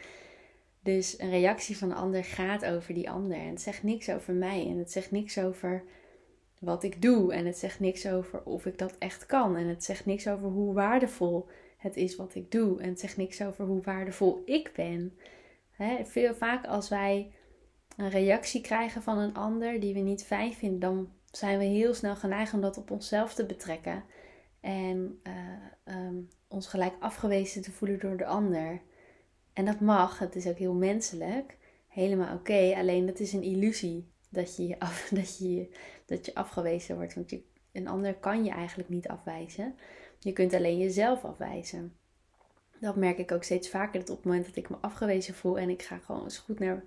Dus 0.86 1.18
een 1.18 1.30
reactie 1.30 1.76
van 1.76 1.88
de 1.88 1.94
ander 1.94 2.24
gaat 2.24 2.64
over 2.64 2.94
die 2.94 3.10
ander. 3.10 3.38
En 3.38 3.48
het 3.48 3.60
zegt 3.60 3.82
niks 3.82 4.10
over 4.10 4.34
mij. 4.34 4.66
En 4.66 4.78
het 4.78 4.92
zegt 4.92 5.10
niks 5.10 5.38
over 5.38 5.82
wat 6.58 6.82
ik 6.82 7.02
doe. 7.02 7.32
En 7.32 7.46
het 7.46 7.58
zegt 7.58 7.80
niks 7.80 8.06
over 8.06 8.42
of 8.42 8.66
ik 8.66 8.78
dat 8.78 8.98
echt 8.98 9.26
kan. 9.26 9.56
En 9.56 9.66
het 9.66 9.84
zegt 9.84 10.06
niks 10.06 10.28
over 10.28 10.48
hoe 10.48 10.74
waardevol 10.74 11.48
het 11.76 11.96
is 11.96 12.16
wat 12.16 12.34
ik 12.34 12.50
doe. 12.50 12.80
En 12.80 12.88
het 12.88 13.00
zegt 13.00 13.16
niks 13.16 13.42
over 13.42 13.64
hoe 13.64 13.82
waardevol 13.82 14.42
ik 14.44 14.72
ben. 14.74 15.18
veel 16.04 16.34
vaak 16.34 16.66
als 16.66 16.88
wij 16.88 17.32
een 17.96 18.10
reactie 18.10 18.60
krijgen 18.60 19.02
van 19.02 19.18
een 19.18 19.34
ander 19.34 19.80
die 19.80 19.94
we 19.94 20.00
niet 20.00 20.24
fijn 20.24 20.52
vinden, 20.52 20.80
dan 20.80 21.12
zijn 21.30 21.58
we 21.58 21.64
heel 21.64 21.94
snel 21.94 22.16
geneigd 22.16 22.54
om 22.54 22.60
dat 22.60 22.76
op 22.76 22.90
onszelf 22.90 23.34
te 23.34 23.46
betrekken. 23.46 24.04
En 24.60 25.20
uh, 25.22 25.94
um, 25.96 26.28
ons 26.48 26.66
gelijk 26.66 26.94
afgewezen 27.00 27.62
te 27.62 27.70
voelen 27.70 27.98
door 27.98 28.16
de 28.16 28.26
ander. 28.26 28.80
En 29.52 29.64
dat 29.64 29.80
mag, 29.80 30.18
het 30.18 30.36
is 30.36 30.46
ook 30.46 30.58
heel 30.58 30.74
menselijk. 30.74 31.56
Helemaal 31.88 32.34
oké, 32.34 32.74
alleen 32.76 33.06
dat 33.06 33.20
is 33.20 33.32
een 33.32 33.42
illusie 33.42 34.10
dat 34.28 34.56
je, 34.56 34.78
af, 34.88 35.08
dat, 35.08 35.38
je, 35.38 35.76
dat 36.06 36.26
je 36.26 36.34
afgewezen 36.34 36.96
wordt. 36.96 37.14
Want 37.14 37.30
je, 37.30 37.42
een 37.72 37.88
ander 37.88 38.14
kan 38.14 38.44
je 38.44 38.50
eigenlijk 38.50 38.88
niet 38.88 39.08
afwijzen. 39.08 39.76
Je 40.18 40.32
kunt 40.32 40.54
alleen 40.54 40.78
jezelf 40.78 41.24
afwijzen. 41.24 41.96
Dat 42.80 42.96
merk 42.96 43.18
ik 43.18 43.32
ook 43.32 43.42
steeds 43.42 43.68
vaker. 43.68 44.00
Dat 44.00 44.10
op 44.10 44.16
het 44.16 44.26
moment 44.26 44.46
dat 44.46 44.56
ik 44.56 44.68
me 44.68 44.76
afgewezen 44.76 45.34
voel 45.34 45.58
en 45.58 45.68
ik 45.68 45.82
ga 45.82 45.98
gewoon 45.98 46.22
eens 46.22 46.38
goed 46.38 46.58
naar 46.58 46.84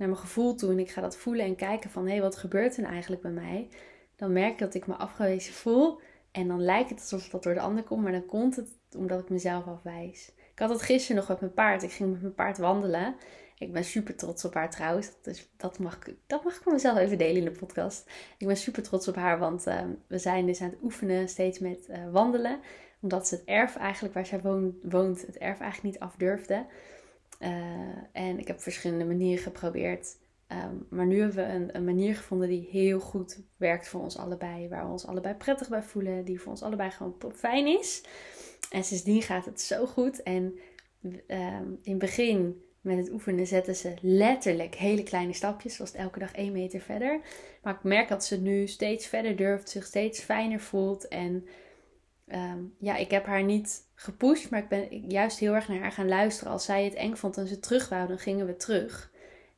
naar 0.00 0.08
mijn 0.08 0.20
gevoel 0.20 0.54
toe 0.54 0.70
en 0.70 0.78
ik 0.78 0.90
ga 0.90 1.00
dat 1.00 1.16
voelen 1.16 1.44
en 1.44 1.56
kijken 1.56 1.90
van 1.90 2.04
hé, 2.04 2.10
hey, 2.10 2.20
wat 2.20 2.36
gebeurt 2.36 2.74
er 2.74 2.80
nou 2.80 2.92
eigenlijk 2.92 3.22
bij 3.22 3.30
mij? 3.30 3.68
Dan 4.16 4.32
merk 4.32 4.52
ik 4.52 4.58
dat 4.58 4.74
ik 4.74 4.86
me 4.86 4.94
afgewezen 4.94 5.52
voel 5.52 6.00
en 6.30 6.48
dan 6.48 6.62
lijkt 6.62 6.90
het 6.90 7.00
alsof 7.00 7.28
dat 7.28 7.42
door 7.42 7.54
de 7.54 7.60
ander 7.60 7.84
komt, 7.84 8.02
maar 8.02 8.12
dan 8.12 8.26
komt 8.26 8.56
het 8.56 8.68
omdat 8.96 9.20
ik 9.20 9.28
mezelf 9.28 9.66
afwijs. 9.66 10.32
Ik 10.52 10.58
had 10.58 10.70
het 10.70 10.82
gisteren 10.82 11.16
nog 11.16 11.28
met 11.28 11.40
mijn 11.40 11.54
paard. 11.54 11.82
Ik 11.82 11.92
ging 11.92 12.10
met 12.12 12.20
mijn 12.20 12.34
paard 12.34 12.58
wandelen. 12.58 13.14
Ik 13.58 13.72
ben 13.72 13.84
super 13.84 14.16
trots 14.16 14.44
op 14.44 14.54
haar 14.54 14.70
trouwens. 14.70 15.10
Dus 15.22 15.50
dat 15.56 15.78
mag, 15.78 15.98
dat 16.26 16.44
mag 16.44 16.56
ik 16.56 16.72
mezelf 16.72 16.98
even 16.98 17.18
delen 17.18 17.36
in 17.36 17.44
de 17.44 17.58
podcast. 17.58 18.10
Ik 18.38 18.46
ben 18.46 18.56
super 18.56 18.82
trots 18.82 19.08
op 19.08 19.14
haar, 19.14 19.38
want 19.38 19.66
uh, 19.66 19.80
we 20.06 20.18
zijn 20.18 20.46
dus 20.46 20.60
aan 20.60 20.70
het 20.70 20.82
oefenen 20.82 21.28
steeds 21.28 21.58
met 21.58 21.86
uh, 21.88 22.10
wandelen. 22.10 22.60
Omdat 23.00 23.28
ze 23.28 23.34
het 23.34 23.44
erf 23.44 23.76
eigenlijk 23.76 24.14
waar 24.14 24.26
zij 24.26 24.40
woont, 24.40 24.74
woont 24.82 25.26
het 25.26 25.38
erf 25.38 25.60
eigenlijk 25.60 25.94
niet 25.94 26.02
afdurfde. 26.02 26.66
Uh, 27.40 27.48
en 28.12 28.38
ik 28.38 28.46
heb 28.46 28.60
verschillende 28.60 29.04
manieren 29.04 29.42
geprobeerd. 29.42 30.16
Ehm, 30.46 30.74
maar 30.88 31.06
nu 31.06 31.20
hebben 31.20 31.36
we 31.46 31.52
een, 31.52 31.76
een, 31.76 31.84
manier 31.84 32.14
gevonden 32.14 32.48
die 32.48 32.68
heel 32.70 33.00
goed 33.00 33.42
werkt 33.56 33.88
voor 33.88 34.00
ons 34.00 34.16
allebei. 34.16 34.68
Waar 34.68 34.84
we 34.84 34.92
ons 34.92 35.06
allebei 35.06 35.34
prettig 35.34 35.68
bij 35.68 35.82
voelen. 35.82 36.24
Die 36.24 36.40
voor 36.40 36.50
ons 36.50 36.62
allebei 36.62 36.90
gewoon 36.90 37.16
fijn 37.34 37.66
is. 37.66 38.04
En 38.70 38.84
sindsdien 38.84 39.22
gaat 39.22 39.44
het 39.44 39.60
zo 39.60 39.86
goed. 39.86 40.22
En 40.22 40.58
um, 41.02 41.78
in 41.82 41.90
het 41.90 41.98
begin 41.98 42.62
met 42.80 42.96
het 42.96 43.10
oefenen 43.10 43.46
zetten 43.46 43.76
ze 43.76 43.94
letterlijk 44.00 44.74
hele 44.74 45.02
kleine 45.02 45.32
stapjes, 45.32 45.74
zoals 45.74 45.92
elke 45.92 46.18
dag 46.18 46.32
één 46.32 46.52
meter 46.52 46.80
verder. 46.80 47.20
Maar 47.62 47.74
ik 47.74 47.82
merk 47.82 48.08
dat 48.08 48.24
ze 48.24 48.40
nu 48.40 48.66
steeds 48.66 49.06
verder 49.06 49.36
durft, 49.36 49.68
zich 49.68 49.86
steeds 49.86 50.20
fijner 50.20 50.60
voelt. 50.60 51.08
En 51.08 51.46
um, 52.26 52.74
ja, 52.78 52.96
ik 52.96 53.10
heb 53.10 53.26
haar 53.26 53.44
niet 53.44 53.82
gepusht, 54.00 54.50
maar 54.50 54.60
ik 54.60 54.68
ben 54.68 55.08
juist 55.08 55.38
heel 55.38 55.54
erg 55.54 55.68
naar 55.68 55.78
haar 55.78 55.92
gaan 55.92 56.08
luisteren. 56.08 56.52
Als 56.52 56.64
zij 56.64 56.84
het 56.84 56.94
eng 56.94 57.14
vond 57.14 57.36
en 57.36 57.46
ze 57.46 57.58
terug 57.58 57.88
wou, 57.88 58.08
dan 58.08 58.18
gingen 58.18 58.46
we 58.46 58.56
terug. 58.56 59.12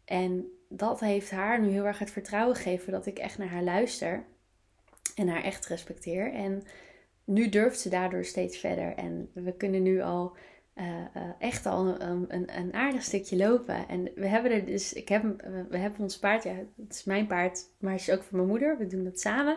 En 0.04 0.46
dat 0.68 1.00
heeft 1.00 1.30
haar 1.30 1.60
nu 1.60 1.68
heel 1.68 1.84
erg 1.84 1.98
het 1.98 2.10
vertrouwen 2.10 2.56
gegeven 2.56 2.92
dat 2.92 3.06
ik 3.06 3.18
echt 3.18 3.38
naar 3.38 3.48
haar 3.48 3.62
luister 3.62 4.24
en 5.14 5.28
haar 5.28 5.42
echt 5.42 5.66
respecteer. 5.66 6.32
En 6.32 6.62
nu 7.24 7.48
durft 7.48 7.80
ze 7.80 7.88
daardoor 7.88 8.24
steeds 8.24 8.58
verder. 8.58 8.94
En 8.94 9.30
we 9.34 9.56
kunnen 9.56 9.82
nu 9.82 10.00
al 10.00 10.36
uh, 10.76 10.84
uh, 11.16 11.22
echt 11.38 11.66
al 11.66 12.00
een, 12.00 12.58
een, 12.58 12.74
aardig 12.74 13.02
stukje 13.02 13.36
lopen. 13.36 13.88
En 13.88 14.10
we 14.14 14.26
hebben 14.26 14.50
er 14.50 14.64
dus, 14.64 14.92
ik 14.92 15.08
heb, 15.08 15.22
we 15.68 15.76
hebben 15.76 16.00
ons 16.00 16.18
paard, 16.18 16.44
ja, 16.44 16.54
het 16.76 16.94
is 16.94 17.04
mijn 17.04 17.26
paard, 17.26 17.68
maar 17.78 17.92
het 17.92 18.00
is 18.00 18.10
ook 18.10 18.22
voor 18.22 18.36
mijn 18.36 18.48
moeder. 18.48 18.78
We 18.78 18.86
doen 18.86 19.04
dat 19.04 19.20
samen. 19.20 19.56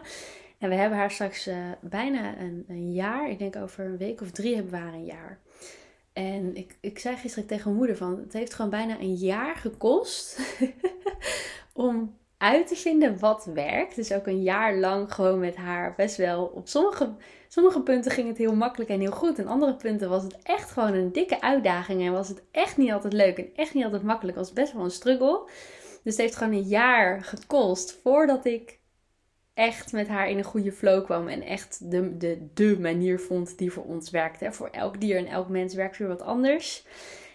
En 0.60 0.70
we 0.70 0.76
hebben 0.76 0.98
haar 0.98 1.12
straks 1.12 1.48
uh, 1.48 1.56
bijna 1.82 2.38
een, 2.38 2.66
een, 2.68 2.94
jaar, 2.94 3.30
ik 3.30 3.40
denk 3.40 3.56
over 3.56 3.86
een 3.86 3.98
week 3.98 4.22
of 4.22 4.32
drie 4.32 4.56
hebben 4.56 4.72
we 4.72 4.78
haar 4.78 4.94
een 4.94 5.06
jaar. 5.06 5.40
En 6.14 6.56
ik, 6.56 6.78
ik 6.82 7.00
zei 7.00 7.16
gisteren 7.16 7.48
tegen 7.48 7.64
mijn 7.64 7.78
moeder 7.78 7.98
van, 7.98 8.20
het 8.20 8.34
heeft 8.34 8.54
gewoon 8.54 8.72
bijna 8.72 9.00
een 9.00 9.16
jaar 9.16 9.56
gekost 9.56 10.40
om 11.74 12.18
uit 12.38 12.68
te 12.68 12.76
vinden 12.76 13.20
wat 13.20 13.46
werkt. 13.54 13.96
Dus 13.96 14.12
ook 14.12 14.28
een 14.28 14.44
jaar 14.44 14.76
lang 14.76 15.14
gewoon 15.14 15.40
met 15.40 15.56
haar 15.56 15.94
best 15.96 16.18
wel 16.18 16.46
op 16.46 16.68
sommige 16.68 17.16
sommige 17.48 17.82
punten 17.82 18.12
ging 18.12 18.28
het 18.28 18.38
heel 18.38 18.56
makkelijk 18.56 18.90
en 18.90 19.00
heel 19.00 19.12
goed. 19.12 19.40
En 19.40 19.48
andere 19.48 19.76
punten 19.76 20.10
was 20.10 20.24
het 20.24 20.38
echt 20.44 20.72
gewoon 20.72 20.94
een 20.94 21.12
dikke 21.12 21.42
uitdaging. 21.42 22.02
En 22.02 22.12
was 22.12 22.28
het 22.28 22.44
echt 22.52 22.78
niet 22.78 22.92
altijd 22.92 23.14
leuk 23.14 23.38
en 23.38 23.50
echt 23.56 23.74
niet 23.74 23.84
altijd 23.84 24.04
makkelijk. 24.04 24.38
Het 24.38 24.46
was 24.46 24.56
best 24.56 24.74
wel 24.74 24.84
een 24.84 24.92
struggle. 24.92 25.50
Dus 26.04 26.14
het 26.14 26.18
heeft 26.18 26.36
gewoon 26.36 26.54
een 26.54 26.68
jaar 26.68 27.24
gekost 27.24 28.00
voordat 28.04 28.46
ik 28.46 28.80
echt 29.56 29.92
met 29.92 30.08
haar 30.08 30.30
in 30.30 30.38
een 30.38 30.44
goede 30.44 30.72
flow 30.72 31.04
kwam. 31.04 31.28
En 31.28 31.42
echt 31.42 31.92
de, 31.92 32.18
de, 32.18 32.48
de 32.54 32.80
manier 32.80 33.20
vond 33.20 33.58
die 33.58 33.72
voor 33.72 33.84
ons 33.84 34.10
werkte. 34.10 34.52
Voor 34.52 34.70
elk 34.70 35.02
dier 35.02 35.18
en 35.18 35.28
elk 35.28 35.50
mens 35.50 35.74
werkt 35.74 35.98
weer 35.98 36.08
wat 36.08 36.22
anders. 36.22 36.86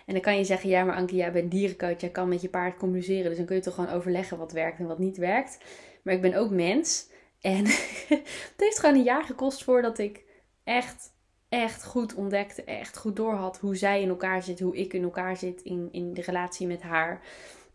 En 0.06 0.12
dan 0.12 0.22
kan 0.22 0.36
je 0.36 0.44
zeggen, 0.44 0.70
ja 0.70 0.84
maar 0.84 0.96
Anke, 0.96 1.14
jij 1.14 1.32
bent 1.32 1.50
dierencoach. 1.50 2.00
Jij 2.00 2.10
kan 2.10 2.28
met 2.28 2.40
je 2.40 2.48
paard 2.48 2.76
communiceren. 2.76 3.28
Dus 3.28 3.36
dan 3.36 3.46
kun 3.46 3.56
je 3.56 3.62
toch 3.62 3.74
gewoon 3.74 3.90
overleggen 3.90 4.38
wat 4.38 4.52
werkt 4.52 4.78
en 4.78 4.86
wat 4.86 4.98
niet 4.98 5.16
werkt. 5.16 5.58
Maar 6.02 6.14
ik 6.14 6.20
ben 6.20 6.34
ook 6.34 6.50
mens. 6.50 7.08
En 7.40 7.64
het 8.54 8.54
heeft 8.56 8.78
gewoon 8.78 8.94
een 8.94 9.02
jaar 9.02 9.24
gekost 9.24 9.64
voordat 9.64 9.98
ik 9.98 10.24
echt, 10.64 11.12
echt 11.48 11.84
goed 11.84 12.14
ontdekte, 12.14 12.64
echt 12.64 12.96
goed 12.96 13.16
doorhad 13.16 13.58
hoe 13.58 13.76
zij 13.76 14.02
in 14.02 14.08
elkaar 14.08 14.42
zit, 14.42 14.60
hoe 14.60 14.76
ik 14.76 14.92
in 14.92 15.02
elkaar 15.02 15.36
zit 15.36 15.62
in, 15.62 15.88
in 15.92 16.14
de 16.14 16.22
relatie 16.22 16.66
met 16.66 16.82
haar 16.82 17.20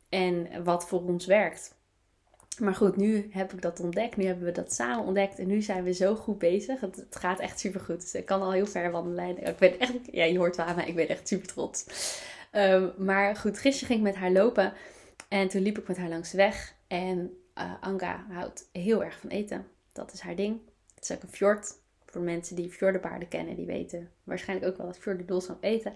en 0.09 0.63
wat 0.63 0.87
voor 0.87 1.01
ons 1.01 1.25
werkt. 1.25 1.74
Maar 2.59 2.75
goed, 2.75 2.95
nu 2.95 3.27
heb 3.31 3.53
ik 3.53 3.61
dat 3.61 3.79
ontdekt. 3.79 4.17
Nu 4.17 4.25
hebben 4.25 4.45
we 4.45 4.51
dat 4.51 4.73
samen 4.73 5.05
ontdekt. 5.05 5.39
En 5.39 5.47
nu 5.47 5.61
zijn 5.61 5.83
we 5.83 5.93
zo 5.93 6.15
goed 6.15 6.37
bezig. 6.37 6.81
Het, 6.81 7.05
gaat 7.09 7.39
echt 7.39 7.59
super 7.59 7.81
goed. 7.81 8.01
Dus 8.01 8.13
ik 8.13 8.25
kan 8.25 8.41
al 8.41 8.51
heel 8.51 8.65
ver 8.65 8.91
wandelen. 8.91 9.47
Ik 9.47 9.57
ben 9.57 9.79
echt, 9.79 9.93
ja, 10.11 10.23
je 10.23 10.37
hoort 10.37 10.55
wel 10.55 10.75
mij. 10.75 10.87
Ik 10.87 10.95
ben 10.95 11.07
echt 11.07 11.27
super 11.27 11.47
trots. 11.47 11.85
Um, 12.51 12.93
maar 12.97 13.35
goed, 13.35 13.59
gisteren 13.59 13.87
ging 13.87 13.99
ik 13.99 14.13
met 14.13 14.21
haar 14.21 14.31
lopen. 14.31 14.73
En 15.27 15.47
toen 15.47 15.61
liep 15.61 15.77
ik 15.77 15.87
met 15.87 15.97
haar 15.97 16.09
langs 16.09 16.31
de 16.31 16.37
weg. 16.37 16.75
En 16.87 17.37
uh, 17.57 17.73
Anka 17.81 18.25
houdt 18.29 18.69
heel 18.71 19.03
erg 19.03 19.19
van 19.19 19.29
eten. 19.29 19.67
Dat 19.93 20.13
is 20.13 20.19
haar 20.19 20.35
ding. 20.35 20.59
Het 20.95 21.03
is 21.03 21.15
ook 21.15 21.23
een 21.23 21.29
fjord. 21.29 21.73
Voor 22.05 22.21
mensen 22.21 22.55
die 22.55 22.71
fjordenpaarden 22.71 23.27
kennen, 23.27 23.55
die 23.55 23.65
weten 23.65 24.11
waarschijnlijk 24.23 24.71
ook 24.71 24.77
wel 24.77 24.87
dat 24.87 24.97
fjorden 24.97 25.41
zijn 25.41 25.57
eten. 25.61 25.93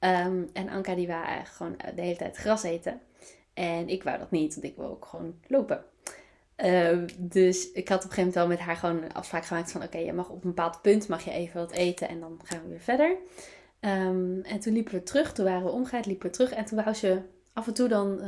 Um, 0.00 0.50
en 0.52 0.68
Anka 0.68 0.94
die 0.94 1.06
wou 1.06 1.24
eigenlijk 1.24 1.54
gewoon 1.56 1.94
de 1.94 2.02
hele 2.02 2.16
tijd 2.16 2.36
gras 2.36 2.62
eten. 2.62 3.00
En 3.58 3.88
ik 3.88 4.02
wou 4.02 4.18
dat 4.18 4.30
niet, 4.30 4.54
want 4.54 4.66
ik 4.66 4.76
wil 4.76 4.86
ook 4.86 5.04
gewoon 5.04 5.34
lopen. 5.46 5.84
Uh, 6.56 6.98
dus 7.18 7.72
ik 7.72 7.88
had 7.88 8.04
op 8.04 8.10
een 8.10 8.14
gegeven 8.14 8.16
moment 8.16 8.34
wel 8.34 8.46
met 8.46 8.58
haar 8.58 8.76
gewoon 8.76 9.02
een 9.02 9.12
afspraak 9.12 9.44
gemaakt 9.44 9.72
van... 9.72 9.82
Oké, 9.82 9.98
je 9.98 10.12
mag 10.12 10.28
op 10.28 10.44
een 10.44 10.50
bepaald 10.54 10.82
punt 10.82 11.08
mag 11.08 11.24
je 11.24 11.30
even 11.30 11.60
wat 11.60 11.70
eten 11.70 12.08
en 12.08 12.20
dan 12.20 12.40
gaan 12.44 12.62
we 12.62 12.68
weer 12.68 12.80
verder. 12.80 13.16
Um, 13.80 14.42
en 14.42 14.60
toen 14.60 14.72
liepen 14.72 14.92
we 14.92 15.02
terug, 15.02 15.32
toen 15.32 15.44
waren 15.44 15.64
we 15.64 15.70
omgekeerd, 15.70 16.06
liepen 16.06 16.26
we 16.26 16.36
terug. 16.36 16.52
En 16.52 16.64
toen 16.64 16.82
wou 16.82 16.94
ze 16.94 17.20
af 17.52 17.66
en 17.66 17.74
toe 17.74 17.88
dan, 17.88 18.20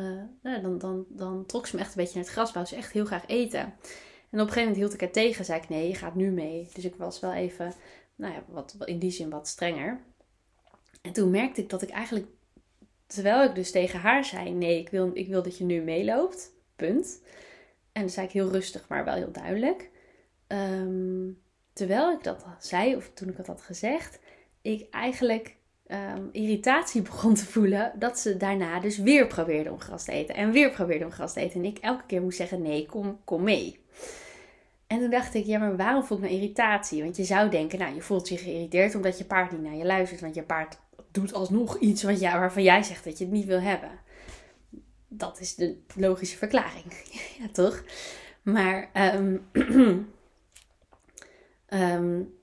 uh, 0.42 0.62
dan, 0.62 0.78
dan, 0.78 1.04
dan 1.08 1.46
trok 1.46 1.66
ze 1.66 1.76
me 1.76 1.82
echt 1.82 1.90
een 1.90 2.02
beetje 2.02 2.14
naar 2.14 2.24
het 2.24 2.32
gras. 2.32 2.52
Wou 2.52 2.66
ze 2.66 2.76
echt 2.76 2.92
heel 2.92 3.04
graag 3.04 3.26
eten. 3.26 3.60
En 3.60 3.70
op 3.70 3.76
een 4.30 4.38
gegeven 4.40 4.60
moment 4.60 4.76
hield 4.76 4.92
ik 4.94 5.00
haar 5.00 5.10
tegen. 5.10 5.44
Zei 5.44 5.60
ik, 5.60 5.68
nee, 5.68 5.88
je 5.88 5.94
gaat 5.94 6.14
nu 6.14 6.30
mee. 6.30 6.68
Dus 6.74 6.84
ik 6.84 6.94
was 6.94 7.20
wel 7.20 7.32
even, 7.32 7.72
nou 8.14 8.32
ja, 8.32 8.42
wat, 8.48 8.76
in 8.84 8.98
die 8.98 9.10
zin 9.10 9.30
wat 9.30 9.48
strenger. 9.48 10.00
En 11.02 11.12
toen 11.12 11.30
merkte 11.30 11.60
ik 11.60 11.70
dat 11.70 11.82
ik 11.82 11.90
eigenlijk, 11.90 12.26
terwijl 13.12 13.44
ik 13.44 13.54
dus 13.54 13.70
tegen 13.70 14.00
haar 14.00 14.24
zei, 14.24 14.50
nee, 14.50 14.78
ik 14.78 14.88
wil, 14.88 15.10
ik 15.12 15.28
wil 15.28 15.42
dat 15.42 15.58
je 15.58 15.64
nu 15.64 15.80
meeloopt. 15.80 16.52
Punt. 16.76 17.22
En 17.92 18.00
dan 18.00 18.10
zei 18.10 18.26
ik 18.26 18.32
heel 18.32 18.50
rustig, 18.50 18.88
maar 18.88 19.04
wel 19.04 19.14
heel 19.14 19.32
duidelijk. 19.32 19.90
Um, 20.48 21.38
terwijl 21.72 22.12
ik 22.12 22.24
dat 22.24 22.44
zei, 22.58 22.96
of 22.96 23.10
toen 23.14 23.28
ik 23.28 23.36
dat 23.36 23.46
had 23.46 23.62
gezegd, 23.62 24.18
ik 24.62 24.86
eigenlijk 24.90 25.56
um, 25.86 26.28
irritatie 26.32 27.02
begon 27.10 27.34
te 27.34 27.44
voelen 27.44 27.92
dat 27.98 28.18
ze 28.18 28.36
daarna 28.36 28.80
dus 28.80 28.98
weer 28.98 29.26
probeerde 29.26 29.70
om 29.70 29.80
gras 29.80 30.04
te 30.04 30.12
eten. 30.12 30.34
En 30.34 30.50
weer 30.50 30.70
probeerde 30.70 31.04
om 31.04 31.10
gras 31.10 31.32
te 31.32 31.40
eten. 31.40 31.60
En 31.60 31.68
ik 31.68 31.78
elke 31.78 32.06
keer 32.06 32.22
moest 32.22 32.36
zeggen: 32.36 32.62
nee, 32.62 32.86
kom, 32.86 33.20
kom 33.24 33.42
mee. 33.42 33.78
En 34.86 34.98
toen 34.98 35.10
dacht 35.10 35.34
ik, 35.34 35.44
ja, 35.44 35.58
maar 35.58 35.76
waarom 35.76 36.04
voel 36.04 36.18
ik 36.18 36.22
nou 36.22 36.36
irritatie? 36.36 37.02
Want 37.02 37.16
je 37.16 37.24
zou 37.24 37.50
denken, 37.50 37.78
nou, 37.78 37.94
je 37.94 38.00
voelt 38.00 38.28
je 38.28 38.36
geïrriteerd 38.36 38.94
omdat 38.94 39.18
je 39.18 39.24
paard 39.24 39.52
niet 39.52 39.62
naar 39.62 39.74
je 39.74 39.84
luistert. 39.84 40.20
Want 40.20 40.34
je 40.34 40.42
paard 40.42 40.78
doet 41.10 41.32
alsnog 41.32 41.78
iets 41.78 42.02
wat, 42.02 42.20
ja, 42.20 42.38
waarvan 42.38 42.62
jij 42.62 42.82
zegt 42.82 43.04
dat 43.04 43.18
je 43.18 43.24
het 43.24 43.32
niet 43.32 43.46
wil 43.46 43.60
hebben. 43.60 43.90
Dat 45.08 45.40
is 45.40 45.54
de 45.54 45.82
logische 45.96 46.36
verklaring. 46.36 46.92
ja, 47.38 47.48
toch? 47.52 47.84
Maar 48.42 48.90
um, 49.16 49.48
um, 51.68 52.34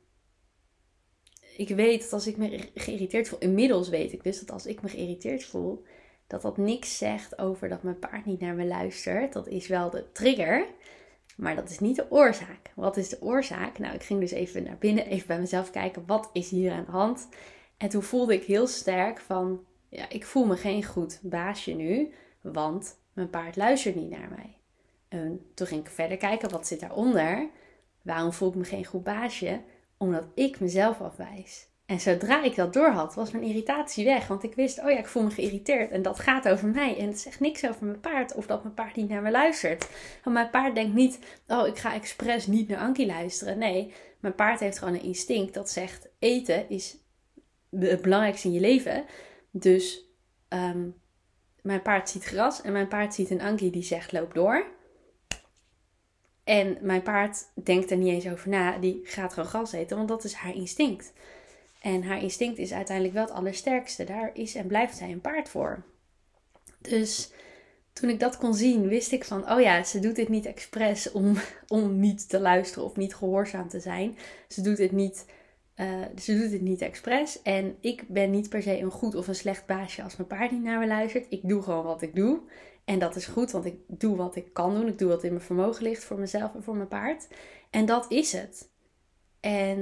ik 1.57 1.69
weet 1.69 2.01
dat 2.01 2.13
als 2.13 2.27
ik 2.27 2.37
me 2.37 2.69
geïrriteerd 2.75 3.27
voel, 3.27 3.39
inmiddels 3.39 3.89
weet 3.89 4.13
ik 4.13 4.23
dus 4.23 4.39
dat 4.39 4.51
als 4.51 4.65
ik 4.65 4.81
me 4.81 4.89
geïrriteerd 4.89 5.45
voel, 5.45 5.83
dat 6.27 6.41
dat 6.41 6.57
niks 6.57 6.97
zegt 6.97 7.39
over 7.39 7.69
dat 7.69 7.83
mijn 7.83 7.99
paard 7.99 8.25
niet 8.25 8.39
naar 8.39 8.55
me 8.55 8.65
luistert. 8.65 9.33
Dat 9.33 9.47
is 9.47 9.67
wel 9.67 9.89
de 9.89 10.11
trigger, 10.11 10.65
maar 11.37 11.55
dat 11.55 11.69
is 11.69 11.79
niet 11.79 11.95
de 11.95 12.11
oorzaak. 12.11 12.71
Wat 12.75 12.97
is 12.97 13.09
de 13.09 13.21
oorzaak? 13.21 13.79
Nou, 13.79 13.95
ik 13.95 14.03
ging 14.03 14.19
dus 14.19 14.31
even 14.31 14.63
naar 14.63 14.77
binnen, 14.77 15.05
even 15.05 15.27
bij 15.27 15.39
mezelf 15.39 15.71
kijken, 15.71 16.03
wat 16.05 16.29
is 16.33 16.49
hier 16.49 16.71
aan 16.71 16.85
de 16.85 16.91
hand? 16.91 17.27
En 17.77 17.89
toen 17.89 18.03
voelde 18.03 18.33
ik 18.33 18.43
heel 18.43 18.67
sterk 18.67 19.19
van, 19.19 19.65
ja, 19.89 20.09
ik 20.09 20.25
voel 20.25 20.45
me 20.45 20.55
geen 20.55 20.83
goed 20.83 21.19
baasje 21.21 21.71
nu, 21.71 22.13
want 22.41 22.97
mijn 23.13 23.29
paard 23.29 23.55
luistert 23.55 23.95
niet 23.95 24.09
naar 24.09 24.29
mij. 24.29 24.57
En 25.07 25.51
toen 25.53 25.67
ging 25.67 25.81
ik 25.81 25.89
verder 25.89 26.17
kijken, 26.17 26.49
wat 26.49 26.67
zit 26.67 26.79
daaronder? 26.79 27.49
Waarom 28.01 28.33
voel 28.33 28.49
ik 28.49 28.55
me 28.55 28.63
geen 28.63 28.85
goed 28.85 29.03
baasje? 29.03 29.61
omdat 29.97 30.25
ik 30.33 30.59
mezelf 30.59 31.01
afwijs. 31.01 31.67
En 31.85 31.99
zodra 31.99 32.43
ik 32.43 32.55
dat 32.55 32.73
door 32.73 32.89
had, 32.89 33.15
was 33.15 33.31
mijn 33.31 33.43
irritatie 33.43 34.05
weg. 34.05 34.27
Want 34.27 34.43
ik 34.43 34.55
wist, 34.55 34.79
oh 34.79 34.89
ja, 34.89 34.97
ik 34.97 35.07
voel 35.07 35.23
me 35.23 35.29
geïrriteerd. 35.29 35.91
En 35.91 36.01
dat 36.01 36.19
gaat 36.19 36.49
over 36.49 36.67
mij. 36.67 36.97
En 36.97 37.07
het 37.07 37.19
zegt 37.19 37.39
niks 37.39 37.67
over 37.67 37.85
mijn 37.85 37.99
paard. 37.99 38.35
Of 38.35 38.45
dat 38.45 38.63
mijn 38.63 38.75
paard 38.75 38.95
niet 38.95 39.09
naar 39.09 39.21
me 39.21 39.31
luistert. 39.31 39.89
Want 40.23 40.35
mijn 40.35 40.49
paard 40.49 40.75
denkt 40.75 40.93
niet, 40.93 41.19
oh, 41.47 41.67
ik 41.67 41.77
ga 41.77 41.93
expres 41.93 42.47
niet 42.47 42.67
naar 42.67 42.79
Ankie 42.79 43.05
luisteren. 43.05 43.57
Nee, 43.57 43.93
mijn 44.19 44.35
paard 44.35 44.59
heeft 44.59 44.77
gewoon 44.79 44.93
een 44.93 45.03
instinct 45.03 45.53
dat 45.53 45.69
zegt, 45.69 46.07
eten 46.19 46.69
is 46.69 46.97
het 47.69 48.01
belangrijkste 48.01 48.47
in 48.47 48.53
je 48.53 48.59
leven. 48.59 49.05
Dus 49.51 50.05
um, 50.49 50.95
mijn 51.61 51.81
paard 51.81 52.09
ziet 52.09 52.23
gras 52.23 52.61
en 52.61 52.71
mijn 52.71 52.87
paard 52.87 53.13
ziet 53.13 53.29
een 53.29 53.41
Ankie 53.41 53.71
die 53.71 53.83
zegt, 53.83 54.11
loop 54.11 54.33
door. 54.33 54.65
En 56.43 56.77
mijn 56.81 57.01
paard 57.01 57.45
denkt 57.63 57.91
er 57.91 57.97
niet 57.97 58.13
eens 58.13 58.27
over 58.33 58.49
na. 58.49 58.77
Die 58.77 58.99
gaat 59.03 59.33
gewoon 59.33 59.49
gras 59.49 59.71
eten, 59.71 59.97
want 59.97 60.09
dat 60.09 60.23
is 60.23 60.33
haar 60.33 60.55
instinct. 60.55 61.13
En 61.81 62.03
haar 62.03 62.21
instinct 62.21 62.57
is 62.57 62.73
uiteindelijk 62.73 63.15
wel 63.15 63.25
het 63.25 63.33
allersterkste. 63.33 64.03
Daar 64.03 64.29
is 64.33 64.55
en 64.55 64.67
blijft 64.67 64.97
zij 64.97 65.11
een 65.11 65.21
paard 65.21 65.49
voor. 65.49 65.83
Dus 66.77 67.31
toen 67.93 68.09
ik 68.09 68.19
dat 68.19 68.37
kon 68.37 68.53
zien, 68.53 68.87
wist 68.87 69.11
ik 69.11 69.23
van, 69.23 69.51
oh 69.51 69.61
ja, 69.61 69.83
ze 69.83 69.99
doet 69.99 70.15
dit 70.15 70.29
niet 70.29 70.45
expres 70.45 71.11
om, 71.11 71.37
om 71.67 71.99
niet 71.99 72.29
te 72.29 72.39
luisteren 72.39 72.83
of 72.83 72.95
niet 72.95 73.15
gehoorzaam 73.15 73.69
te 73.69 73.79
zijn. 73.79 74.17
Ze 74.47 74.61
doet 74.61 74.77
het 74.77 74.91
niet, 74.91 75.25
uh, 75.77 76.01
ze 76.19 76.39
doet 76.39 76.51
het 76.51 76.61
niet 76.61 76.81
expres. 76.81 77.41
En 77.41 77.75
ik 77.79 78.03
ben 78.07 78.31
niet 78.31 78.49
per 78.49 78.61
se 78.61 78.79
een 78.79 78.91
goed 78.91 79.15
of 79.15 79.27
een 79.27 79.35
slecht 79.35 79.65
baasje 79.65 80.03
als 80.03 80.15
mijn 80.15 80.29
paard 80.29 80.51
niet 80.51 80.63
naar 80.63 80.79
me 80.79 80.87
luistert. 80.87 81.25
Ik 81.29 81.41
doe 81.43 81.61
gewoon 81.61 81.83
wat 81.83 82.01
ik 82.01 82.15
doe. 82.15 82.39
En 82.85 82.99
dat 82.99 83.15
is 83.15 83.25
goed, 83.25 83.51
want 83.51 83.65
ik 83.65 83.75
doe 83.87 84.15
wat 84.15 84.35
ik 84.35 84.53
kan 84.53 84.73
doen. 84.73 84.87
Ik 84.87 84.97
doe 84.97 85.09
wat 85.09 85.23
in 85.23 85.33
mijn 85.33 85.43
vermogen 85.43 85.83
ligt 85.83 86.03
voor 86.03 86.19
mezelf 86.19 86.55
en 86.55 86.63
voor 86.63 86.75
mijn 86.75 86.87
paard. 86.87 87.27
En 87.69 87.85
dat 87.85 88.11
is 88.11 88.31
het. 88.31 88.69
En 89.39 89.79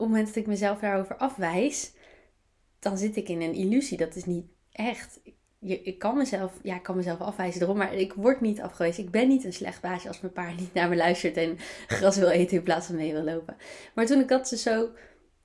het 0.00 0.08
moment 0.08 0.26
dat 0.26 0.36
ik 0.36 0.46
mezelf 0.46 0.78
daarover 0.78 1.16
afwijs, 1.16 1.92
dan 2.78 2.98
zit 2.98 3.16
ik 3.16 3.28
in 3.28 3.40
een 3.40 3.54
illusie. 3.54 3.96
Dat 3.96 4.16
is 4.16 4.24
niet 4.24 4.46
echt. 4.72 5.20
Ik 5.60 5.98
kan 5.98 6.16
mezelf, 6.16 6.52
ja, 6.62 6.78
kan 6.78 6.96
mezelf 6.96 7.20
afwijzen 7.20 7.62
erom, 7.62 7.76
maar 7.76 7.94
ik 7.94 8.12
word 8.12 8.40
niet 8.40 8.60
afgewezen. 8.60 9.04
Ik 9.04 9.10
ben 9.10 9.28
niet 9.28 9.44
een 9.44 9.52
slecht 9.52 9.80
baasje 9.80 10.08
als 10.08 10.20
mijn 10.20 10.32
paard 10.32 10.58
niet 10.58 10.74
naar 10.74 10.88
me 10.88 10.96
luistert 10.96 11.36
en 11.36 11.58
gras 11.86 12.16
wil 12.16 12.28
eten 12.28 12.56
in 12.56 12.62
plaats 12.62 12.86
van 12.86 12.96
mee 12.96 13.12
wil 13.12 13.22
lopen. 13.22 13.56
Maar 13.94 14.06
toen 14.06 14.20
ik 14.20 14.28
dat 14.28 14.48
ze 14.48 14.56
zo 14.56 14.88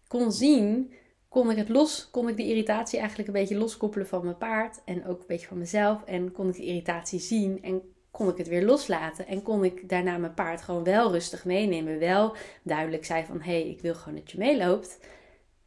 kon 0.07 0.31
zien, 0.31 0.93
kon 1.29 1.51
ik 1.51 1.57
het 1.57 1.69
los, 1.69 2.09
kon 2.11 2.27
ik 2.27 2.37
de 2.37 2.47
irritatie 2.47 2.99
eigenlijk 2.99 3.27
een 3.27 3.33
beetje 3.33 3.57
loskoppelen 3.57 4.07
van 4.07 4.23
mijn 4.23 4.37
paard 4.37 4.81
en 4.85 5.05
ook 5.05 5.19
een 5.19 5.27
beetje 5.27 5.47
van 5.47 5.57
mezelf. 5.57 6.03
En 6.03 6.31
kon 6.31 6.49
ik 6.49 6.55
de 6.55 6.65
irritatie 6.65 7.19
zien 7.19 7.63
en 7.63 7.81
kon 8.11 8.29
ik 8.29 8.37
het 8.37 8.47
weer 8.47 8.65
loslaten. 8.65 9.27
En 9.27 9.41
kon 9.41 9.63
ik 9.63 9.89
daarna 9.89 10.17
mijn 10.17 10.33
paard 10.33 10.61
gewoon 10.61 10.83
wel 10.83 11.11
rustig 11.11 11.45
meenemen. 11.45 11.99
Wel 11.99 12.35
duidelijk 12.63 13.05
zei 13.05 13.25
van, 13.25 13.41
hé, 13.41 13.61
hey, 13.61 13.69
ik 13.69 13.81
wil 13.81 13.95
gewoon 13.95 14.19
dat 14.19 14.31
je 14.31 14.37
meeloopt. 14.37 14.99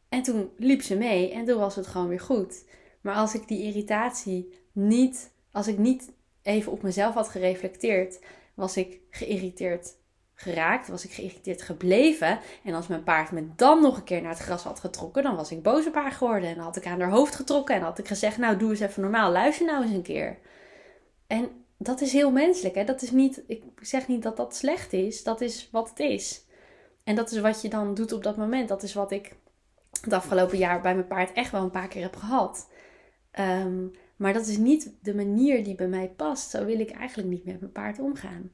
En 0.09 0.21
toen 0.21 0.49
liep 0.57 0.81
ze 0.81 0.97
mee 0.97 1.31
en 1.31 1.45
toen 1.45 1.59
was 1.59 1.75
het 1.75 1.87
gewoon 1.87 2.07
weer 2.07 2.19
goed. 2.19 2.65
Maar 3.01 3.15
als 3.15 3.35
ik 3.35 3.47
die 3.47 3.63
irritatie 3.63 4.53
niet, 4.71 5.31
als 5.51 5.67
ik 5.67 5.77
niet 5.77 6.11
even 6.41 6.71
op 6.71 6.81
mezelf 6.81 7.13
had 7.13 7.29
gereflecteerd, 7.29 8.19
was 8.53 8.77
ik 8.77 8.99
geïrriteerd 9.09 9.97
geraakt, 10.41 10.87
was 10.87 11.05
ik 11.05 11.11
geïrriteerd 11.11 11.61
gebleven. 11.61 12.39
En 12.63 12.73
als 12.73 12.87
mijn 12.87 13.03
paard 13.03 13.31
me 13.31 13.47
dan 13.55 13.81
nog 13.81 13.97
een 13.97 14.03
keer 14.03 14.21
naar 14.21 14.31
het 14.31 14.39
gras 14.39 14.63
had 14.63 14.79
getrokken, 14.79 15.23
dan 15.23 15.35
was 15.35 15.51
ik 15.51 15.63
boos 15.63 15.87
op 15.87 15.95
geworden. 16.09 16.49
En 16.49 16.57
had 16.57 16.75
ik 16.75 16.85
aan 16.85 16.99
haar 16.99 17.09
hoofd 17.09 17.35
getrokken 17.35 17.75
en 17.75 17.81
had 17.81 17.99
ik 17.99 18.07
gezegd, 18.07 18.37
nou 18.37 18.57
doe 18.57 18.69
eens 18.69 18.79
even 18.79 19.01
normaal, 19.01 19.31
luister 19.31 19.65
nou 19.65 19.83
eens 19.83 19.93
een 19.93 20.01
keer. 20.01 20.37
En 21.27 21.49
dat 21.77 22.01
is 22.01 22.11
heel 22.11 22.31
menselijk. 22.31 22.75
Hè? 22.75 22.83
Dat 22.83 23.01
is 23.01 23.11
niet, 23.11 23.43
ik 23.47 23.63
zeg 23.81 24.07
niet 24.07 24.23
dat 24.23 24.37
dat 24.37 24.55
slecht 24.55 24.93
is, 24.93 25.23
dat 25.23 25.41
is 25.41 25.69
wat 25.71 25.89
het 25.89 25.99
is. 25.99 26.45
En 27.03 27.15
dat 27.15 27.31
is 27.31 27.39
wat 27.39 27.61
je 27.61 27.69
dan 27.69 27.93
doet 27.93 28.11
op 28.11 28.23
dat 28.23 28.37
moment. 28.37 28.67
Dat 28.67 28.83
is 28.83 28.93
wat 28.93 29.11
ik 29.11 29.35
het 30.01 30.13
afgelopen 30.13 30.57
jaar 30.57 30.81
bij 30.81 30.95
mijn 30.95 31.07
paard 31.07 31.33
echt 31.33 31.51
wel 31.51 31.63
een 31.63 31.69
paar 31.69 31.87
keer 31.87 32.01
heb 32.01 32.15
gehad. 32.15 32.69
Ehm, 33.31 33.87
maar 34.15 34.33
dat 34.33 34.47
is 34.47 34.57
niet 34.57 34.93
de 35.01 35.15
manier 35.15 35.63
die 35.63 35.75
bij 35.75 35.87
mij 35.87 36.09
past. 36.15 36.49
Zo 36.49 36.65
wil 36.65 36.79
ik 36.79 36.91
eigenlijk 36.91 37.29
niet 37.29 37.45
met 37.45 37.59
mijn 37.59 37.71
paard 37.71 37.99
omgaan. 37.99 38.51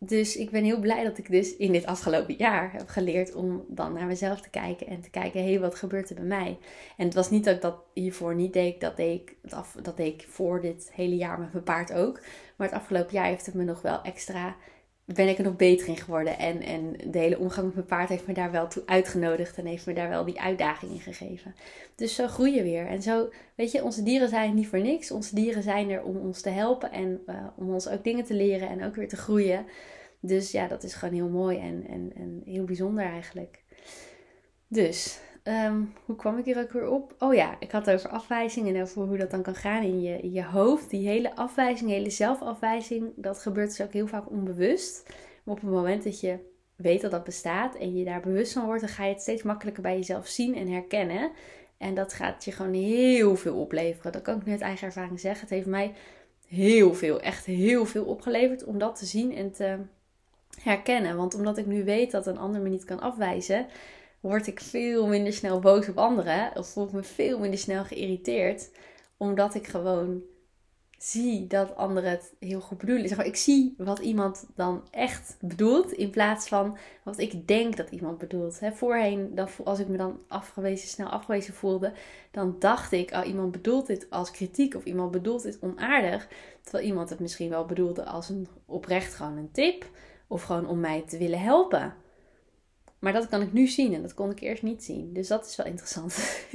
Dus 0.00 0.36
ik 0.36 0.50
ben 0.50 0.64
heel 0.64 0.78
blij 0.78 1.04
dat 1.04 1.18
ik 1.18 1.30
dus 1.30 1.56
in 1.56 1.72
dit 1.72 1.86
afgelopen 1.86 2.34
jaar 2.34 2.72
heb 2.72 2.88
geleerd 2.88 3.34
om 3.34 3.64
dan 3.68 3.92
naar 3.92 4.06
mezelf 4.06 4.40
te 4.40 4.50
kijken 4.50 4.86
en 4.86 5.00
te 5.00 5.10
kijken, 5.10 5.42
hé, 5.42 5.50
hey, 5.50 5.60
wat 5.60 5.74
gebeurt 5.74 6.08
er 6.08 6.14
bij 6.14 6.24
mij? 6.24 6.58
En 6.96 7.04
het 7.04 7.14
was 7.14 7.30
niet 7.30 7.44
dat 7.44 7.54
ik 7.54 7.62
dat 7.62 7.76
hiervoor 7.92 8.34
niet 8.34 8.52
deed, 8.52 8.80
dat 8.80 8.96
deed 8.96 9.20
ik, 9.20 9.36
dat 9.82 9.96
deed 9.96 10.14
ik 10.14 10.28
voor 10.28 10.60
dit 10.60 10.90
hele 10.92 11.16
jaar 11.16 11.38
met 11.38 11.52
mijn 11.52 11.64
paard 11.64 11.92
ook. 11.92 12.20
Maar 12.56 12.66
het 12.66 12.76
afgelopen 12.76 13.12
jaar 13.12 13.26
heeft 13.26 13.46
het 13.46 13.54
me 13.54 13.64
nog 13.64 13.82
wel 13.82 14.02
extra 14.02 14.56
ben 15.14 15.28
ik 15.28 15.38
er 15.38 15.44
nog 15.44 15.56
beter 15.56 15.88
in 15.88 15.96
geworden. 15.96 16.38
En, 16.38 16.62
en 16.62 16.96
de 17.10 17.18
hele 17.18 17.38
omgang 17.38 17.66
met 17.66 17.74
mijn 17.74 17.86
paard 17.86 18.08
heeft 18.08 18.26
me 18.26 18.34
daar 18.34 18.50
wel 18.50 18.68
toe 18.68 18.82
uitgenodigd. 18.86 19.58
En 19.58 19.66
heeft 19.66 19.86
me 19.86 19.92
daar 19.92 20.08
wel 20.08 20.24
die 20.24 20.40
uitdaging 20.40 20.92
in 20.92 21.00
gegeven. 21.00 21.54
Dus 21.94 22.14
zo 22.14 22.26
groei 22.26 22.54
je 22.54 22.62
weer. 22.62 22.86
En 22.86 23.02
zo, 23.02 23.28
weet 23.54 23.72
je, 23.72 23.84
onze 23.84 24.02
dieren 24.02 24.28
zijn 24.28 24.54
niet 24.54 24.68
voor 24.68 24.80
niks. 24.80 25.10
Onze 25.10 25.34
dieren 25.34 25.62
zijn 25.62 25.90
er 25.90 26.02
om 26.02 26.16
ons 26.16 26.40
te 26.40 26.48
helpen. 26.48 26.92
En 26.92 27.22
uh, 27.26 27.46
om 27.56 27.72
ons 27.72 27.88
ook 27.88 28.04
dingen 28.04 28.24
te 28.24 28.34
leren 28.34 28.68
en 28.68 28.84
ook 28.84 28.94
weer 28.94 29.08
te 29.08 29.16
groeien. 29.16 29.66
Dus 30.20 30.50
ja, 30.50 30.66
dat 30.66 30.82
is 30.82 30.94
gewoon 30.94 31.14
heel 31.14 31.28
mooi 31.28 31.58
en, 31.58 31.86
en, 31.88 32.12
en 32.14 32.42
heel 32.44 32.64
bijzonder 32.64 33.04
eigenlijk. 33.04 33.62
Dus, 34.66 35.20
Ehm, 35.48 35.82
hoe 36.04 36.16
kwam 36.16 36.38
ik 36.38 36.44
hier 36.44 36.58
ook 36.58 36.72
weer 36.72 36.88
op? 36.88 37.14
Oh 37.18 37.34
ja, 37.34 37.56
ik 37.58 37.70
had 37.70 37.90
over 37.90 38.10
afwijzing 38.10 38.68
en 38.68 38.82
over 38.82 39.02
hoe 39.02 39.16
dat 39.16 39.30
dan 39.30 39.42
kan 39.42 39.54
gaan 39.54 39.82
in 39.82 40.00
je, 40.00 40.32
je 40.32 40.44
hoofd. 40.44 40.90
Die 40.90 41.08
hele 41.08 41.36
afwijzing, 41.36 41.90
hele 41.90 42.10
zelfafwijzing, 42.10 43.12
dat 43.16 43.38
gebeurt 43.38 43.68
dus 43.68 43.86
ook 43.86 43.92
heel 43.92 44.06
vaak 44.06 44.30
onbewust. 44.30 45.02
Maar 45.42 45.54
op 45.54 45.60
het 45.60 45.70
moment 45.70 46.04
dat 46.04 46.20
je 46.20 46.38
weet 46.76 47.00
dat 47.00 47.10
dat 47.10 47.24
bestaat 47.24 47.74
en 47.74 47.96
je 47.96 48.04
daar 48.04 48.20
bewust 48.20 48.52
van 48.52 48.64
wordt, 48.64 48.80
dan 48.80 48.90
ga 48.90 49.04
je 49.04 49.12
het 49.12 49.22
steeds 49.22 49.42
makkelijker 49.42 49.82
bij 49.82 49.96
jezelf 49.96 50.26
zien 50.26 50.54
en 50.54 50.68
herkennen. 50.68 51.30
En 51.78 51.94
dat 51.94 52.12
gaat 52.12 52.44
je 52.44 52.52
gewoon 52.52 52.74
heel 52.74 53.36
veel 53.36 53.54
opleveren. 53.54 54.12
Dat 54.12 54.22
kan 54.22 54.36
ik 54.36 54.44
nu 54.44 54.52
uit 54.52 54.60
eigen 54.60 54.86
ervaring 54.86 55.20
zeggen. 55.20 55.40
Het 55.40 55.50
heeft 55.50 55.66
mij 55.66 55.94
heel 56.46 56.94
veel, 56.94 57.20
echt 57.20 57.44
heel 57.44 57.86
veel 57.86 58.04
opgeleverd 58.04 58.64
om 58.64 58.78
dat 58.78 58.96
te 58.96 59.06
zien 59.06 59.34
en 59.34 59.52
te 59.52 59.78
herkennen. 60.62 61.16
Want 61.16 61.34
omdat 61.34 61.58
ik 61.58 61.66
nu 61.66 61.84
weet 61.84 62.10
dat 62.10 62.26
een 62.26 62.38
ander 62.38 62.60
me 62.60 62.68
niet 62.68 62.84
kan 62.84 63.00
afwijzen, 63.00 63.66
word 64.20 64.46
ik 64.46 64.60
veel 64.60 65.06
minder 65.06 65.32
snel 65.32 65.58
boos 65.58 65.88
op 65.88 65.98
anderen. 65.98 66.56
Of 66.56 66.68
voel 66.68 66.86
ik 66.86 66.92
me 66.92 67.02
veel 67.02 67.38
minder 67.38 67.58
snel 67.58 67.84
geïrriteerd. 67.84 68.70
Omdat 69.16 69.54
ik 69.54 69.66
gewoon 69.66 70.22
zie 70.98 71.46
dat 71.46 71.76
anderen 71.76 72.10
het 72.10 72.34
heel 72.38 72.60
goed 72.60 72.78
bedoelen. 72.78 73.08
Zeg 73.08 73.24
ik 73.24 73.36
zie 73.36 73.74
wat 73.76 73.98
iemand 73.98 74.46
dan 74.54 74.88
echt 74.90 75.36
bedoelt. 75.40 75.92
In 75.92 76.10
plaats 76.10 76.48
van 76.48 76.78
wat 77.02 77.18
ik 77.18 77.48
denk 77.48 77.76
dat 77.76 77.90
iemand 77.90 78.18
bedoelt. 78.18 78.60
He, 78.60 78.72
voorheen, 78.72 79.34
dan, 79.34 79.48
als 79.64 79.78
ik 79.78 79.88
me 79.88 79.96
dan 79.96 80.20
afgewezen, 80.28 80.88
snel 80.88 81.08
afgewezen 81.08 81.54
voelde. 81.54 81.92
Dan 82.30 82.56
dacht 82.58 82.92
ik, 82.92 83.10
oh, 83.10 83.26
iemand 83.26 83.52
bedoelt 83.52 83.86
dit 83.86 84.10
als 84.10 84.30
kritiek. 84.30 84.74
Of 84.74 84.84
iemand 84.84 85.10
bedoelt 85.10 85.42
dit 85.42 85.58
onaardig. 85.60 86.28
Terwijl 86.62 86.86
iemand 86.86 87.10
het 87.10 87.20
misschien 87.20 87.50
wel 87.50 87.64
bedoelde 87.64 88.04
als 88.04 88.28
een 88.28 88.48
oprecht 88.66 89.14
gewoon 89.14 89.36
een 89.36 89.50
tip. 89.52 89.90
Of 90.26 90.42
gewoon 90.42 90.66
om 90.66 90.80
mij 90.80 91.02
te 91.06 91.18
willen 91.18 91.40
helpen. 91.40 91.94
Maar 92.98 93.12
dat 93.12 93.28
kan 93.28 93.42
ik 93.42 93.52
nu 93.52 93.66
zien 93.66 93.94
en 93.94 94.02
dat 94.02 94.14
kon 94.14 94.30
ik 94.30 94.40
eerst 94.40 94.62
niet 94.62 94.84
zien. 94.84 95.12
Dus 95.12 95.28
dat 95.28 95.46
is 95.46 95.56
wel 95.56 95.66
interessant. 95.66 96.14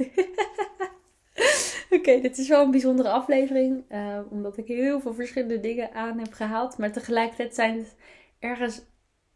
Oké, 1.90 2.20
dit 2.20 2.38
is 2.38 2.48
wel 2.48 2.64
een 2.64 2.70
bijzondere 2.70 3.08
aflevering. 3.08 3.84
Uh, 3.92 4.18
omdat 4.30 4.56
ik 4.56 4.66
heel 4.66 5.00
veel 5.00 5.14
verschillende 5.14 5.60
dingen 5.60 5.92
aan 5.92 6.18
heb 6.18 6.32
gehaald. 6.32 6.78
Maar 6.78 6.92
tegelijkertijd 6.92 7.54
zijn 7.54 7.86
ergens. 8.38 8.82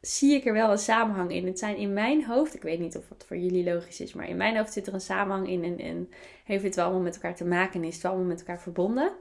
Zie 0.01 0.35
ik 0.35 0.47
er 0.47 0.53
wel 0.53 0.71
een 0.71 0.79
samenhang 0.79 1.33
in. 1.33 1.47
Het 1.47 1.59
zijn 1.59 1.77
in 1.77 1.93
mijn 1.93 2.25
hoofd. 2.25 2.55
Ik 2.55 2.63
weet 2.63 2.79
niet 2.79 2.97
of 2.97 3.09
het 3.09 3.25
voor 3.25 3.37
jullie 3.37 3.65
logisch 3.65 4.01
is. 4.01 4.13
Maar 4.13 4.29
in 4.29 4.37
mijn 4.37 4.57
hoofd 4.57 4.73
zit 4.73 4.87
er 4.87 4.95
een 4.95 5.01
samenhang 5.01 5.49
in. 5.49 5.65
En, 5.65 5.79
en 5.79 6.11
heeft 6.45 6.65
het 6.65 6.75
wel 6.75 6.85
allemaal 6.85 7.03
met 7.03 7.15
elkaar 7.15 7.35
te 7.35 7.45
maken. 7.45 7.81
En 7.81 7.87
is 7.87 7.95
het 7.95 8.03
wel 8.03 8.13
allemaal 8.13 8.31
met 8.31 8.41
elkaar 8.41 8.61
verbonden. 8.61 9.13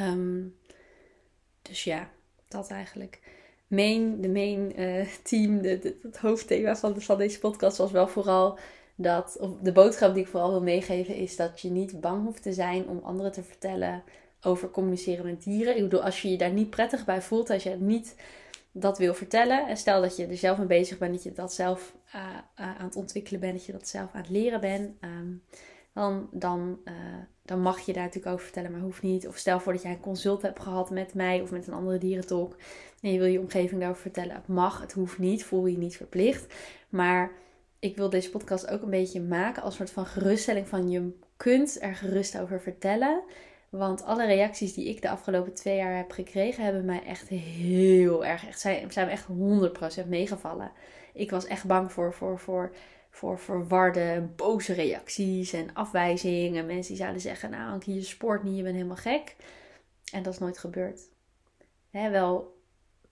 Um, 0.00 0.56
dus 1.62 1.84
ja, 1.84 2.10
dat 2.48 2.70
eigenlijk 2.70 3.20
main, 3.66 4.20
de 4.20 4.28
main 4.28 4.80
uh, 4.80 5.06
team, 5.22 5.62
de, 5.62 5.96
het 6.02 6.16
hoofdthema 6.16 6.76
van, 6.76 6.96
deze 7.18 7.38
podcast 7.38 7.76
was 7.76 7.90
wel 7.90 8.08
vooral 8.08 8.58
dat, 8.94 9.36
of 9.40 9.50
de 9.62 9.72
boodschap 9.72 10.14
die 10.14 10.22
ik 10.22 10.28
vooral 10.28 10.50
wil 10.50 10.62
meegeven, 10.62 11.14
is 11.14 11.36
dat 11.36 11.60
je 11.60 11.70
niet 11.70 12.00
bang 12.00 12.24
hoeft 12.24 12.42
te 12.42 12.52
zijn 12.52 12.88
om 12.88 13.00
anderen 13.02 13.32
te 13.32 13.42
vertellen 13.42 14.02
over 14.42 14.70
communiceren 14.70 15.24
met 15.24 15.42
dieren. 15.42 15.76
Ik 15.76 15.82
bedoel, 15.82 16.02
als 16.02 16.22
je 16.22 16.30
je 16.30 16.38
daar 16.38 16.52
niet 16.52 16.70
prettig 16.70 17.04
bij 17.04 17.22
voelt, 17.22 17.50
als 17.50 17.62
je 17.62 17.76
niet 17.78 18.16
dat 18.72 18.98
wil 18.98 19.14
vertellen, 19.14 19.68
en 19.68 19.76
stel 19.76 20.00
dat 20.00 20.16
je 20.16 20.26
er 20.26 20.36
zelf 20.36 20.58
mee 20.58 20.66
bezig 20.66 20.98
bent, 20.98 21.12
dat 21.12 21.22
je 21.22 21.32
dat 21.32 21.52
zelf 21.52 21.94
uh, 22.14 22.22
uh, 22.60 22.78
aan 22.78 22.86
het 22.86 22.96
ontwikkelen 22.96 23.40
bent, 23.40 23.52
dat 23.52 23.64
je 23.64 23.72
dat 23.72 23.88
zelf 23.88 24.12
aan 24.12 24.20
het 24.20 24.30
leren 24.30 24.60
bent, 24.60 24.90
um, 25.00 25.42
dan, 25.92 26.28
dan, 26.32 26.78
dan 27.46 27.60
mag 27.60 27.80
je 27.80 27.92
daar 27.92 28.02
natuurlijk 28.02 28.32
over 28.32 28.44
vertellen, 28.44 28.70
maar 28.70 28.80
hoeft 28.80 29.02
niet. 29.02 29.28
Of 29.28 29.36
stel 29.36 29.60
voor 29.60 29.72
dat 29.72 29.82
jij 29.82 29.90
een 29.90 30.00
consult 30.00 30.42
hebt 30.42 30.60
gehad 30.60 30.90
met 30.90 31.14
mij 31.14 31.40
of 31.40 31.50
met 31.50 31.66
een 31.66 31.74
andere 31.74 31.98
dierentolk 31.98 32.56
en 33.00 33.12
je 33.12 33.18
wil 33.18 33.28
je 33.28 33.40
omgeving 33.40 33.80
daarover 33.80 34.02
vertellen. 34.02 34.34
Het 34.34 34.48
mag, 34.48 34.80
het 34.80 34.92
hoeft 34.92 35.18
niet, 35.18 35.44
voel 35.44 35.66
je 35.66 35.78
niet 35.78 35.96
verplicht. 35.96 36.54
Maar 36.88 37.30
ik 37.78 37.96
wil 37.96 38.10
deze 38.10 38.30
podcast 38.30 38.68
ook 38.68 38.82
een 38.82 38.90
beetje 38.90 39.20
maken 39.20 39.62
als 39.62 39.76
soort 39.76 39.90
van 39.90 40.06
geruststelling 40.06 40.68
van 40.68 40.90
je 40.90 41.10
kunt 41.36 41.82
er 41.82 41.94
gerust 41.94 42.38
over 42.38 42.60
vertellen. 42.60 43.22
Want 43.68 44.04
alle 44.04 44.26
reacties 44.26 44.74
die 44.74 44.88
ik 44.88 45.02
de 45.02 45.08
afgelopen 45.08 45.54
twee 45.54 45.76
jaar 45.76 45.96
heb 45.96 46.10
gekregen, 46.10 46.64
hebben 46.64 46.84
mij 46.84 47.02
echt 47.04 47.28
heel 47.28 48.24
erg, 48.24 48.46
echt, 48.46 48.60
zijn, 48.60 48.92
zijn 48.92 49.08
echt 49.08 49.26
100% 50.04 50.06
meegevallen. 50.08 50.70
Ik 51.14 51.30
was 51.30 51.46
echt 51.46 51.66
bang 51.66 51.92
voor, 51.92 52.12
voor, 52.12 52.38
voor, 52.38 52.72
voor 53.16 53.38
verwarde, 53.38 54.28
boze 54.36 54.72
reacties 54.72 55.52
en 55.52 55.74
afwijzingen. 55.74 56.66
Mensen 56.66 56.92
die 56.92 57.02
zouden 57.02 57.20
zeggen, 57.20 57.50
nou 57.50 57.72
Ankie, 57.72 57.94
je 57.94 58.02
sport 58.02 58.42
niet, 58.42 58.56
je 58.56 58.62
bent 58.62 58.74
helemaal 58.74 58.96
gek. 58.96 59.36
En 60.12 60.22
dat 60.22 60.32
is 60.32 60.38
nooit 60.38 60.58
gebeurd. 60.58 61.00
Wel 61.90 62.60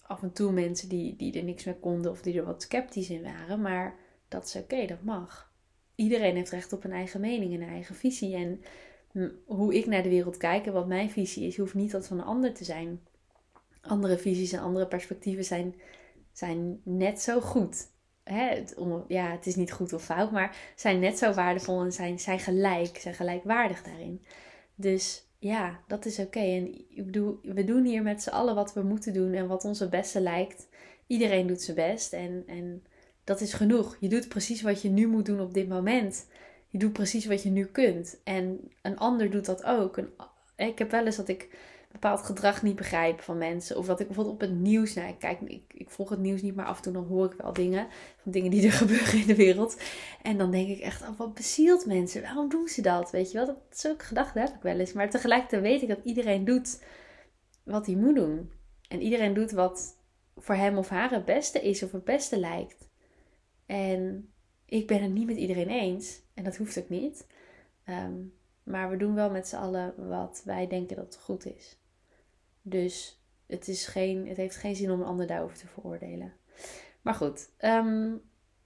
af 0.03 0.23
en 0.23 0.33
toe 0.33 0.53
mensen 0.53 0.89
die, 0.89 1.17
die 1.17 1.39
er 1.39 1.45
niks 1.45 1.65
mee 1.65 1.79
konden 1.79 2.11
of 2.11 2.23
die 2.23 2.39
er 2.39 2.45
wat 2.45 2.63
sceptisch 2.63 3.11
in 3.11 3.23
waren. 3.23 3.61
Maar 3.61 3.97
dat 4.29 4.45
is 4.45 4.57
oké, 4.57 4.87
dat 4.87 5.03
mag. 5.03 5.53
Iedereen 5.95 6.37
heeft 6.37 6.51
recht 6.51 6.73
op 6.73 6.85
een 6.85 6.93
eigen 6.93 7.21
mening 7.21 7.55
en 7.55 7.63
een 7.63 7.69
eigen 7.69 7.95
visie. 7.95 8.35
En 8.35 8.63
hoe 9.47 9.75
ik 9.75 9.87
naar 9.87 10.03
de 10.03 10.09
wereld 10.09 10.37
kijk 10.37 10.67
en 10.67 10.73
wat 10.73 10.87
mijn 10.87 11.11
visie 11.11 11.47
is, 11.47 11.57
hoeft 11.57 11.75
niet 11.75 11.91
dat 11.91 12.07
van 12.07 12.19
een 12.19 12.25
ander 12.25 12.55
te 12.55 12.65
zijn. 12.65 13.01
Andere 13.81 14.19
visies 14.19 14.53
en 14.53 14.61
andere 14.61 14.87
perspectieven 14.87 15.45
zijn, 15.45 15.75
zijn 16.33 16.81
net 16.83 17.21
zo 17.21 17.41
goed. 17.41 17.93
Hè, 18.25 18.55
het, 18.55 18.75
ja, 19.09 19.31
het 19.31 19.47
is 19.47 19.57
niet 19.57 19.73
goed 19.73 19.93
of 19.93 20.05
fout, 20.05 20.31
maar 20.31 20.57
zijn 20.77 20.99
net 20.99 21.19
zo 21.19 21.33
waardevol 21.33 21.81
en 21.83 21.93
zijn, 21.93 22.19
zijn 22.19 22.39
gelijk, 22.39 22.99
zijn 22.99 23.15
gelijkwaardig 23.15 23.83
daarin. 23.83 24.25
Dus 24.75 25.25
ja, 25.39 25.81
dat 25.87 26.07
is 26.07 26.19
oké. 26.19 26.39
En 26.39 26.75
ik 26.75 27.05
bedoel, 27.05 27.39
we 27.43 27.65
doen 27.65 27.85
hier 27.85 28.03
met 28.03 28.23
z'n 28.23 28.31
allen 28.31 28.55
wat 28.55 28.73
we 28.73 28.83
moeten 28.83 29.13
doen 29.13 29.33
en 29.33 29.47
wat 29.47 29.65
ons 29.65 29.79
het 29.79 29.91
beste 29.91 30.21
lijkt. 30.21 30.69
Iedereen 31.07 31.47
doet 31.47 31.63
zijn 31.63 31.77
best 31.77 32.13
en, 32.13 32.43
en 32.47 32.85
dat 33.25 33.41
is 33.41 33.53
genoeg. 33.53 33.97
Je 34.01 34.09
doet 34.09 34.29
precies 34.29 34.63
wat 34.63 34.83
je 34.83 34.89
nu 34.89 35.07
moet 35.07 35.27
doen 35.27 35.41
op 35.41 35.55
dit 35.55 35.69
moment. 35.69 36.27
Je 36.69 36.79
doet 36.79 36.93
precies 36.93 37.27
wat 37.27 37.43
je 37.43 37.51
nu 37.51 37.65
kunt. 37.65 38.21
En 38.25 38.71
een 38.83 38.99
ander 38.99 39.31
doet 39.31 39.45
dat 39.45 39.65
ook. 39.65 39.99
ik 40.57 40.79
heb 40.79 40.91
wel 40.91 41.07
eens 41.07 41.17
dat 41.17 41.29
ik 41.29 41.49
bepaald 41.95 42.23
gedrag 42.23 42.63
niet 42.63 42.77
begrijp 42.77 43.21
van 43.21 43.39
mensen. 43.39 43.77
Of 43.77 43.87
dat 43.87 44.01
ik 44.01 44.07
bijvoorbeeld 44.07 44.35
op 44.35 44.41
het 44.41 44.59
nieuws, 44.59 44.95
nou, 44.95 45.09
ik, 45.09 45.19
kijk, 45.19 45.41
ik, 45.41 45.63
ik 45.75 45.91
volg 45.91 46.09
het 46.11 46.19
nieuws 46.19 46.43
niet, 46.43 46.55
maar 46.55 46.67
af 46.67 46.77
en 46.77 46.83
toe 46.83 46.93
dan 46.93 47.07
hoor 47.07 47.33
ik 47.33 47.41
wel 47.41 47.53
dingen. 47.53 47.87
Van 48.17 48.33
dingen 48.33 48.51
die 48.51 48.67
er 48.67 48.73
gebeuren 48.83 49.21
in 49.21 49.27
de 49.27 49.35
wereld. 49.35 49.81
En 50.23 50.39
dan 50.39 50.51
denk 50.51 50.69
ik 50.69 50.81
echt, 50.81 51.03
oh, 51.03 51.19
wat 51.19 51.35
bezielt 51.35 51.87
mensen? 51.87 52.23
Waarom 52.23 52.49
doen 52.49 52.69
ze 52.69 52.83
dat? 52.83 53.11
Weet 53.11 53.31
je 53.31 53.37
wel, 53.37 53.47
dat, 53.47 53.61
zulke 53.71 54.05
gedachten 54.05 54.41
heb 54.41 54.55
ik 54.55 54.63
wel 54.63 54.79
eens. 54.79 54.93
Maar 54.93 55.11
tegelijkertijd 55.11 55.63
weet 55.63 55.83
ik 55.83 55.89
dat 55.89 56.05
iedereen 56.05 56.45
doet 56.45 56.83
wat 57.63 57.87
hij 57.87 57.95
moet 57.95 58.15
doen. 58.15 58.51
En 58.89 59.03
iedereen 59.03 59.35
doet 59.35 59.51
wat 59.51 59.97
voor 60.37 60.55
hem 60.55 60.79
of 60.79 60.89
haar 60.89 61.11
het 61.11 61.25
beste 61.25 61.63
is 61.63 61.83
of 61.83 61.93
het 61.93 62.05
beste 62.05 62.39
lijkt. 62.39 62.89
En 63.67 64.33
ik 64.67 64.87
ben 64.87 65.03
het 65.03 65.13
niet 65.13 65.27
met 65.27 65.37
iedereen 65.37 65.69
eens. 65.69 66.23
En 66.35 66.45
dat 66.45 66.57
hoeft 66.57 66.79
ook 66.79 66.89
niet. 66.89 67.27
Ehm, 67.85 68.15
maar 68.63 68.91
we 68.91 68.97
doen 68.97 69.15
wel 69.15 69.31
met 69.31 69.49
z'n 69.49 69.57
allen 69.57 70.09
wat 70.09 70.43
wij 70.45 70.67
denken 70.67 70.97
dat 70.97 71.19
goed 71.21 71.47
is. 71.47 71.79
Dus 72.67 73.21
het, 73.47 73.69
is 73.69 73.87
geen, 73.87 74.29
het 74.29 74.37
heeft 74.37 74.57
geen 74.57 74.77
zin 74.77 74.91
om 74.91 75.01
een 75.01 75.07
ander 75.07 75.27
daarover 75.27 75.57
te 75.57 75.67
veroordelen. 75.67 76.33
Maar 77.03 77.15
goed, 77.15 77.51
ehm, 77.57 78.13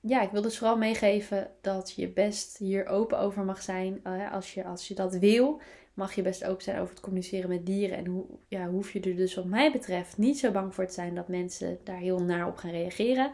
ja, 0.01 0.23
ik 0.23 0.31
wil 0.31 0.43
dus 0.43 0.59
vooral 0.59 0.77
meegeven 0.77 1.51
dat 1.61 1.93
je 1.97 2.09
best 2.09 2.59
hier 2.59 2.87
open 2.87 3.19
over 3.19 3.45
mag 3.45 3.63
zijn. 3.63 4.01
Uh, 4.07 4.33
als, 4.33 4.55
je, 4.55 4.65
als 4.65 4.89
je 4.89 4.95
dat 4.95 5.15
wil, 5.15 5.61
mag 5.95 6.15
je 6.15 6.23
best 6.23 6.45
open 6.45 6.63
zijn 6.63 6.79
over 6.79 6.91
het 6.91 7.03
communiceren 7.03 7.49
met 7.49 7.67
dieren. 7.67 7.97
En 7.97 8.07
hoe, 8.07 8.25
ja, 8.49 8.69
hoef 8.69 8.93
je 8.93 9.01
er 9.01 9.17
dus 9.17 9.35
wat 9.35 9.45
mij 9.45 9.73
betreft 9.73 10.19
niet 10.19 10.39
zo 10.39 10.51
bang 10.51 10.75
voor 10.75 10.87
te 10.87 10.93
zijn 10.93 11.15
dat 11.15 11.29
mensen 11.29 11.79
daar 11.85 11.99
heel 11.99 12.23
naar 12.23 12.47
op 12.47 12.57
gaan 12.57 12.71
reageren. 12.71 13.31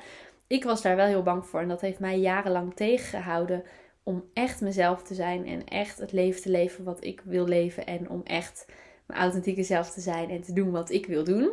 Ik 0.46 0.64
was 0.64 0.82
daar 0.82 0.96
wel 0.96 1.06
heel 1.06 1.22
bang 1.22 1.46
voor 1.46 1.60
en 1.60 1.68
dat 1.68 1.80
heeft 1.80 1.98
mij 1.98 2.18
jarenlang 2.18 2.74
tegengehouden 2.74 3.62
om 4.02 4.24
echt 4.32 4.60
mezelf 4.60 5.02
te 5.02 5.14
zijn 5.14 5.46
en 5.46 5.66
echt 5.66 5.98
het 5.98 6.12
leven 6.12 6.42
te 6.42 6.50
leven 6.50 6.84
wat 6.84 7.04
ik 7.04 7.22
wil 7.24 7.46
leven 7.46 7.86
en 7.86 8.10
om 8.10 8.20
echt 8.24 8.66
mijn 9.06 9.20
authentieke 9.20 9.62
zelf 9.62 9.90
te 9.90 10.00
zijn 10.00 10.30
en 10.30 10.42
te 10.42 10.52
doen 10.52 10.70
wat 10.70 10.90
ik 10.90 11.06
wil 11.06 11.24
doen. 11.24 11.50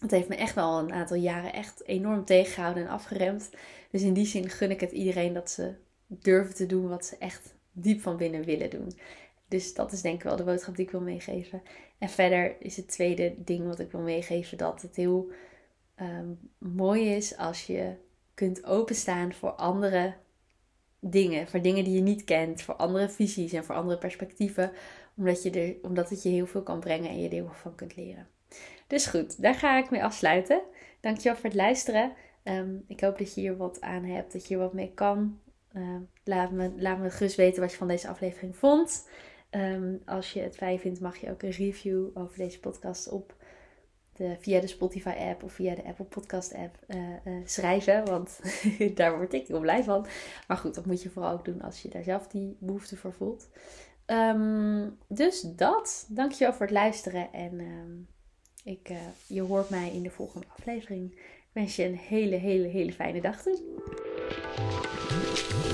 Het 0.00 0.10
heeft 0.10 0.28
me 0.28 0.36
echt 0.36 0.54
wel 0.54 0.78
een 0.78 0.92
aantal 0.92 1.16
jaren 1.16 1.52
echt 1.52 1.86
enorm 1.86 2.24
tegengehouden 2.24 2.82
en 2.82 2.90
afgeremd. 2.90 3.50
Dus 3.90 4.02
in 4.02 4.12
die 4.12 4.26
zin 4.26 4.48
gun 4.48 4.70
ik 4.70 4.80
het 4.80 4.92
iedereen 4.92 5.32
dat 5.32 5.50
ze 5.50 5.74
durven 6.06 6.54
te 6.54 6.66
doen 6.66 6.88
wat 6.88 7.06
ze 7.06 7.16
echt 7.18 7.54
diep 7.72 8.00
van 8.00 8.16
binnen 8.16 8.44
willen 8.44 8.70
doen. 8.70 8.92
Dus 9.48 9.74
dat 9.74 9.92
is 9.92 10.02
denk 10.02 10.14
ik 10.16 10.22
wel 10.22 10.36
de 10.36 10.44
boodschap 10.44 10.76
die 10.76 10.84
ik 10.84 10.90
wil 10.90 11.00
meegeven. 11.00 11.62
En 11.98 12.08
verder 12.08 12.56
is 12.58 12.76
het 12.76 12.88
tweede 12.88 13.34
ding 13.38 13.66
wat 13.66 13.78
ik 13.78 13.90
wil 13.90 14.00
meegeven 14.00 14.58
dat 14.58 14.82
het 14.82 14.96
heel 14.96 15.30
ehm, 15.94 16.28
mooi 16.58 17.14
is 17.14 17.36
als 17.36 17.66
je 17.66 17.94
kunt 18.34 18.64
openstaan 18.64 19.32
voor 19.32 19.50
andere 19.50 20.14
dingen. 21.00 21.48
Voor 21.48 21.62
dingen 21.62 21.84
die 21.84 21.94
je 21.94 22.00
niet 22.00 22.24
kent, 22.24 22.62
voor 22.62 22.74
andere 22.74 23.08
visies 23.08 23.52
en 23.52 23.64
voor 23.64 23.74
andere 23.74 23.98
perspectieven. 23.98 24.72
Omdat, 25.16 25.42
je 25.42 25.50
er, 25.50 25.76
omdat 25.82 26.10
het 26.10 26.22
je 26.22 26.28
heel 26.28 26.46
veel 26.46 26.62
kan 26.62 26.80
brengen 26.80 27.10
en 27.10 27.20
je 27.20 27.26
er 27.26 27.34
heel 27.34 27.46
veel 27.46 27.54
van 27.54 27.74
kunt 27.74 27.96
leren. 27.96 28.28
Dus 28.86 29.06
goed, 29.06 29.42
daar 29.42 29.54
ga 29.54 29.78
ik 29.78 29.90
mee 29.90 30.04
afsluiten. 30.04 30.62
Dankjewel 31.00 31.34
voor 31.34 31.44
het 31.44 31.54
luisteren. 31.54 32.12
Ehm, 32.42 32.76
ik 32.86 33.00
hoop 33.00 33.18
dat 33.18 33.34
je 33.34 33.40
hier 33.40 33.56
wat 33.56 33.80
aan 33.80 34.04
hebt, 34.04 34.32
dat 34.32 34.42
je 34.42 34.48
hier 34.48 34.58
wat 34.58 34.72
mee 34.72 34.92
kan. 34.94 35.40
Ehm, 35.72 36.00
laat, 36.24 36.50
me, 36.50 36.72
laat 36.76 36.98
me 36.98 37.10
gerust 37.10 37.36
weten 37.36 37.60
wat 37.60 37.70
je 37.70 37.76
van 37.76 37.88
deze 37.88 38.08
aflevering 38.08 38.56
vond. 38.56 39.08
Ehm, 39.50 39.94
als 40.04 40.32
je 40.32 40.40
het 40.40 40.56
fijn 40.56 40.78
vindt, 40.78 41.00
mag 41.00 41.16
je 41.16 41.30
ook 41.30 41.42
een 41.42 41.50
review 41.50 42.08
over 42.14 42.36
deze 42.36 42.60
podcast 42.60 43.08
op 43.08 43.34
de, 44.12 44.36
via 44.38 44.60
de 44.60 44.66
Spotify 44.66 45.14
app 45.18 45.42
of 45.42 45.52
via 45.52 45.74
de 45.74 45.84
Apple 45.84 46.04
Podcast 46.04 46.54
app 46.54 46.78
uh, 46.88 46.98
uh, 47.24 47.42
schrijven. 47.44 48.04
Want 48.04 48.40
daar 48.94 49.16
word 49.16 49.32
ik 49.32 49.46
heel 49.46 49.60
blij 49.60 49.84
van. 49.84 50.06
Maar 50.48 50.56
goed, 50.56 50.74
dat 50.74 50.86
moet 50.86 51.02
je 51.02 51.10
vooral 51.10 51.32
ook 51.32 51.44
doen 51.44 51.62
als 51.62 51.82
je 51.82 51.88
daar 51.88 52.02
zelf 52.02 52.26
die 52.26 52.56
behoefte 52.60 52.96
voor 52.96 53.12
voelt. 53.12 53.48
Um, 54.06 54.98
dus 55.08 55.40
dat. 55.40 56.06
Dankjewel 56.08 56.52
voor 56.52 56.66
het 56.66 56.74
luisteren. 56.74 57.32
En 57.32 57.60
um, 57.60 58.06
ik, 58.64 58.88
uh, 58.90 58.96
je 59.26 59.42
hoort 59.42 59.70
mij 59.70 59.90
in 59.92 60.02
de 60.02 60.10
volgende 60.10 60.46
aflevering. 60.56 61.12
Ik 61.12 61.50
wens 61.52 61.76
je 61.76 61.84
een 61.84 61.96
hele, 61.96 62.36
hele, 62.36 62.66
hele 62.66 62.92
fijne 62.92 63.20
dag 63.20 63.42
toe. 63.42 63.58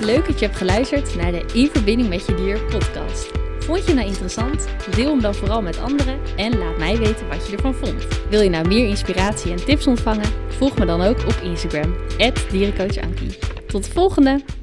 Leuk 0.00 0.26
dat 0.26 0.38
je 0.38 0.44
hebt 0.44 0.58
geluisterd 0.58 1.14
naar 1.14 1.32
de 1.32 1.50
In 1.54 1.68
Verbinding 1.68 2.08
met 2.08 2.26
Je 2.26 2.34
Dier 2.34 2.64
podcast. 2.64 3.30
Vond 3.58 3.86
je 3.86 3.94
nou 3.94 4.06
interessant? 4.06 4.66
Deel 4.96 5.10
hem 5.10 5.20
dan 5.20 5.34
vooral 5.34 5.62
met 5.62 5.78
anderen 5.78 6.36
en 6.36 6.58
laat 6.58 6.78
mij 6.78 6.96
weten 6.96 7.28
wat 7.28 7.46
je 7.46 7.56
ervan 7.56 7.74
vond. 7.74 8.28
Wil 8.30 8.40
je 8.40 8.50
nou 8.50 8.68
meer 8.68 8.88
inspiratie 8.88 9.50
en 9.50 9.64
tips 9.64 9.86
ontvangen? 9.86 10.52
Volg 10.52 10.78
me 10.78 10.84
dan 10.84 11.00
ook 11.00 11.18
op 11.18 11.40
Instagram, 11.42 11.94
dierencoachankie. 12.50 13.38
Tot 13.66 13.84
de 13.84 13.90
volgende! 13.90 14.61